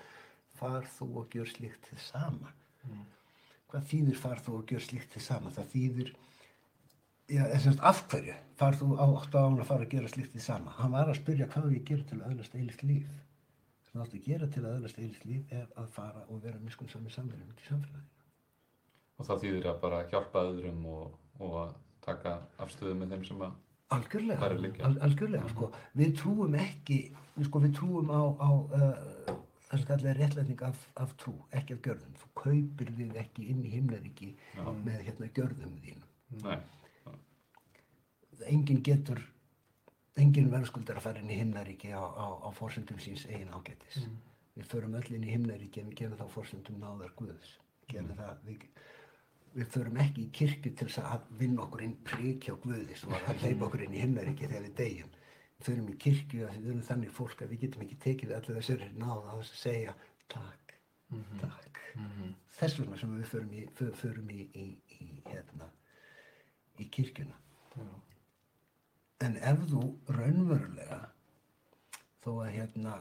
Far 0.57 0.82
þú 0.96 1.11
og 1.20 1.30
gjör 1.36 1.48
slíkt 1.53 1.90
þið 1.90 2.00
sama. 2.09 2.53
hvað 3.72 3.86
þýðir 3.88 4.16
far 4.20 4.40
þú 4.44 4.57
og 4.59 4.66
gjör 4.72 4.82
slíkt 4.84 5.14
þið 5.14 5.22
sama 5.22 5.50
það 5.50 5.70
þýðir 5.72 6.14
já, 7.29 7.43
semst 7.62 7.83
af 7.83 8.05
hverju 8.11 8.35
far 8.59 8.79
þú 8.79 8.95
á 8.99 9.07
áttu 9.07 9.39
á 9.39 9.43
hann 9.45 9.59
að 9.59 9.68
fara 9.70 9.87
að 9.87 9.93
gera 9.95 10.12
slíkt 10.12 10.35
þið 10.37 10.45
sama? 10.47 10.75
Hann 10.79 10.95
var 10.95 11.11
að 11.11 11.20
spyrja 11.20 11.49
hvað 11.51 11.73
ég 11.73 11.83
að 11.83 11.91
gera 11.91 12.09
til 12.11 12.18
að 12.20 12.27
öðlast 12.31 12.57
eilíft 12.59 12.83
líf. 12.87 13.12
Sem 13.87 13.99
það 13.99 14.05
áttu 14.07 14.20
að 14.20 14.27
gera 14.29 14.49
til 14.55 14.62
að 14.64 14.77
öðlast 14.77 15.01
eilíft 15.03 15.27
líf 15.29 15.55
er 15.59 15.66
að 15.83 15.89
fara 15.97 16.25
og 16.29 16.43
vera 16.45 16.62
miskun 16.62 16.93
sami 16.93 17.11
samverjum 17.11 17.53
í 17.53 17.66
samfélaginu. 17.68 18.09
Og 19.18 19.29
það 19.29 19.43
þýðir 19.45 19.68
að 19.73 19.83
bara 19.83 20.05
hjálpa 20.11 20.47
öðrum 20.51 20.87
og, 20.93 21.18
og 21.43 21.59
að 21.62 21.75
taka 22.03 22.39
afstöðu 22.62 22.97
með 22.99 23.14
þeim 23.16 23.27
sem 23.29 23.47
að 23.47 23.59
algjörlega, 23.93 24.49
er 24.49 24.85
al, 24.87 24.95
algjörlega 25.07 25.49
sko. 25.53 25.68
við 25.99 26.14
trúum 26.20 26.55
ekki 26.59 26.99
sko, 27.45 27.62
við 27.62 27.75
trúum 27.77 28.12
á, 28.12 28.23
á 28.41 28.51
uh, 28.51 29.35
það 29.68 29.83
sem 29.83 29.89
kallar 29.89 30.20
réttlætning 30.20 30.62
af, 30.66 30.87
af 31.01 31.12
trú 31.20 31.35
ekki 31.59 31.77
af 31.77 31.83
gjörðum, 31.87 32.14
þú 32.20 32.31
kaupir 32.43 32.93
þig 32.99 33.18
ekki 33.23 33.49
inn 33.53 33.64
í 33.64 33.73
himnaríki 33.73 34.31
Já. 34.57 34.64
með 34.85 35.05
hérna 35.09 35.29
gjörðum 35.37 35.77
þínum. 35.85 36.09
Nei, 36.43 36.59
enginn 38.49 38.83
getur 38.83 39.20
enginn 40.20 40.51
verðskuldar 40.53 40.99
að 41.01 41.07
fara 41.07 41.20
inn 41.22 41.30
í 41.33 41.39
himnaríki 41.41 41.93
á, 41.97 42.03
á, 42.05 42.26
á 42.45 42.49
forsendum 42.57 42.99
síns 43.01 43.26
eigin 43.28 43.53
ágætis. 43.55 44.03
Við 44.57 44.66
förum 44.68 44.95
öll 44.99 45.14
inn 45.16 45.24
í 45.24 45.33
himnaríki 45.33 45.80
en 45.80 45.89
við 45.89 45.97
gerum 46.03 46.18
það 46.18 46.28
á 46.28 46.35
forsendum 46.35 46.80
náðar 46.83 47.14
Guðs. 47.16 47.55
Gerum 47.89 48.11
það, 48.18 48.43
við, 48.45 48.66
við 49.57 49.70
förum 49.72 49.97
ekki 50.05 50.26
í 50.26 50.30
kirkju 50.37 50.72
til 50.76 50.89
þess 50.91 51.01
að 51.07 51.24
vinna 51.41 51.64
okkur 51.64 51.85
inn 51.87 51.95
prík 52.05 52.45
hjá 52.49 52.55
Guði 52.61 52.99
svo 53.01 53.14
að 53.16 53.41
hleypa 53.47 53.66
okkur 53.70 53.87
inn 53.87 53.97
í 53.97 54.03
himnaríki 54.05 54.49
þegar 54.51 54.66
við 54.68 54.76
deyjum. 54.83 55.14
Förum 55.62 55.89
í 55.89 55.97
kirkju 56.05 56.45
að 56.49 56.57
við 56.59 56.70
erum 56.74 56.85
þannig 56.91 57.12
fólk 57.16 57.43
að 57.45 57.53
við 57.55 57.64
getum 57.64 57.83
ekki 57.87 57.99
tekið 58.05 58.37
allir 58.37 58.57
þessari 58.61 58.89
náða 58.99 59.33
að 59.33 59.41
þess 59.41 59.53
að 59.57 59.61
segja 59.62 59.97
takk, 60.35 60.76
takk 61.41 61.83
þess 62.59 62.78
vegna 62.80 62.97
sem 63.01 63.12
við 63.18 63.28
förum 63.33 63.53
í, 63.57 63.64
fö- 63.78 63.93
förum 64.01 64.30
í, 64.33 64.41
í, 64.59 64.66
í 64.99 65.09
hérna 65.28 65.68
í 66.83 66.89
kirkjuna 66.93 67.37
en 69.23 69.37
ef 69.39 69.64
þú 69.70 69.83
raunverulega 70.16 71.01
þó 72.23 72.31
að 72.45 72.55
hérna 72.57 72.95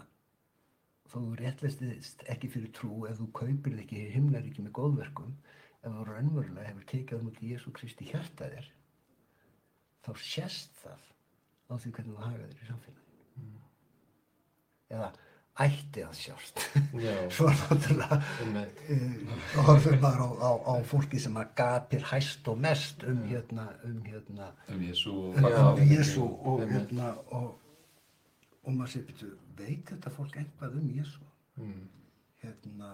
þó 1.12 1.16
þú 1.18 1.32
réttlistist 1.40 2.24
ekki 2.32 2.50
fyrir 2.54 2.74
trú 2.78 3.06
ef 3.10 3.18
þú 3.20 3.30
kaupir 3.42 3.78
þig 3.78 3.84
ekki 3.86 4.04
himnaríki 4.16 4.66
með 4.66 4.76
góðverkum 4.80 5.34
ef 5.82 5.90
þú 5.90 6.06
raunverulega 6.10 6.68
hefur 6.70 6.88
tekið 6.94 7.20
á 7.20 7.26
múti 7.26 7.52
Jésu 7.52 7.74
Kristi 7.76 8.08
hjarta 8.12 8.50
þér 8.54 8.70
þá 10.06 10.12
sést 10.22 10.78
það 10.82 11.10
á 11.72 11.74
því 11.80 11.94
hvernig 11.96 12.16
þú 12.16 12.22
haga 12.26 12.46
þér 12.46 12.62
í 12.62 12.70
samfélaginu. 12.70 13.60
Eða 14.92 15.10
ætti 15.66 16.04
að 16.06 16.14
sjást 16.20 16.62
Já. 17.04 17.14
svo 17.36 17.48
náttúrulega 17.52 18.18
uh, 18.46 19.64
horfir 19.68 19.98
maður 20.04 20.22
á, 20.26 20.30
á, 20.42 20.52
á 20.72 20.74
fólki 20.92 21.20
sem 21.22 21.38
að 21.42 21.54
gapir 21.62 22.04
hæst 22.12 22.48
og 22.52 22.60
mest 22.64 23.04
um 23.08 23.22
hérna 23.30 23.68
um 23.88 23.98
hérna 24.08 24.52
um 24.70 24.82
Jésu 24.88 25.14
og 25.14 25.40
Já. 25.42 25.64
um 25.74 25.82
Jésu 25.94 26.26
og 26.26 26.66
hérna 26.72 27.14
og, 27.32 27.50
og 28.64 28.74
maður 28.74 28.92
segir, 28.96 29.08
"Bíddu, 29.12 29.32
veit 29.58 29.86
þetta 29.92 30.10
fólk 30.18 30.38
eitthvað 30.42 30.78
um 30.82 30.90
Jésu 30.98 31.28
Mm. 31.62 31.88
hérna 32.42 32.92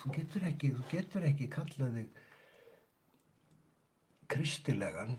þú 0.00 0.10
getur 0.16 0.44
ekki, 0.48 0.70
þú 0.74 0.84
getur 0.90 1.24
ekki 1.28 1.46
kallað 1.52 1.92
þig 1.98 2.06
kristilegan 4.32 5.18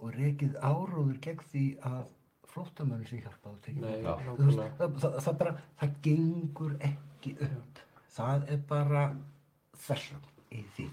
og 0.00 0.14
rekið 0.16 0.54
áróður 0.64 1.18
gegn 1.24 1.42
því 1.52 1.64
að 1.90 2.04
flóttamönnum 2.54 3.06
sem 3.10 3.20
hjálpa 3.24 3.50
á 3.50 3.54
tekið 3.66 3.82
Nei, 3.84 3.96
Já. 4.04 4.12
Þú 4.24 4.34
veist, 4.38 4.58
nákvæmlega. 4.58 4.76
það, 4.78 4.98
það, 5.04 5.16
það 5.26 5.38
bara, 5.42 5.54
það 5.82 5.96
gengur 6.06 6.76
ekki 6.88 7.34
upp. 7.48 7.82
Það 8.14 8.46
er 8.54 8.60
bara 8.70 9.02
þessum 9.86 10.28
í 10.54 10.62
því. 10.76 10.86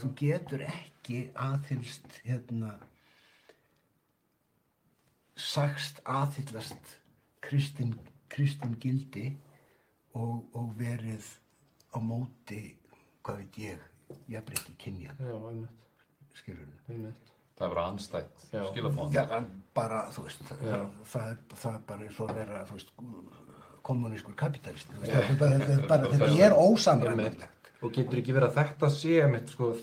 Þú 0.00 0.10
getur 0.18 0.64
ekki 0.66 1.20
aðhyllst, 1.46 2.18
hérna, 2.26 2.72
sagst 5.38 6.00
aðhyllast 6.06 6.94
kristin, 7.44 7.94
kristin 8.32 8.76
gildi 8.82 9.26
og, 10.14 10.44
og 10.54 10.70
verið 10.78 11.26
á 11.94 11.98
móti, 12.02 12.60
hvað 13.26 13.40
veit 13.42 13.58
ég, 13.62 13.84
jafnbreytti 14.30 14.74
kynja, 14.82 15.14
Já, 15.18 15.34
einmitt. 15.34 15.84
skilur 16.38 16.70
við. 16.88 17.08
Það 17.54 17.66
er 17.68 17.74
bara 17.74 17.86
anstætt 17.92 18.46
skilafón. 18.50 19.12
Já, 19.14 19.24
bara, 19.74 20.00
þú 20.14 20.24
veist, 20.26 20.40
það, 20.48 20.86
það, 21.12 21.28
það 21.54 21.74
er 21.74 21.82
bara 21.90 22.06
eins 22.08 22.20
og 22.24 22.32
vera, 22.34 22.62
þú 22.70 22.78
veist, 22.78 22.94
kommunískur 23.86 24.34
kapitalist. 24.38 24.88
þú 24.90 25.04
veist, 25.04 25.12
Þetta 25.28 25.52
er 25.52 25.84
bara, 25.92 26.08
þetta 26.14 26.30
er, 26.32 26.40
er 26.48 26.56
ósamræmilegt. 26.58 27.46
Og 27.84 27.92
getur 27.92 28.18
ekki 28.22 28.34
verið 28.34 28.50
að 28.50 28.58
þetta 28.62 28.90
sé 28.94 29.22
mitt, 29.30 29.50
sko, 29.52 29.74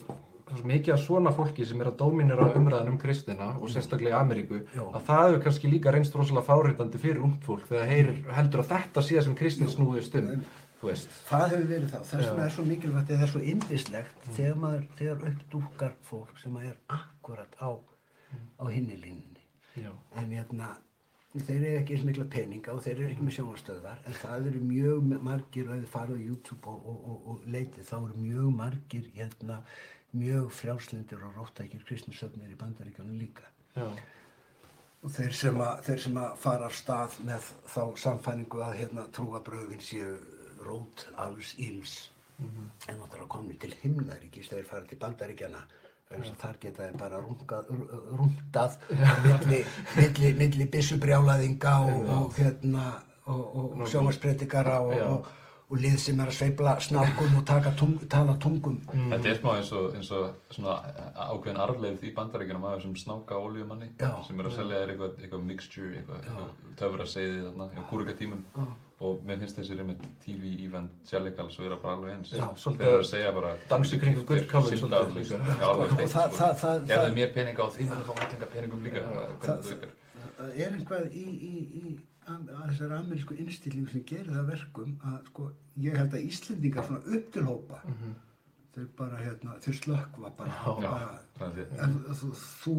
mikið 0.67 0.93
af 0.95 1.03
svona 1.05 1.32
fólki 1.36 1.65
sem 1.67 1.80
er 1.84 1.91
að 1.91 1.99
dóminera 2.01 2.49
umræðan 2.57 2.89
um 2.91 2.97
kristina 2.99 3.51
og 3.55 3.69
sérstaklega 3.72 4.17
í 4.17 4.19
Ameríku, 4.19 4.61
Já. 4.76 4.82
að 4.89 5.05
það 5.07 5.22
hefur 5.28 5.43
kannski 5.45 5.72
líka 5.72 5.93
reynst 5.95 6.15
rosalega 6.17 6.47
fáriðandi 6.49 6.99
fyrir 6.99 7.22
ungt 7.24 7.45
fólk 7.47 7.67
þegar 7.69 7.88
heyrir 7.91 8.34
heldur 8.36 8.63
að 8.65 8.74
þetta 8.74 9.03
sé 9.07 9.22
sem 9.24 9.38
kristin 9.38 9.72
snúðist 9.72 10.17
um. 10.19 10.41
Það 10.82 11.48
hefur 11.54 11.68
verið 11.70 11.90
það. 11.94 12.06
Þess 12.10 12.28
vegna 12.28 12.46
er 12.46 12.54
svo 12.56 12.68
mikilvægt 12.68 13.12
eða 13.12 13.20
það 13.20 13.28
er 13.28 13.34
svo 13.34 13.42
indislegt 13.54 14.24
þegar 14.36 14.62
maður, 14.64 14.86
þegar 15.00 15.26
uppdúkar 15.32 15.98
fólk 16.08 16.40
sem 16.42 16.56
er 16.62 16.72
akkurat 16.96 17.60
á, 17.62 17.70
á 18.58 18.66
hinni 18.72 18.98
línunni. 18.98 19.46
Já. 19.78 19.92
En 20.18 20.34
hérna, 20.34 20.72
þeir 21.36 21.58
eru 21.60 21.74
ekki 21.80 21.96
eins 21.96 22.06
mikla 22.08 22.28
peninga 22.34 22.74
og 22.74 22.82
þeir 22.84 22.96
eru 22.98 23.10
ekki 23.14 23.28
með 23.28 23.38
sjónvarstöðvar 23.38 24.02
en 24.10 24.18
það 24.20 24.50
eru 24.52 24.64
mjög 24.68 25.14
margir 25.30 25.70
og 25.70 25.78
ef 25.78 25.86
þið 25.86 25.94
farið 25.94 26.18
á 26.18 26.26
YouTube 26.28 26.74
og, 26.74 26.90
og, 26.92 27.06
og, 27.14 27.30
og 27.32 27.46
leitið 27.56 27.88
þá 27.88 27.98
eru 28.00 28.26
mjög 28.26 28.50
margir 28.58 29.12
hérna 29.16 29.62
mjög 30.12 30.50
frjálslindir 30.58 31.22
og 31.24 31.38
róttækir 31.38 31.86
kristnisöfnir 31.88 32.52
í 32.52 32.58
bandaríkjónu 32.60 33.16
líka. 33.16 33.48
Já. 33.78 33.88
Og 35.02 35.10
þeir 35.10 35.34
sem, 35.34 35.56
að, 35.64 35.80
þeir 35.88 36.02
sem 36.04 36.18
að 36.22 36.34
fara 36.44 36.68
af 36.68 36.76
stað 36.78 37.16
með 37.26 37.48
þá 37.72 37.82
samfæningu 38.04 38.60
að 38.62 38.76
hérna, 38.82 39.06
trúabröfin 39.16 39.82
séu 39.82 40.12
rót 40.66 41.07
alls 41.22 41.55
íls 41.57 41.99
en 42.41 42.97
náttúrulega 42.97 43.28
komni 43.30 43.57
til 43.62 43.74
himnaríkis 43.84 44.49
þegar 44.49 44.64
þeir 44.64 44.70
fara 44.72 44.89
til 44.89 44.99
bandaríkjana 45.01 45.62
þannig 46.12 46.32
að 46.32 46.39
þar 46.41 46.57
geta 46.64 46.88
þeir 46.88 46.97
bara 46.99 47.20
rungað 47.26 48.80
milli, 49.28 49.59
milli, 49.97 50.32
milli 50.39 50.68
byssubrjálaðinga 50.74 51.76
og, 51.86 52.09
og, 52.16 52.34
hérna, 52.39 52.88
og, 53.30 53.45
og 53.59 53.86
sjónvarspredikara 53.93 54.82
og, 54.82 54.95
Já. 54.97 55.05
og, 55.14 55.30
og 55.72 55.80
lið 55.86 55.97
sem 56.03 56.20
er 56.20 56.34
að 56.34 56.38
sveifla 56.39 56.76
snarkum 56.84 57.38
og 57.39 57.45
taka 57.47 57.72
tung, 57.80 57.95
tala 58.12 58.36
tungum. 58.43 58.82
Þetta 58.91 59.32
er 59.32 59.38
smá 59.39 59.51
eins 59.53 59.72
og, 59.78 59.93
eins 59.95 60.12
og 60.18 60.55
svona 60.57 60.80
ákveðin 61.30 61.64
arfleið 61.64 62.07
í 62.09 62.14
bandaríkjunum 62.18 62.68
af 62.68 62.80
þessum 62.80 62.97
snáka 62.99 63.39
olíumanni 63.39 63.93
Já. 64.01 64.12
sem 64.28 64.41
er 64.41 64.49
að 64.49 64.57
selja 64.57 64.82
þér 64.82 64.95
eitthvað, 64.95 65.20
eitthvað 65.22 65.49
mixture, 65.53 65.93
eitthvað, 66.01 66.26
eitthvað 66.26 66.80
töfra 66.82 67.12
segði 67.14 67.43
þarna, 67.45 67.70
hjá 67.78 67.86
kúrika 67.93 68.18
tímum 68.20 68.47
og 69.02 69.24
mér 69.26 69.39
finnst 69.41 69.58
þessi 69.58 69.78
einmitt 69.82 70.04
TV 70.24 70.52
evangelicals 70.68 71.56
vera 71.60 71.78
bara 71.82 71.95
alveg 71.97 72.14
eins. 72.16 72.32
Já, 72.38 72.45
svolítið 72.64 72.84
þeir 72.86 72.91
eru 72.93 73.02
að 73.02 73.10
segja 73.12 73.32
bara 73.38 73.52
dans 73.72 73.93
í 73.95 73.99
kringum 74.02 74.28
synda 74.30 74.62
svolítið. 74.70 75.16
líka 75.18 75.39
líka. 75.41 75.58
Já, 75.62 75.68
alveg 75.72 75.91
Og 75.91 75.97
beint, 75.97 76.12
það, 76.12 76.28
sko. 76.30 76.38
það, 76.41 76.56
það, 76.62 76.86
það, 76.91 77.14
mér 77.18 77.34
peninga 77.38 77.64
og 77.66 77.74
því 77.76 77.88
verður 77.91 78.08
þá 78.08 78.14
væntinga 78.22 78.49
peningum 78.56 78.84
líka 78.86 79.04
það- 79.41 79.64
það 79.68 80.54
er 80.66 80.76
einhvað 80.78 81.08
í, 81.12 81.26
í, 81.52 81.54
í 81.82 81.99
þessari 82.32 82.97
amerísku 82.97 83.36
innstillingu 83.41 83.89
sem 83.91 84.04
gerir 84.08 84.30
það 84.32 84.41
að 84.43 84.52
verkum 84.54 84.91
að 85.12 85.18
sko, 85.32 85.47
ég 85.82 85.97
held 85.97 86.14
að 86.14 86.28
Íslendingar 86.30 86.86
svona 86.88 87.16
upp 87.18 87.32
til 87.34 87.43
hópa 87.47 87.82
þau 88.76 88.86
bara 88.97 89.18
hérna, 89.20 89.58
þau 89.60 89.74
slökkva 89.82 90.30
bara, 90.38 90.54
Já. 90.62 90.76
bara 90.82 91.20
það 91.39 91.58
er 91.58 91.74
ef, 91.76 92.22
þú, 92.22 92.30
þú 92.62 92.76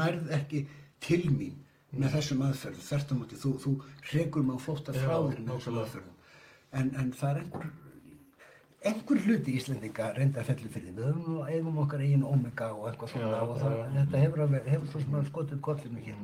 nærð 0.00 0.32
ekki 0.40 0.64
til 1.06 1.22
mín 1.30 1.60
með 1.94 2.14
þessum 2.16 2.44
aðferðum 2.46 2.86
þvert 2.88 3.12
á 3.12 3.14
móti, 3.16 3.40
þú, 3.40 3.52
þú 3.62 3.72
hrekur 4.10 4.46
mig 4.46 4.58
á 4.58 4.60
flótta 4.66 4.94
Já, 4.94 5.02
frá 5.04 5.16
þér 5.16 5.42
með 5.42 5.52
þessum 5.54 5.80
aðferðum. 5.82 6.14
En, 6.76 6.90
en 7.00 7.12
það 7.16 7.30
er 7.30 7.42
einhver 7.42 7.68
einhver 8.86 9.22
hluti 9.24 9.54
Íslendinga 9.58 10.10
reyndar 10.16 10.46
fellir 10.46 10.70
fyrir. 10.72 10.92
Því. 10.92 10.98
við 10.98 11.08
höfum 11.08 11.32
nú 11.32 11.46
eigum 11.46 11.80
okkar 11.82 12.04
eigin 12.04 12.26
omega 12.26 12.68
og 12.74 12.90
eitthvað 12.90 13.14
svona 13.14 13.40
og 13.42 13.56
það, 13.62 13.78
þetta 13.96 14.20
hefur, 14.22 14.44
alveg, 14.44 14.68
hefur 14.74 14.92
svo 14.92 15.02
sem 15.02 15.16
að 15.18 15.30
skotið 15.30 15.62
kollinu 15.68 16.04
hér. 16.04 16.20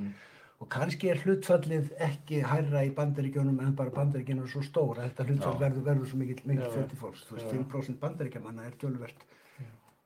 Og 0.63 0.69
kannski 0.71 1.09
er 1.11 1.19
hlutfallið 1.25 1.89
ekki 2.07 2.43
hærra 2.47 2.85
í 2.87 2.93
bandaríkjónum 2.95 3.57
en 3.65 3.73
bara 3.79 3.91
bandaríkjónum 3.97 4.47
er 4.47 4.53
svo 4.53 4.63
stór. 4.63 5.01
Að 5.01 5.09
þetta 5.09 5.27
hlutfall 5.31 5.57
verður, 5.59 5.87
verður 5.89 6.11
svo 6.13 6.21
mikill, 6.21 6.43
fjöldi 6.45 6.99
fólks. 7.01 7.25
Þú 7.27 7.39
veist, 7.39 7.49
Já. 7.49 7.57
5% 7.57 7.99
bandaríkjamanna 8.05 8.69
er 8.69 8.77
tölvert 8.79 9.25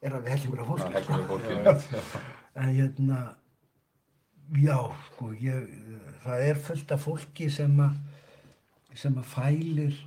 er 0.01 0.17
alveg 0.17 0.33
hellingur 0.33 0.63
af 0.63 0.69
fólki. 0.71 1.99
En 2.57 2.71
hérna, 2.73 3.17
já, 4.55 4.79
sko, 5.09 5.33
ég, 5.43 5.71
það 6.25 6.45
er 6.49 6.61
fullt 6.69 6.93
af 6.95 7.03
fólki 7.03 7.49
sem 7.51 7.81
að, 7.83 7.97
sem 8.95 9.17
að 9.19 9.33
fælir, 9.33 9.99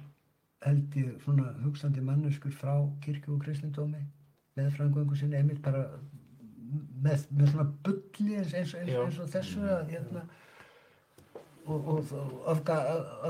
held 0.64 0.96
ég, 1.00 1.12
svona 1.24 1.52
hugsandi 1.64 2.04
manneskur 2.04 2.54
frá 2.56 2.74
kirkju 3.04 3.36
og 3.36 3.44
kristindómi 3.44 4.02
með 4.58 4.74
frangöngu 4.76 5.16
sinni, 5.16 5.40
einmitt 5.40 5.62
bara 5.64 5.86
með, 7.04 7.26
með 7.32 7.54
svona 7.54 7.68
bulli 7.86 8.36
eins, 8.40 8.54
eins, 8.54 8.76
eins, 8.76 8.92
eins 9.04 9.20
og 9.24 9.32
þessu 9.34 9.64
að, 9.64 9.94
hérna, 9.94 10.26
og, 11.66 11.88
og, 11.96 12.14
og 12.20 12.52
öfga, 12.56 12.78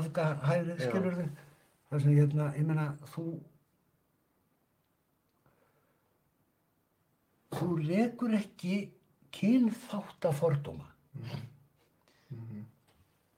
öfga 0.00 0.26
hægrið, 0.46 0.76
Já. 0.76 0.88
skilur 0.88 1.18
þau, 1.18 1.30
þar 1.90 2.04
sem, 2.04 2.18
hérna, 2.18 2.50
ég 2.58 2.68
meina, 2.70 2.86
þú, 3.14 3.26
þú 7.58 7.72
rekur 7.82 8.38
ekki 8.38 8.80
kynþátta 9.34 10.32
fordóma 10.34 10.89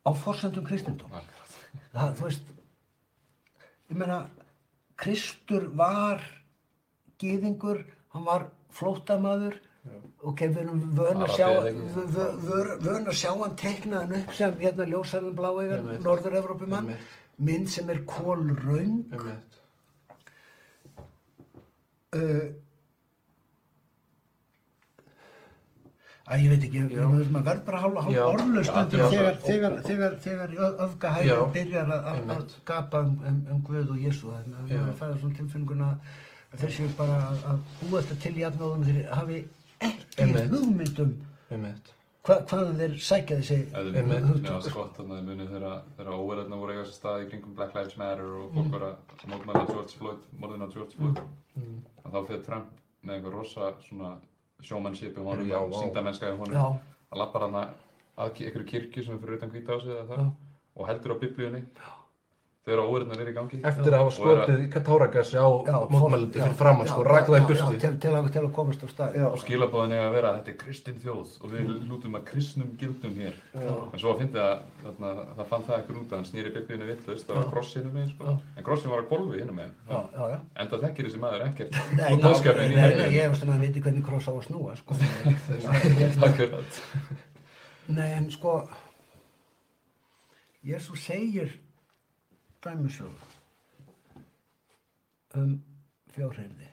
á 0.03 0.11
forsendum 0.24 0.64
kristindóm 0.66 1.11
það, 1.93 2.14
þú 2.18 2.24
veist 2.28 2.49
ég 3.93 3.99
meina 4.01 4.22
Kristur 5.03 5.64
var 5.74 6.22
gýðingur, 7.18 7.80
hann 8.14 8.24
var 8.26 8.45
flóttamaður. 8.74 9.57
Ok, 10.22 10.45
við 10.47 10.59
erum 10.62 10.83
vön 10.95 11.24
að 11.24 11.33
sjá 11.35 11.49
vön 12.85 13.09
að 13.11 13.16
sjá 13.18 13.30
hann 13.33 13.57
teiknaðan 13.59 14.14
upp 14.20 14.35
sem 14.39 14.55
hérna 14.61 14.87
ljósarðin 14.87 15.35
bláegar, 15.41 15.80
Einmitt. 15.83 17.09
mynd 17.43 17.70
sem 17.72 17.91
er 17.91 17.99
kólraung 18.07 19.01
uh, 22.14 22.47
að 26.23 26.43
ég 26.45 26.53
veit 26.53 26.66
ekki, 26.68 26.83
maður 27.35 27.47
verður 27.49 27.62
bara 27.66 27.81
hálfa 27.83 28.03
stundum 28.07 29.01
já. 29.01 29.07
þegar, 29.12 29.39
þegar, 29.43 29.79
þegar, 29.87 30.18
þegar 30.23 30.53
öfgahægum 30.87 31.33
Já. 31.33 31.41
byrjar 31.57 31.89
að, 31.97 32.05
að, 32.12 32.20
að 32.37 32.55
gapa 32.70 33.01
um, 33.03 33.16
um, 33.31 33.41
um 33.55 33.64
Guð 33.66 33.91
og 33.91 34.05
Jésu 34.05 34.31
þannig 34.31 34.61
að 34.61 34.70
Já. 34.70 34.83
maður 34.83 35.01
fæður 35.01 35.18
svona 35.23 35.39
tilfinninguna 35.41 35.89
að 36.53 36.64
séu 36.77 36.93
bara 37.01 37.16
að, 37.27 37.43
að 37.51 37.64
búa 37.81 38.05
þetta 38.05 38.18
til 38.23 38.35
jafnóðum 38.39 38.87
þeir 38.87 39.03
hafi 39.16 39.41
ekki 39.89 40.29
hugmyndum 40.53 41.12
hva, 42.23 42.37
hvaðan 42.47 42.79
þeir 42.79 42.97
sækja 43.03 43.39
þessi 43.41 43.59
Eða 43.73 43.83
Einmitt. 43.83 44.11
við 44.12 44.27
hugtök. 44.29 44.43
myndum 44.47 44.66
skott 44.68 44.99
þannig 45.01 45.16
að 45.18 45.31
muni 45.31 45.47
þegar 45.51 45.79
þegar 45.97 46.18
óverðarna 46.20 46.61
voru 46.62 46.77
eiga 46.77 46.85
sér 46.87 46.99
stað 47.01 47.25
í 47.25 47.31
kringum 47.33 47.57
Black 47.59 47.75
Lives 47.79 47.97
Matter 47.99 48.35
og 48.39 48.53
fólk 48.55 48.70
var 48.77 48.85
að 48.93 49.25
mótmæla 49.33 49.64
George 49.73 49.97
Floyd, 49.99 50.29
morðin 50.39 50.62
á 50.62 50.68
George 50.77 50.95
Floyd 51.01 51.23
að 52.05 52.12
þá 52.14 52.20
fyrir 52.29 52.45
Trump 52.47 52.77
með 53.03 53.16
einhver 53.16 53.35
rosa 53.41 53.73
svona 53.89 54.12
showmanship 54.69 55.19
í 55.19 55.25
honum 55.27 55.49
Já, 55.51 55.59
og 55.61 55.73
vá. 55.73 55.81
síndamennska 55.83 56.31
í 56.33 56.37
honum 56.39 56.55
Já, 56.57 56.67
að 57.13 57.19
lappar 57.23 57.47
hana 57.47 57.65
að 58.19 58.41
einhverju 58.47 58.69
kirkju 58.71 59.05
sem 59.05 59.15
er 59.17 59.23
fyrir 59.25 59.39
utan 59.41 59.51
hvita 59.55 59.77
á 59.77 59.79
sig 59.83 59.93
eða 59.97 60.07
það 60.11 60.23
Já. 60.23 60.31
og 60.77 60.89
heldur 60.89 61.15
á 61.15 61.23
biblíunni 61.23 61.63
þegar 62.63 62.81
óverðarna 62.87 63.17
er 63.19 63.29
í 63.29 63.35
gangi. 63.35 63.59
Eftir 63.67 63.91
að 63.91 63.99
hafa 63.99 64.07
er 64.07 64.13
að- 64.13 64.17
skotið 64.47 64.85
táragassi 64.87 65.35
á 65.35 65.49
já, 65.67 65.77
mótmælandi 65.91 66.39
já, 66.39 66.43
fyrir 66.45 66.57
framann, 66.61 66.87
já, 66.87 66.93
sko, 66.93 67.03
já, 67.03 67.09
það 67.11 67.19
í 67.19 67.41
já, 67.43 67.47
burtu. 67.49 67.59
já, 67.59 67.81
til, 67.83 67.95
til, 67.99 68.13
að, 68.15 68.29
til 68.33 68.43
að 68.43 68.53
komast 68.59 68.81
á 68.83 68.89
stað 68.93 69.17
já, 69.19 69.27
og 69.27 69.39
skilabóðin 69.43 69.95
eiga 69.97 70.07
að 70.07 70.15
vera 70.15 70.29
að 70.31 70.37
þetta 70.39 70.51
er 70.53 70.59
kristin 70.63 70.99
þjóð 71.03 71.29
og 71.43 71.49
við 71.51 71.65
lútum 71.91 72.15
að 72.15 72.23
kristnum 72.29 72.71
gildum 72.79 73.15
hér. 73.19 73.35
En 73.59 73.99
svo 73.99 74.15
að 74.15 74.23
þarna, 74.31 75.11
það 75.41 75.47
fann 75.51 75.67
það 75.67 75.79
ekkur 75.81 75.97
út 76.03 76.07
að 76.13 76.17
hann 76.21 76.29
snýri 76.31 76.51
biblíunni 76.55 76.87
vitlaust 76.93 77.27
það 77.27 77.37
var 77.41 77.51
kross 77.51 77.75
hinum 77.75 77.93
megin 77.99 78.15
sko. 78.15 78.25
en 78.57 78.63
krossin 78.63 78.91
var 78.95 79.03
að 79.03 79.11
golfi 79.11 79.43
hinum 79.43 79.57
megin. 79.59 79.75
Já, 79.91 79.99
já, 80.15 80.23
já. 80.31 80.39
enda 80.63 80.77
þekkir 80.87 81.05
þessi 81.09 81.19
maður 81.19 81.43
ekkert. 81.49 81.73
Nei, 81.99 82.15
ég 83.11 83.27
veist 83.33 83.43
að 83.43 83.59
viti 83.67 83.83
hvernig 83.83 84.07
kross 84.07 84.31
á 84.31 84.33
að 84.39 84.47
snúa 84.47 84.79
sko. 84.79 84.95
Nei, 87.93 88.11
en 88.15 88.31
sko 88.31 88.63
Dæmisögu 92.63 93.31
um 95.41 95.55
fjárheyrði 96.13 96.69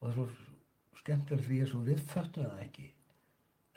og 0.00 0.06
það 0.06 0.10
er 0.10 0.16
svo 0.16 1.02
skemmtilegt 1.02 1.46
því 1.46 1.58
Jésús 1.60 1.84
við 1.86 2.00
föttum 2.12 2.46
það 2.48 2.62
ekki. 2.64 2.86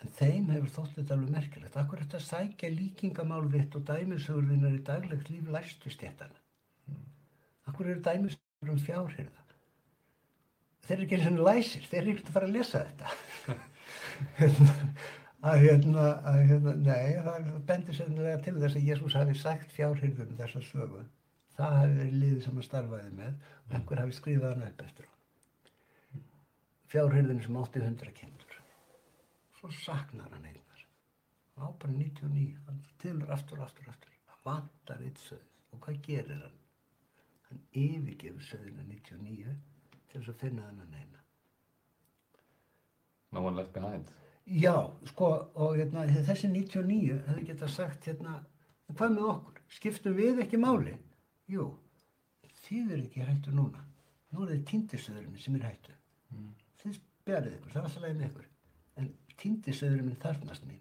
En 0.03 0.13
þeim 0.19 0.49
hefur 0.51 0.71
þótt 0.77 0.95
þetta 0.97 1.15
alveg 1.15 1.35
merkilegt. 1.35 1.77
Akkur 1.79 1.99
er 1.99 2.05
þetta 2.05 2.19
að 2.21 2.29
sækja 2.29 2.71
líkingamál 2.77 3.43
þitt 3.51 3.77
og 3.79 3.85
dæmisögur 3.87 4.49
þínar 4.49 4.77
í 4.77 4.81
daglegt 4.87 5.31
líf 5.31 5.51
læstu 5.51 5.91
stjættana 5.91 6.43
Akkur 7.69 7.87
eru 7.87 8.01
dæmisögur 8.03 8.73
um 8.73 8.81
fjárheyrða 8.83 9.43
þeir 10.83 10.95
eru 10.97 11.05
ekki 11.05 11.17
eins 11.19 11.27
og 11.31 11.45
læsir 11.47 11.85
þeir 11.87 12.01
eru 12.01 12.13
ekkert 12.13 12.29
að 12.29 12.37
fara 12.37 12.49
að 12.49 12.55
lesa 12.57 12.81
þetta 12.87 13.07
að 15.43 15.65
hérna, 15.65 16.05
að 16.29 16.39
hérna, 16.49 16.73
nei, 16.79 17.17
það 17.25 17.49
bendir 17.69 17.97
sennilega 17.97 18.39
til 18.45 18.55
þess 18.61 18.79
að 18.79 18.87
Jésús 18.89 19.17
hafi 19.19 19.35
sagt 19.39 19.75
fjárhyrðum 19.75 20.37
þessa 20.39 20.63
sögu. 20.69 21.03
Það 21.57 21.75
hafi 21.77 21.97
verið 21.99 22.17
liðið 22.21 22.45
sem 22.45 22.57
hann 22.57 22.67
starfaði 22.67 23.11
með 23.17 23.33
og 23.67 23.75
einhver 23.77 24.01
hafi 24.03 24.17
skrifað 24.17 24.55
hann 24.55 24.67
upp 24.69 24.83
eftir 24.87 25.09
á. 25.09 25.13
Fjárhyrðin 26.93 27.43
sem 27.43 27.59
átti 27.61 27.83
hundra 27.83 28.15
kindur. 28.17 28.57
Svo 29.59 29.71
saknar 29.83 30.31
hann. 30.33 30.49
Hann 31.53 31.69
á 31.69 31.77
bara 31.77 31.93
99, 31.93 32.57
hann 32.65 32.79
tilur 33.01 33.29
aftur, 33.33 33.61
aftur, 33.61 33.89
aftur. 33.91 34.15
Hann 34.31 34.41
vantar 34.47 35.03
eitt 35.05 35.21
söð. 35.27 35.43
Og 35.73 35.81
hvað 35.85 35.99
gerir 36.07 36.41
hann? 36.41 36.57
Hann 37.49 37.61
yfirgefur 37.77 38.47
söðina 38.47 38.87
99 38.89 39.53
til 40.09 40.21
þess 40.21 40.33
að 40.33 40.41
finna 40.41 40.65
hann 40.65 40.81
að 40.81 40.95
neina. 40.95 41.19
no 43.33 43.41
one 43.41 43.55
left 43.55 43.73
behind 43.73 44.11
Já, 44.45 44.75
sko, 45.07 45.29
og 45.55 45.77
hérna, 45.77 46.03
þessi 46.27 46.49
99 46.51 47.21
hefði 47.27 47.45
getað 47.47 47.69
sagt, 47.69 48.05
hérna, 48.05 48.43
"En 48.89 48.95
hvað 48.95 49.15
með 49.15 49.29
okkur? 49.29 49.61
Skiptum 49.69 50.15
við 50.15 50.41
ekki 50.43 50.57
máli? 50.59 50.97
Jú, 51.47 51.77
þið 52.67 52.91
eru 52.91 53.03
ekki 53.03 53.25
hættu 53.25 53.51
núna. 53.51 53.79
Nú 54.33 54.43
er 54.43 54.55
þið 54.55 54.65
tíndisöðurinn 54.71 55.39
sem 55.39 55.55
er 55.55 55.61
hættu. 55.61 55.93
Þið 56.81 56.99
spjarið 56.99 57.55
ykkur, 57.57 57.71
það 57.71 57.75
er 57.75 57.83
alltaf 57.83 58.03
með 58.03 58.25
ykkur. 58.27 58.45
En 58.97 59.13
tíndisöðurinn 59.37 60.05
minn 60.05 60.21
þarfnast 60.23 60.65
mín. 60.67 60.79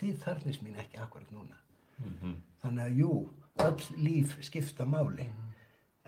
Þið 0.00 0.16
þarfnist 0.24 0.62
mín 0.62 0.76
ekki 0.76 0.98
akkurat 0.98 1.30
núna. 1.30 1.56
Mhm. 1.98 2.36
Þannig 2.62 2.84
að 2.86 2.96
jú, 2.96 3.30
öll 3.58 3.98
líf 3.98 4.36
skipta 4.42 4.84
máli. 4.84 5.28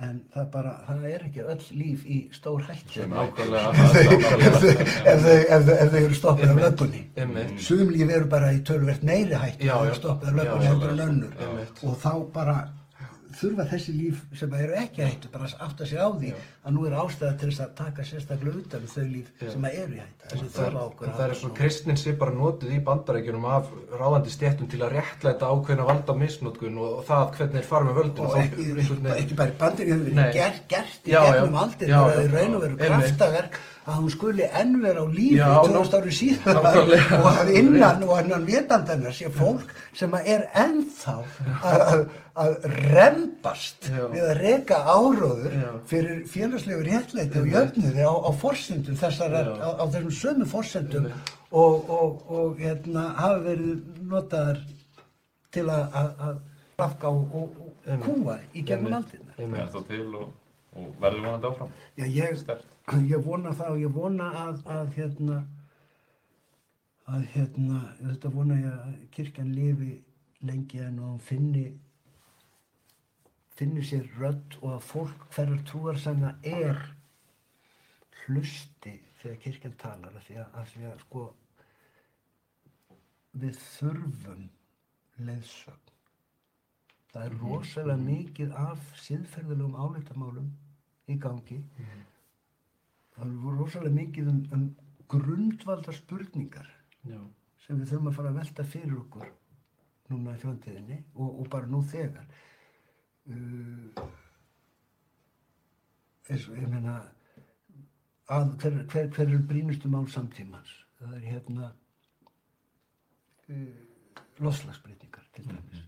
En 0.02 0.16
það 0.34 0.46
bara, 0.50 0.70
það 0.88 1.04
er 1.06 1.20
ekki 1.28 1.42
öll 1.52 1.66
líf 1.78 2.00
í 2.10 2.16
stór 2.34 2.64
hættu. 2.66 2.96
Sem 2.96 3.12
ef 3.14 3.36
þau, 3.38 3.52
ef 3.54 4.56
þau, 4.64 4.72
ef 5.12 5.20
þau, 5.22 5.36
ef 5.76 5.92
þau 5.92 6.00
eru 6.00 6.16
stoppið 6.18 6.50
af 6.50 6.58
löpunni. 6.64 7.02
Sum 7.62 7.92
líf 7.94 8.10
eru 8.10 8.26
bara 8.32 8.48
í 8.56 8.58
tölvert 8.66 9.04
meiri 9.06 9.30
Já, 9.36 9.44
að 9.44 9.62
já. 9.62 9.74
vera 9.84 9.98
stoppið 10.00 10.32
af 10.32 10.40
löpunni 10.40 10.66
heldur 10.72 10.94
en 10.96 11.04
önnur. 11.06 11.36
Og 11.86 11.94
þá 12.02 12.10
bara 12.34 12.56
þurfa 13.40 13.66
þessi 13.72 13.94
líf 13.96 14.22
sem 14.38 14.54
eru 14.58 14.76
ekki 14.80 15.04
hættu 15.04 15.30
bara 15.32 15.48
að 15.48 15.64
átta 15.66 15.88
sig 15.88 15.98
á 16.00 16.08
því 16.14 16.30
að 16.64 16.76
nú 16.76 16.84
er 16.88 16.96
ástæða 17.02 17.34
til 17.40 17.48
þess 17.50 17.64
að 17.64 17.74
taka 17.80 18.06
sérstaklega 18.08 18.62
utan 18.62 18.84
um 18.84 18.92
þau 18.94 19.04
líf 19.10 19.30
sem 19.40 19.66
eru 19.70 19.96
í 19.96 20.00
hættu. 20.02 20.30
Það 20.34 20.54
þurfa 20.56 20.84
okkur 20.84 21.12
það 21.18 21.24
er 21.26 21.36
svo 21.40 21.50
kristnin 21.58 22.00
sé 22.00 22.14
bara 22.22 22.36
notuð 22.38 22.74
í 22.74 22.80
bandarækjunum 22.88 23.46
af 23.56 23.70
ráðandi 23.94 24.34
stéttum 24.34 24.70
til 24.72 24.82
að 24.84 24.96
réttlæta 24.98 25.50
ákveðna 25.52 25.88
valda 25.90 26.16
misnótkun 26.24 26.80
og, 26.80 26.96
og 27.00 27.06
það 27.10 27.24
hvernig 27.38 27.58
þeir 27.58 27.70
fara 27.70 27.88
með 27.90 28.00
völdin 28.00 28.28
og 28.30 28.40
ekki, 28.40 28.68
ekki 29.18 29.38
bara 29.42 29.54
í 29.54 29.58
bandir 29.60 29.92
hefur 29.92 30.08
verið 30.08 30.34
gert, 30.38 30.64
gert 30.72 31.08
í 31.08 31.14
Já, 31.14 31.20
gegnum 31.28 31.58
já. 31.58 31.62
aldir 31.64 31.94
Já, 31.94 32.00
það 32.00 32.20
er 32.22 32.28
já. 32.28 32.34
raun 32.38 32.58
og 32.58 32.64
veru 32.66 32.80
kraftaverk 32.84 33.62
að 33.84 33.96
hún 34.00 34.12
skuli 34.14 34.46
enn 34.60 34.78
vera 34.80 35.04
á 35.04 35.06
lífi 35.12 35.36
Já, 35.36 35.48
2000 35.66 35.96
ári 35.98 36.12
síðan 36.16 36.60
og 37.20 37.26
að 37.30 37.50
innan 37.58 38.04
og 38.06 38.14
innan 38.22 38.46
vitandennar 38.48 39.12
sé 39.16 39.28
fólk 39.32 39.72
sem 39.96 40.14
að 40.16 40.30
er 40.34 40.46
ennþá 40.62 41.16
að, 41.60 41.82
að, 41.84 42.04
að 42.44 42.68
rembast 42.94 43.90
Já. 43.90 44.06
við 44.14 44.24
að 44.30 44.32
reka 44.40 44.78
áróður 44.88 45.58
Já. 45.58 45.68
fyrir 45.90 46.22
félagslegu 46.32 46.86
réttleiti 46.88 47.42
og 47.42 47.50
jöfnuði 47.52 48.08
á, 48.08 48.14
á 48.24 48.30
forsendum 48.40 48.96
þessar, 49.02 49.36
á, 49.36 49.68
á 49.76 49.84
þessum 49.84 50.14
sömu 50.22 50.48
forsendum 50.48 51.10
og, 51.52 51.90
og, 51.90 52.24
og 52.32 52.62
hérna, 52.62 53.10
hafa 53.20 53.42
verið 53.44 54.00
notaðar 54.08 54.64
til 55.54 55.66
að, 55.68 55.84
að, 55.92 56.08
að 56.30 56.40
rafka 56.80 57.12
og, 57.12 57.36
og, 57.36 57.60
og 57.84 58.08
kúa 58.08 58.38
í 58.56 58.64
gegnum 58.66 58.96
aldina. 59.02 59.36
Og, 60.74 60.88
verður 61.00 61.26
vonandi 61.26 61.50
áfram. 61.50 61.74
Já, 61.98 62.06
ég, 62.10 62.40
ég 63.10 63.26
vona 63.26 63.52
það 63.54 63.70
og 63.74 63.82
ég 63.84 63.94
vona 63.94 64.30
að, 64.40 64.64
að 64.74 64.96
hérna, 64.96 65.38
að 67.14 67.28
hérna, 67.34 67.82
þetta 68.00 68.32
vona 68.34 68.58
ég 68.58 68.72
að 68.72 68.96
kirkjan 69.14 69.54
lifi 69.54 69.92
lengi 70.44 70.82
en 70.84 70.98
og 71.04 71.22
finni, 71.24 71.68
finni 73.54 73.84
sér 73.86 74.10
rödd 74.18 74.58
og 74.62 74.74
að 74.74 74.84
fólk 74.90 75.28
hverjar 75.36 75.62
trúar 75.68 76.00
sem 76.02 76.20
það 76.24 76.50
er 76.64 76.82
hlusti 78.24 78.98
þegar 79.22 79.40
kirkjan 79.46 79.78
talar 79.80 80.18
af 80.18 80.26
því 80.26 80.36
að, 80.42 80.52
af 80.60 80.74
því 80.74 80.84
að 80.90 81.00
sko 81.04 81.24
við 83.44 83.56
þurfum 83.62 84.44
leiðsögn. 85.24 85.80
Það 87.14 87.24
er 87.28 87.34
rosalega 87.38 88.02
mikið 88.02 88.54
af 88.58 88.86
síðferðilegum 88.98 89.76
álitamálum 89.78 90.50
í 91.10 91.16
gangi. 91.20 91.60
Það 93.14 93.30
er 93.30 93.58
rosalega 93.58 93.98
mikið 93.98 94.30
um, 94.32 94.40
um 94.56 94.66
grundvalda 95.10 95.92
spurningar 95.94 96.68
Já. 97.06 97.20
sem 97.66 97.78
við 97.80 97.92
þurfum 97.92 98.10
að 98.10 98.18
fara 98.18 98.32
að 98.32 98.38
velta 98.40 98.66
fyrir 98.66 98.96
okkur 98.98 99.30
núna 100.12 100.34
í 100.36 100.42
framtíðinni 100.42 100.98
og, 101.14 101.40
og 101.42 101.48
bara 101.52 101.70
nú 101.70 101.80
þegar. 101.88 102.26
Uh, 103.24 104.04
eins 106.28 106.48
og 106.48 106.58
ég 106.58 106.68
meina 106.68 106.98
að 108.32 108.54
hver, 108.60 108.78
hver, 108.92 109.08
hver 109.16 109.32
er 109.36 109.48
brínustu 109.48 109.90
mál 109.92 110.06
samtímans? 110.12 110.72
Það 110.98 111.16
er 111.18 111.26
hérna 111.28 111.72
uh, 113.52 113.82
loslagsbreytingar 114.44 115.28
til 115.36 115.48
dæmis. 115.50 115.84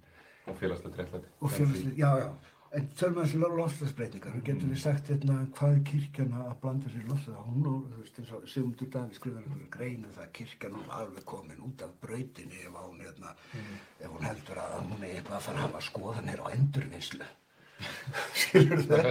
Og 0.47 0.55
félagslegt 0.61 1.01
réttlæti. 1.01 1.33
Og 1.41 1.51
félagslega, 1.51 1.97
já, 1.99 2.11
já. 2.23 2.56
En 2.75 2.87
tölum 2.99 3.21
við 3.21 3.29
þessi 3.29 3.39
loftslagsbreytingar, 3.61 4.35
við 4.35 4.45
getum 4.49 4.71
við 4.73 4.81
sagt 4.83 5.09
hérna 5.13 5.37
hvað 5.55 5.77
er 5.77 5.83
kirkjan 5.87 6.35
að 6.41 6.53
blanda 6.65 6.91
sér 6.91 7.07
loftslag. 7.07 7.47
Hún 7.47 7.69
og, 7.71 7.87
þú 7.93 8.03
veist, 8.03 8.19
eins 8.21 8.33
og 8.35 8.47
Sigmundur 8.51 8.91
Davíð 8.93 9.19
skrifar 9.21 9.45
einhverju 9.45 9.69
greinu 9.77 10.11
það 10.17 10.25
að 10.25 10.33
kirkjan 10.39 10.77
hún 10.77 10.93
alveg 10.99 11.27
komin 11.31 11.65
út 11.69 11.85
af 11.87 11.93
brautinni 12.03 12.63
ef 12.65 12.79
hún, 12.81 13.03
hérna, 13.05 13.35
ef 14.01 14.13
hún 14.13 14.27
heldur 14.27 14.63
að 14.65 14.79
hún 14.83 15.05
er 15.07 15.13
eitthvað 15.15 15.39
að 15.39 15.45
fara 15.47 15.61
að 15.61 15.67
hafa 15.69 15.83
skoðanir 15.87 16.43
á 16.43 16.47
endurvinnslu. 16.57 17.29
Skilur 18.41 18.83
það? 18.89 19.09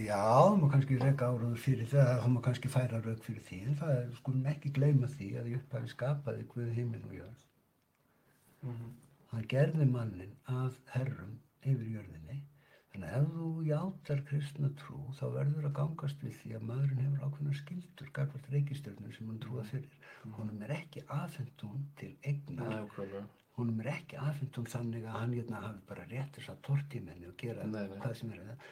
Já, 0.00 0.24
það 0.24 0.58
má 0.60 0.66
kannski 0.74 0.98
reyka 1.00 1.30
áraður 1.30 1.62
fyrir 1.62 1.90
það, 1.92 2.10
það 2.24 2.34
má 2.34 2.40
kannski 2.48 2.72
færa 2.72 3.00
rauk 3.04 3.22
fyrir 3.28 3.46
því, 3.48 3.60
en 3.68 3.78
það 3.80 3.94
er, 4.00 4.10
skulum 4.18 4.50
ekki 4.54 4.74
gleyma 4.78 5.10
því 5.14 5.30
að 5.40 5.50
í 5.52 5.56
upphafi 5.60 5.92
skapaði 5.92 6.48
Guð 6.50 6.74
heiminn 6.74 7.06
og 7.10 7.16
jörð. 7.20 7.40
Hann 9.34 9.48
gerði 9.50 9.86
mannin 9.90 10.34
að 10.48 10.76
herrum 10.94 11.38
yfir 11.64 11.86
jörðinni. 11.98 12.40
Að 12.94 13.04
ef 13.18 13.30
þú 13.34 13.46
játar 13.66 14.20
kristna 14.28 14.68
trú 14.78 14.98
þá 15.18 15.24
verður 15.34 15.64
að 15.66 15.72
gangast 15.80 16.20
við 16.22 16.36
því 16.40 16.52
að 16.58 16.66
maðurinn 16.68 17.00
hefur 17.04 17.24
ákveðna 17.26 17.54
skildur 17.58 18.10
gagvart 18.14 18.50
reikistjörnum 18.54 19.14
sem 19.16 19.30
hann 19.32 19.40
trúa 19.42 19.64
fyrir. 19.66 19.96
Honum 20.36 20.62
er 20.62 20.74
ekki 20.76 21.02
hún 21.64 21.80
til 21.98 22.12
eignar. 22.22 22.70
Nákvæmlega. 22.76 23.22
Honum 23.58 23.80
er 23.82 23.90
ekki 23.96 24.18
hún 24.58 24.68
þannig 24.70 25.08
að 25.10 25.18
hann 25.18 25.34
hérna 25.34 25.62
hafi 25.64 25.82
bara 25.88 26.06
rétt 26.10 26.38
þess 26.38 26.52
að 26.54 26.60
tortímenni 26.68 27.26
og 27.30 27.36
gera 27.42 27.66
Nei, 27.66 27.82
nei. 27.88 27.98
hvað 28.02 28.14
sem 28.20 28.32
er 28.34 28.44
það. 28.46 28.68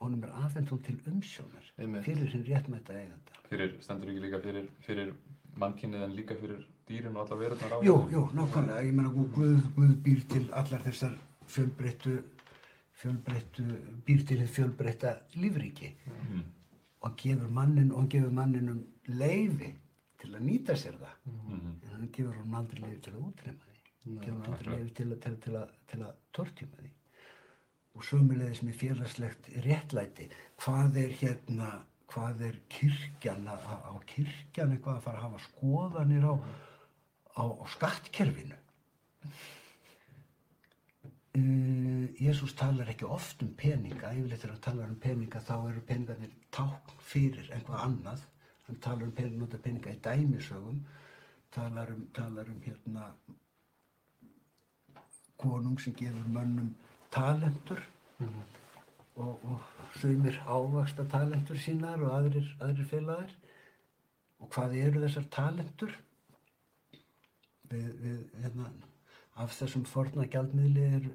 Honum 0.00 0.24
er 0.24 0.32
hún 0.72 0.82
til 0.88 0.96
umsjónar 1.12 1.68
Einmitt. 1.78 2.04
fyrir 2.04 2.32
hinn 2.32 2.44
réttmæta 2.48 2.96
eiganda. 2.96 3.42
Fyrir, 3.50 3.76
stendur 3.80 4.10
ekki 4.12 4.24
líka 4.24 4.40
fyrir, 4.44 4.66
fyrir 4.84 5.12
mannkynnið 5.56 6.04
en 6.08 6.16
líka 6.16 6.36
fyrir 6.40 6.64
dýrin 6.88 7.16
og 7.16 7.24
alla 7.24 7.38
verðurnar 7.40 7.76
á 7.76 7.78
Jú, 7.84 7.96
jú, 8.12 8.24
nákvæmlega. 8.36 8.82
Ég 8.84 8.96
meina 8.96 9.12
Guð, 9.12 9.60
Guð, 9.76 9.94
býr 10.04 10.24
til 10.32 10.44
allar 10.52 10.84
þessar 10.84 11.16
fjölbreyttu, 11.48 12.18
býr 13.02 14.22
til 14.26 14.38
þess 14.40 14.54
fjölbreytta 14.56 15.10
lífríki 15.36 15.92
Mm. 16.06 16.42
og 17.02 17.16
gefur 17.16 17.48
mannin, 17.50 17.92
og 17.92 17.98
hann 18.00 18.08
gefur 18.08 18.30
manninum 18.32 18.84
leifi 19.08 19.74
til 20.18 20.30
að 20.34 20.42
nýta 20.42 20.74
sér 20.76 20.96
það. 20.98 21.16
Mhm. 21.26 21.74
En 21.84 21.90
hann 21.92 22.08
gefur 22.12 22.34
hann 22.34 22.54
aldrei 22.54 22.80
leifi 22.80 23.00
til 23.02 23.12
að 23.12 23.24
útrema 23.28 23.58
því. 23.66 23.76
Hann 24.04 24.18
gefur 24.24 24.40
hann 24.42 24.54
aldrei 24.54 24.76
leifi 24.78 24.94
til, 24.94 25.16
til, 25.20 25.36
til, 25.36 25.52
að, 25.56 25.68
til 25.86 26.00
að 26.02 26.14
tortjuma 26.32 26.76
því. 26.82 26.90
Og 27.96 28.02
sömulegis 28.04 28.62
með 28.62 28.74
félagslegt 28.80 29.50
réttlæti. 29.64 30.28
Hvað 30.58 30.96
er 30.96 31.12
hérna, 31.20 31.70
hvað 32.08 32.40
er 32.48 32.58
kirkjan, 32.68 33.46
að- 33.48 33.68
á 33.86 33.92
kirkjan 34.06 34.72
eitthvað 34.72 34.96
að 34.96 35.02
fara 35.02 35.18
að 35.18 35.22
hafa 35.22 35.38
skoðanir 35.46 36.24
á, 36.24 36.34
á, 37.36 37.44
á 37.44 37.64
skattkerfinu? 37.68 38.56
Uh, 41.36 42.06
Jésús 42.16 42.54
talar 42.56 42.88
ekki 42.88 43.04
oft 43.12 43.42
um 43.44 43.50
peninga, 43.60 44.08
yfirleitt 44.14 44.40
þegar 44.40 44.54
hann 44.54 44.62
talar 44.64 44.92
um 44.92 45.00
peninga 45.02 45.40
þá 45.44 45.56
eru 45.68 45.82
peningarnir 45.88 46.30
tákn 46.54 47.02
fyrir 47.10 47.50
einhvað 47.52 47.82
annað. 47.84 48.22
Hann 48.66 48.78
talar 48.86 49.04
um 49.04 49.12
peninga, 49.18 49.40
nota 49.42 49.60
peninga 49.60 49.92
í 49.92 49.98
dæmisögum, 50.06 50.78
talar 51.52 51.92
um, 51.92 52.06
talar 52.16 52.48
um 52.48 52.62
hérna 52.64 53.10
konung 55.36 55.76
sem 55.82 55.92
gefur 55.98 56.30
mönnum 56.38 56.70
talentur 57.12 57.82
og, 59.16 59.44
og 59.44 59.60
sumir 60.00 60.40
ávaksta 60.46 61.04
talentur 61.12 61.60
sínar 61.60 62.00
og 62.00 62.16
aðrir, 62.16 62.48
aðrir 62.64 62.90
félagar. 62.94 63.36
Og 64.40 64.48
hvað 64.56 64.78
eru 64.80 65.04
þessar 65.04 65.28
talentur? 65.36 65.92
Við, 67.68 67.86
við, 68.00 68.18
hérna, 68.40 68.72
af 69.36 69.52
þessum 69.58 69.84
forna 69.88 70.24
gjaldmiðli 70.32 70.90
er 70.96 71.06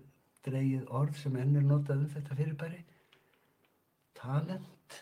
dreigið 0.47 0.87
orð 0.99 1.19
sem 1.21 1.37
enn 1.41 1.59
er 1.59 1.67
notað 1.67 2.05
um 2.05 2.11
þetta 2.15 2.37
fyrirbæri. 2.39 2.81
Talent. 4.17 4.97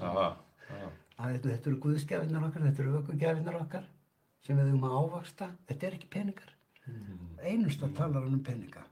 Aha, 0.00 0.26
aha. 0.68 0.90
Að 1.16 1.38
þetta, 1.46 1.70
eru 1.70 1.78
guðsgjafinnar 1.84 2.48
okkar, 2.50 2.66
þetta 2.68 2.84
eru 2.84 2.98
ökugjafinnar 3.00 3.60
okkar 3.62 3.88
sem 4.44 4.58
við 4.58 4.70
höfum 4.70 4.86
að 4.88 4.98
ávaksta. 5.00 5.50
Þetta 5.70 5.88
er 5.88 5.98
ekki 5.98 6.12
peningar. 6.12 6.52
Einust 7.42 7.82
að 7.82 7.96
talar 7.98 8.26
hann 8.26 8.36
um 8.36 8.44
peninga. 8.46 8.84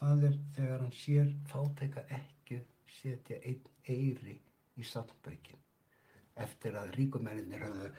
Það 0.00 0.26
er 0.28 0.38
þegar 0.56 0.84
hann 0.84 0.94
sér 0.96 1.32
fátæka 1.50 2.04
ekki 2.16 2.60
setja 3.00 3.40
einn 3.46 3.66
eyri 3.88 4.36
í 4.80 4.86
safnbaukin 4.86 5.60
eftir 6.40 6.76
að 6.80 6.94
ríkumennir 6.96 7.64
höfðu 7.66 7.90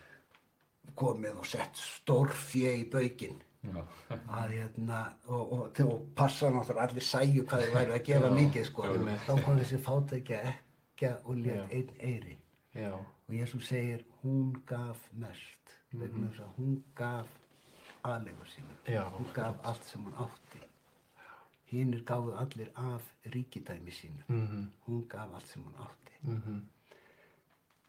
komið 0.97 1.39
og 1.41 1.47
sett 1.47 1.77
stór 1.77 2.31
fjö 2.33 2.73
í 2.81 2.85
baukin 2.89 3.37
Já. 3.37 3.50
Að 3.69 4.53
hérna 4.55 4.99
og, 5.27 5.51
og, 5.53 5.79
og 5.85 6.05
passa 6.15 6.49
náttúrulega 6.49 6.87
allir 6.87 7.05
sæju 7.05 7.43
hvað 7.45 7.65
þeir 7.65 7.75
væru 7.75 7.93
að 7.97 8.05
gefa 8.07 8.31
mikið 8.33 8.65
sko. 8.65 8.87
Þá 9.27 9.33
kom 9.45 9.59
þessi 9.59 9.81
fátækja 9.85 10.39
ekki 10.51 11.11
og 11.25 11.35
létt 11.37 11.75
einn 11.77 11.93
eyri 11.99 12.37
Já. 12.75 12.93
og 12.95 13.33
Jésús 13.35 13.67
segir 13.67 14.03
hún 14.23 14.51
gaf 14.65 14.97
mest 15.13 15.77
þess 15.91 16.41
að 16.41 16.51
hún 16.57 16.75
gaf 16.95 17.27
aðleikur 18.07 18.49
sína. 18.49 18.75
Hún 19.17 19.31
gaf 19.35 19.57
allt 19.63 19.87
sem 19.89 20.03
hún 20.05 20.19
átti. 20.25 20.61
Hinnir 21.71 22.03
gáðu 22.03 22.35
allir 22.39 22.71
af 22.75 23.03
ríkidæmi 23.25 23.91
sínu. 23.91 24.23
Mhm. 24.27 24.69
hún 24.87 25.07
gaf 25.07 25.33
allt 25.33 25.47
sem 25.47 25.63
hún 25.63 25.75
átti. 25.85 26.13
Mhm. 26.21 26.61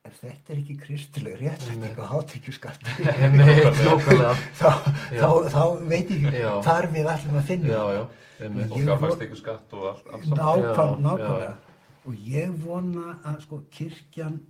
Ef 0.08 0.16
þetta 0.18 0.52
er 0.52 0.58
ekki 0.62 0.74
kristileg 0.82 1.36
réttlætting 1.38 1.98
og 2.02 2.08
hátekjuskatt 2.10 2.82
þá, 4.60 4.70
þá, 5.14 5.28
þá 5.54 5.62
veit 5.92 6.10
ég 6.10 6.26
ekki 6.26 6.42
hvar 6.66 6.88
við 6.90 7.10
ætlum 7.12 7.38
að 7.38 7.46
finna. 7.52 7.70
Já, 7.70 7.84
já. 7.98 8.02
Og 8.42 8.74
Ég 8.74 8.88
gafast 8.88 9.20
vo- 9.20 9.26
ykkur 9.28 9.38
skatt 9.38 9.76
og 9.78 9.84
allt, 9.92 10.08
allt 10.16 10.24
saman. 10.26 10.40
nákvæm, 10.42 10.96
nákvæmlega. 11.06 11.52
já. 11.52 11.54
og 12.02 12.14
ég 12.26 12.54
vona 12.64 13.12
að 13.30 13.36
sko 13.44 13.60
kirkjan 13.70 14.40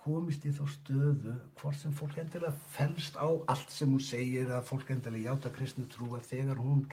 komist 0.00 0.46
í 0.48 0.52
þá 0.56 0.62
stöðu 0.72 1.34
hvort 1.60 1.76
sem 1.76 1.92
fólk 1.92 2.16
endilega 2.22 2.54
fælst 2.72 3.18
á 3.20 3.28
allt 3.52 3.68
sem 3.74 3.90
hún 3.92 4.00
segir 4.00 4.48
að 4.56 4.64
fólk 4.70 4.88
endilega 4.94 5.34
játa 5.34 5.52
kristnu 5.52 5.84
trú 5.92 6.08
að 6.16 6.24
þegar 6.30 6.62
hún 6.64 6.86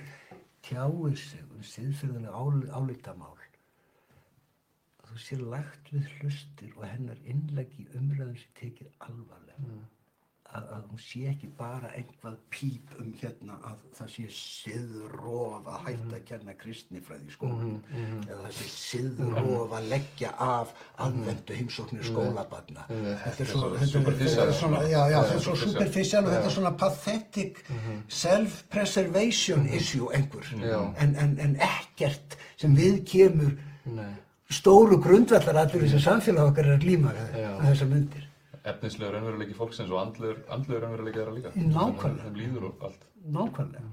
tjáir 0.68 1.16
sig 1.16 1.39
um 1.56 1.64
siðferðilega 1.64 2.36
álítamál 2.76 3.39
þú 5.16 5.24
sér 5.26 5.43
lagt 5.55 5.91
við 5.95 6.07
hlustir 6.20 6.72
og 6.78 6.86
hennar 6.91 7.20
innlegg 7.26 7.76
í 7.80 7.88
umræðum 7.95 8.36
sem 8.43 8.55
tekið 8.61 8.89
alvarlega. 9.07 9.84
Að, 10.55 10.68
að 10.72 10.84
hún 10.88 10.99
sé 11.03 11.22
ekki 11.28 11.47
bara 11.57 11.89
einhvað 11.97 12.36
píp 12.53 12.91
um 13.01 13.07
hérna 13.20 13.55
að 13.68 13.80
það 13.97 14.11
sé 14.13 14.26
siðrof 14.36 15.66
að 15.68 15.82
hætta 15.88 16.16
að 16.16 16.22
kenna 16.30 16.53
kristnifræði 16.61 17.28
í 17.28 17.34
skólanum. 17.34 17.82
Eða 18.30 18.38
það 18.45 18.53
sé 18.59 18.68
siðrof 18.76 19.74
að 19.80 19.88
leggja 19.91 20.32
af 20.45 20.72
aðvendu 21.07 21.57
heimsóknir 21.59 22.07
skólabarna. 22.07 22.86
Þetta 22.91 23.43
er 23.43 23.51
svo, 23.51 23.72
þetta, 23.74 23.99
er- 23.99 24.20
þetta 24.22 24.45
er 24.45 24.53
svona 24.61 24.82
já, 24.88 25.01
já, 25.11 25.18
þetta 25.26 25.36
er 25.39 25.45
svo 25.49 25.55
superficial. 25.66 26.24
og 26.24 26.32
þetta 26.36 26.51
er 26.51 26.55
svona 26.59 26.74
pathetic 26.86 27.63
self-preservation 28.22 29.68
issue 29.76 30.07
einhver. 30.16 30.45
En, 31.03 31.16
en, 31.16 31.36
en 31.39 31.55
ekkert 31.59 32.38
sem 32.61 32.76
við 32.78 33.01
kemur 33.11 33.57
Nei. 33.86 34.13
Stóru 34.52 35.00
grundvallar 35.02 35.64
allir 35.64 35.86
þessi 35.88 36.04
samfélag 36.04 36.52
okkar 36.52 36.70
er 36.70 36.78
að 36.78 36.88
með 37.02 37.68
þessar 37.72 37.91
myndir 37.91 38.26
efnislega 38.66 39.14
raunveruleiki 39.14 39.56
fólksins 39.58 39.91
og 39.93 40.02
andlegur 40.02 40.84
raunveruleiki 40.84 41.20
þeirra 41.20 41.36
líka. 41.36 41.52
Nákvæmlega. 41.56 42.24
Þeim 42.26 42.39
líður 42.39 42.68
og 42.70 42.86
allt. 42.88 43.08
nákvæmlega 43.36 43.91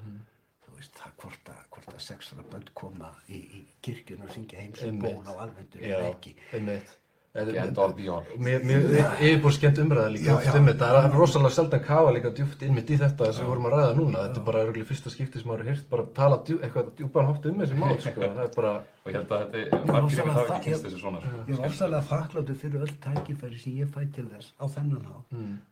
þú 0.65 0.75
veist 0.79 0.99
það 0.99 1.15
hvort 1.23 1.53
að, 1.53 1.63
hvort 1.75 1.93
að 1.93 2.03
sexara 2.07 2.47
börn 2.53 2.69
koma 2.79 3.13
í, 3.29 3.39
í 3.41 3.63
kirkjun 3.85 4.25
og 4.27 4.35
syngja 4.35 4.61
heimsum 4.61 5.01
ból 5.03 5.21
á 5.29 5.33
alvendur 5.45 5.85
Já, 5.85 5.97
eða 5.99 6.11
ekki 6.15 6.35
einmitt. 6.53 6.97
Get 7.33 7.79
all 7.79 7.95
beyond. 7.97 8.27
Mér, 8.37 8.61
mér 8.61 8.83
yfirbúr 9.17 9.55
skemmt 9.57 9.79
umræða 9.81 10.11
líka. 10.13 10.27
Já, 10.27 10.35
oft 10.35 10.47
já. 10.51 10.57
um 10.59 10.67
þetta, 10.69 10.89
það 10.93 11.07
er 11.07 11.15
rosalega 11.17 11.55
sjaldan 11.57 11.81
kafa 11.87 12.11
líka 12.13 12.33
djúpt 12.37 12.65
innmitt 12.67 12.91
í 12.93 12.99
þetta 13.01 13.29
sem 13.33 13.47
við 13.47 13.49
vorum 13.49 13.69
að 13.71 13.73
ræða 13.73 13.95
núna, 13.97 14.25
þetta 14.27 14.41
er 14.43 14.45
bara 14.49 14.65
örgulega 14.67 14.89
fyrsta 14.91 15.13
skipti 15.15 15.41
sem 15.41 15.49
maður 15.49 15.63
hefur 15.63 15.71
heyrt 15.73 15.87
bara 15.95 16.05
tala 16.19 16.39
djú, 16.45 16.59
eitthvað 16.61 16.91
djúpan 16.99 17.31
hátt 17.31 17.49
um 17.49 17.63
þessi 17.63 17.79
mál, 17.81 17.95
sko, 18.05 18.13
það 18.21 18.43
er 18.45 18.53
bara, 18.59 18.73
Og 19.03 19.09
ég 19.09 19.17
held 19.17 19.33
að 19.33 19.57
þetta, 19.57 19.81
margir 19.89 20.21
rosalega 20.21 20.29
yfir 20.29 20.37
það 20.37 20.53
ekki 20.59 20.69
kynst 20.69 20.85
þessu 20.87 21.01
svona. 21.01 21.23
sko. 21.23 21.41
ég 21.49 21.57
er 21.57 21.65
ofsalega 21.71 22.09
þakkláttur 22.13 22.61
fyrir 22.67 22.85
öll 22.85 22.95
tækifæri 23.07 23.63
sem 23.65 23.79
ég 23.81 23.95
fæ 23.97 24.01
til 24.19 24.27
þess 24.35 24.53
á 24.61 24.65
þennan 24.77 25.09
á 25.09 25.17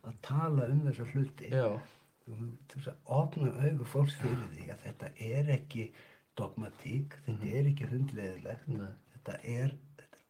að 0.08 0.16
tala 0.30 0.70
um 0.72 0.80
þessa 0.88 1.10
hluti. 1.12 1.52
Til 2.70 2.80
þess 2.80 2.88
að 2.94 3.14
opna 3.20 3.52
augur 3.68 3.92
fólks 3.92 4.16
fyrir 4.16 4.48
því 4.56 4.72
að 4.72 4.82
þetta 4.88 5.12
er 5.28 5.52
ekki 5.60 5.90
dogmatík, 6.40 7.20
þetta 7.28 7.52
er 7.52 7.70
ekki 7.74 7.92
hundleðilegt 7.92 8.68
er, 8.72 8.92
þetta 9.12 9.38
er 9.44 9.72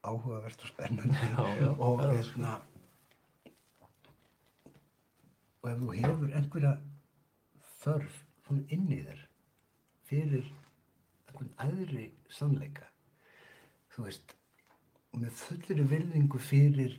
áhugavert 0.03 0.62
og 0.64 0.72
spennandi. 0.72 1.24
Já, 1.36 1.44
já, 1.61 1.70
og 1.76 2.05
hérna 2.05 2.59
og 5.61 5.70
ef 5.70 5.80
þú 5.80 5.90
hefur 5.98 6.32
einhverja 6.38 6.72
þörf 7.82 8.16
svona 8.46 8.64
inn 8.74 8.88
í 8.88 9.01
þér 9.05 9.20
fyrir 10.09 10.46
einhvern 11.28 11.53
aðri 11.64 12.07
sannleika 12.32 12.88
þú 13.94 14.07
veist 14.07 14.34
með 15.20 15.32
fullri 15.42 15.86
virðingu 15.92 16.40
fyrir 16.40 16.96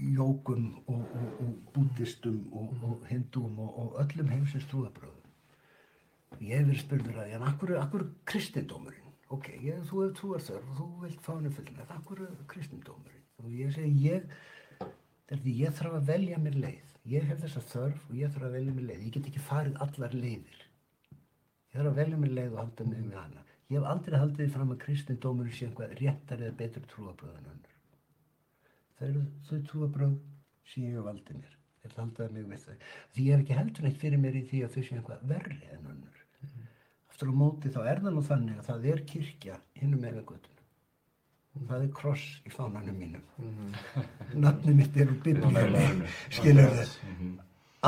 jókum 0.00 0.70
og, 0.86 1.02
og, 1.02 1.40
og 1.44 1.56
búddistum 1.74 2.40
og, 2.56 2.72
og 2.86 3.06
hindúum 3.10 3.58
og, 3.60 3.72
og 3.82 3.98
öllum 4.04 4.32
heimsins 4.32 4.68
trúðabröðum 4.70 6.46
ég 6.46 6.56
hef 6.56 6.70
verið 6.70 6.82
spurður 6.86 7.20
að 7.20 7.34
en 7.36 7.46
akkur, 7.50 7.76
akkur 7.82 8.06
kristindómurinn 8.24 8.99
ok, 9.34 9.50
ég, 9.62 9.82
þú 9.86 10.02
hefur 10.02 10.14
trúar 10.18 10.46
þörf 10.46 10.70
og 10.70 10.78
þú 10.80 10.86
vilt 11.04 11.20
fá 11.24 11.30
henni 11.34 11.52
fullina 11.54 11.86
akkur 11.96 12.22
kristindómurinn 12.50 13.44
og 13.44 13.52
ég 13.54 13.70
segi 13.76 14.08
ég 14.08 14.32
því 15.30 15.52
ég 15.60 15.76
þarf 15.78 16.00
að 16.00 16.08
velja 16.10 16.40
mér 16.42 16.56
leið. 16.64 16.96
Ég 17.10 17.28
hef 17.30 17.38
þessa 17.44 17.62
þörf 17.70 18.08
og 18.08 18.16
ég 18.18 18.32
þarf 18.34 18.48
að 18.48 18.56
velja 18.58 18.74
mér 18.74 18.88
leið. 18.88 19.04
Ég 19.06 19.14
get 19.14 19.28
ekki 19.30 19.44
farið 19.46 19.78
allar 19.84 20.16
leiðir. 20.16 20.64
Ég 21.70 21.76
þarf 21.76 21.92
að 21.92 22.00
velja 22.00 22.18
mér 22.20 22.34
leið 22.38 22.56
og 22.56 22.60
halda 22.64 22.86
mig 22.88 23.04
við 23.04 23.16
hana. 23.20 23.44
Ég 23.70 23.78
hef 23.78 23.88
aldrei 23.92 24.18
haldið 24.18 24.42
því 24.42 24.54
fram 24.56 24.74
að 24.74 24.80
kristindómurinn 24.84 25.56
sé 25.56 25.68
einhvað 25.68 25.94
réttar 26.00 26.42
eða 26.42 26.58
betur 26.58 26.86
trúabröð 26.90 27.36
en 27.38 27.50
önnur. 27.54 27.76
Það 28.98 29.08
eru 29.12 29.24
þau 29.46 29.60
trúabröð 29.70 30.16
sem 30.72 30.88
ég 30.88 30.98
hef 30.98 31.06
valdið 31.06 31.42
mér. 31.44 31.58
Ég 31.80 31.94
haldaði 31.96 32.34
mig 32.34 32.50
við 32.50 32.64
þau. 32.66 32.80
Því 33.14 33.28
ég 33.28 33.36
hef 33.36 33.44
ekki 33.46 33.60
heldur 33.60 33.86
neitt 33.86 34.02
fyrir 34.02 34.24
mér 34.26 34.40
í 34.40 34.46
því 34.50 34.64
að 34.66 34.74
þau 34.74 34.82
sé 34.82 34.98
einhvað 34.98 35.28
verri 35.30 35.60
en 35.70 35.92
önnur 35.94 36.19
aftur 37.20 37.36
á 37.36 37.36
móti 37.36 37.68
þá 37.68 37.82
er 37.84 38.00
það 38.00 38.14
nú 38.16 38.22
þannig 38.24 38.58
að 38.60 38.66
það 38.70 38.86
er 38.90 39.00
kirkja 39.04 39.56
hinnum 39.76 40.00
með 40.00 40.20
göttuna 40.24 41.66
það 41.68 41.82
er 41.84 41.90
kross 41.92 42.26
í 42.46 42.52
fánanum 42.54 42.96
mínum. 42.96 43.24
Nafnið 44.40 44.76
mitt 44.78 44.96
er 44.96 45.10
úr 45.10 45.18
biblíunni 45.24 46.08
skilur 46.32 46.72
þið 46.78 46.94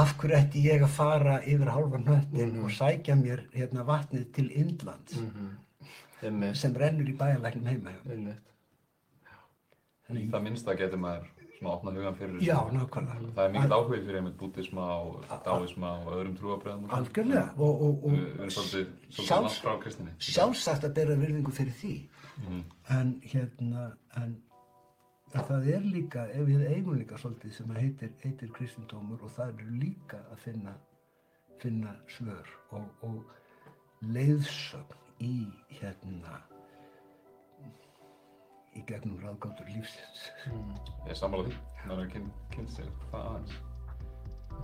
af 0.02 0.14
hverju 0.20 0.36
ætti 0.36 0.64
ég 0.66 0.84
að 0.84 0.92
fara 0.98 1.38
yfir 1.48 1.70
hálfa 1.72 2.00
hnöttin 2.02 2.58
og 2.60 2.72
sækja 2.76 3.16
mér 3.16 3.44
hérna 3.54 3.84
vatnið 3.88 4.28
til 4.36 4.48
Indlands? 4.50 5.16
Einmitt, 6.22 6.58
sem 6.60 6.76
rennur 6.76 7.08
í 7.08 7.16
bæjarlæknum 7.16 7.70
heima 7.72 7.96
Í 10.12 10.28
það 10.28 10.44
minnsta 10.44 10.76
getur 10.76 11.00
maður 11.00 11.30
svona 11.62 11.74
opnað 11.78 11.96
hugan 12.00 12.16
fyrir 12.18 12.34
þessu. 12.34 12.46
já, 12.50 12.58
nákvæmlega 12.76 13.32
Það 13.36 13.44
er 13.46 13.52
mikill 13.56 13.74
áhugi 13.78 14.00
fyrir 14.06 14.16
einmitt 14.20 14.36
búddisma 14.42 14.86
og 15.00 15.24
dáisma 15.46 15.90
og 16.02 16.12
öðrum 16.18 16.36
trúabröðum. 16.38 16.86
algjörlega 16.98 17.48
og, 17.58 17.82
og, 17.82 18.04
Við 18.04 18.18
við 18.18 18.28
erum 18.34 18.44
og 18.46 18.52
svolítið, 18.56 18.86
svolítið 19.10 19.42
langt 19.42 19.60
frá 19.62 19.74
kristinni. 19.82 20.12
sjálfsagt 20.18 20.84
að 20.84 20.94
bera 20.94 21.14
virðingu 21.22 21.52
fyrir 21.52 21.72
því 21.82 22.08
Mhm. 22.42 22.62
en 22.90 23.20
hérna 23.22 23.92
en, 24.16 24.42
það 25.32 25.66
er 25.74 25.80
líka 25.80 26.22
ef 26.32 26.46
við 26.48 26.66
eigum 26.76 26.98
líka 26.98 27.16
svolítið 27.18 27.52
sem 27.52 27.68
heitir, 27.76 28.10
heitir 28.24 28.48
kristindómur 28.52 29.22
og 29.22 29.30
það 29.30 29.48
eru 29.58 29.70
líka 29.80 30.16
að 30.32 30.38
finna 30.38 30.74
finna 31.60 31.94
svör 32.08 32.46
og, 32.72 32.82
og 33.02 33.24
leiðsögn 34.02 34.96
í 35.20 35.46
hérna 35.80 36.40
í 38.76 38.82
gegnum 38.88 39.18
ráðgáttur 39.22 39.68
lífsins 39.74 40.22
Ég 40.46 41.12
er 41.12 41.18
sammála 41.18 41.48
því. 41.48 41.58
Maður 41.84 42.02
hefur 42.02 42.10
kynnt 42.14 42.48
kyn 42.54 42.68
sér 42.72 42.88
það 43.10 43.28
aðeins. 43.32 43.54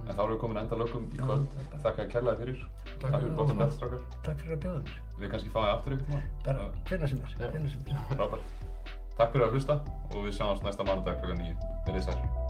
En 0.09 0.15
þá 0.15 0.21
erum 0.23 0.33
við 0.35 0.41
komin 0.43 0.59
að 0.59 0.63
enda 0.67 0.79
lögum 0.83 1.07
í 1.13 1.21
kvöld. 1.21 1.47
Þakka 1.73 1.97
þér 1.99 2.11
kærlega 2.15 2.41
fyrir. 2.43 2.67
Takk 3.03 3.17
fyrir 3.17 3.35
gott 3.39 3.53
að 3.55 3.61
næst 3.63 3.79
strákar. 3.79 4.05
takk 4.27 4.43
fyrir 4.43 4.57
að 4.57 4.63
bjóða 4.65 4.83
mér 4.85 5.01
Við 5.23 5.33
kannski 5.35 5.55
fáum 5.55 5.71
aftur 5.73 5.97
ykkur 5.97 6.07
tíma. 6.13 6.21
bara 6.45 6.69
hvenær 6.91 7.13
sem 7.13 7.25
er, 7.25 7.35
hvenær 7.53 7.73
sem 7.73 7.89
er 7.89 8.05
Frábært. 8.13 8.53
Takk 9.19 9.33
fyrir 9.35 9.49
að 9.49 9.57
hlusta 9.57 9.81
og 10.13 10.21
við 10.29 10.39
sjáumst 10.39 10.69
næsta 10.69 10.87
mánudag 10.87 11.19
klukkan 11.25 11.43
9. 11.43 11.75
Verið 11.89 12.07
sæl. 12.09 12.48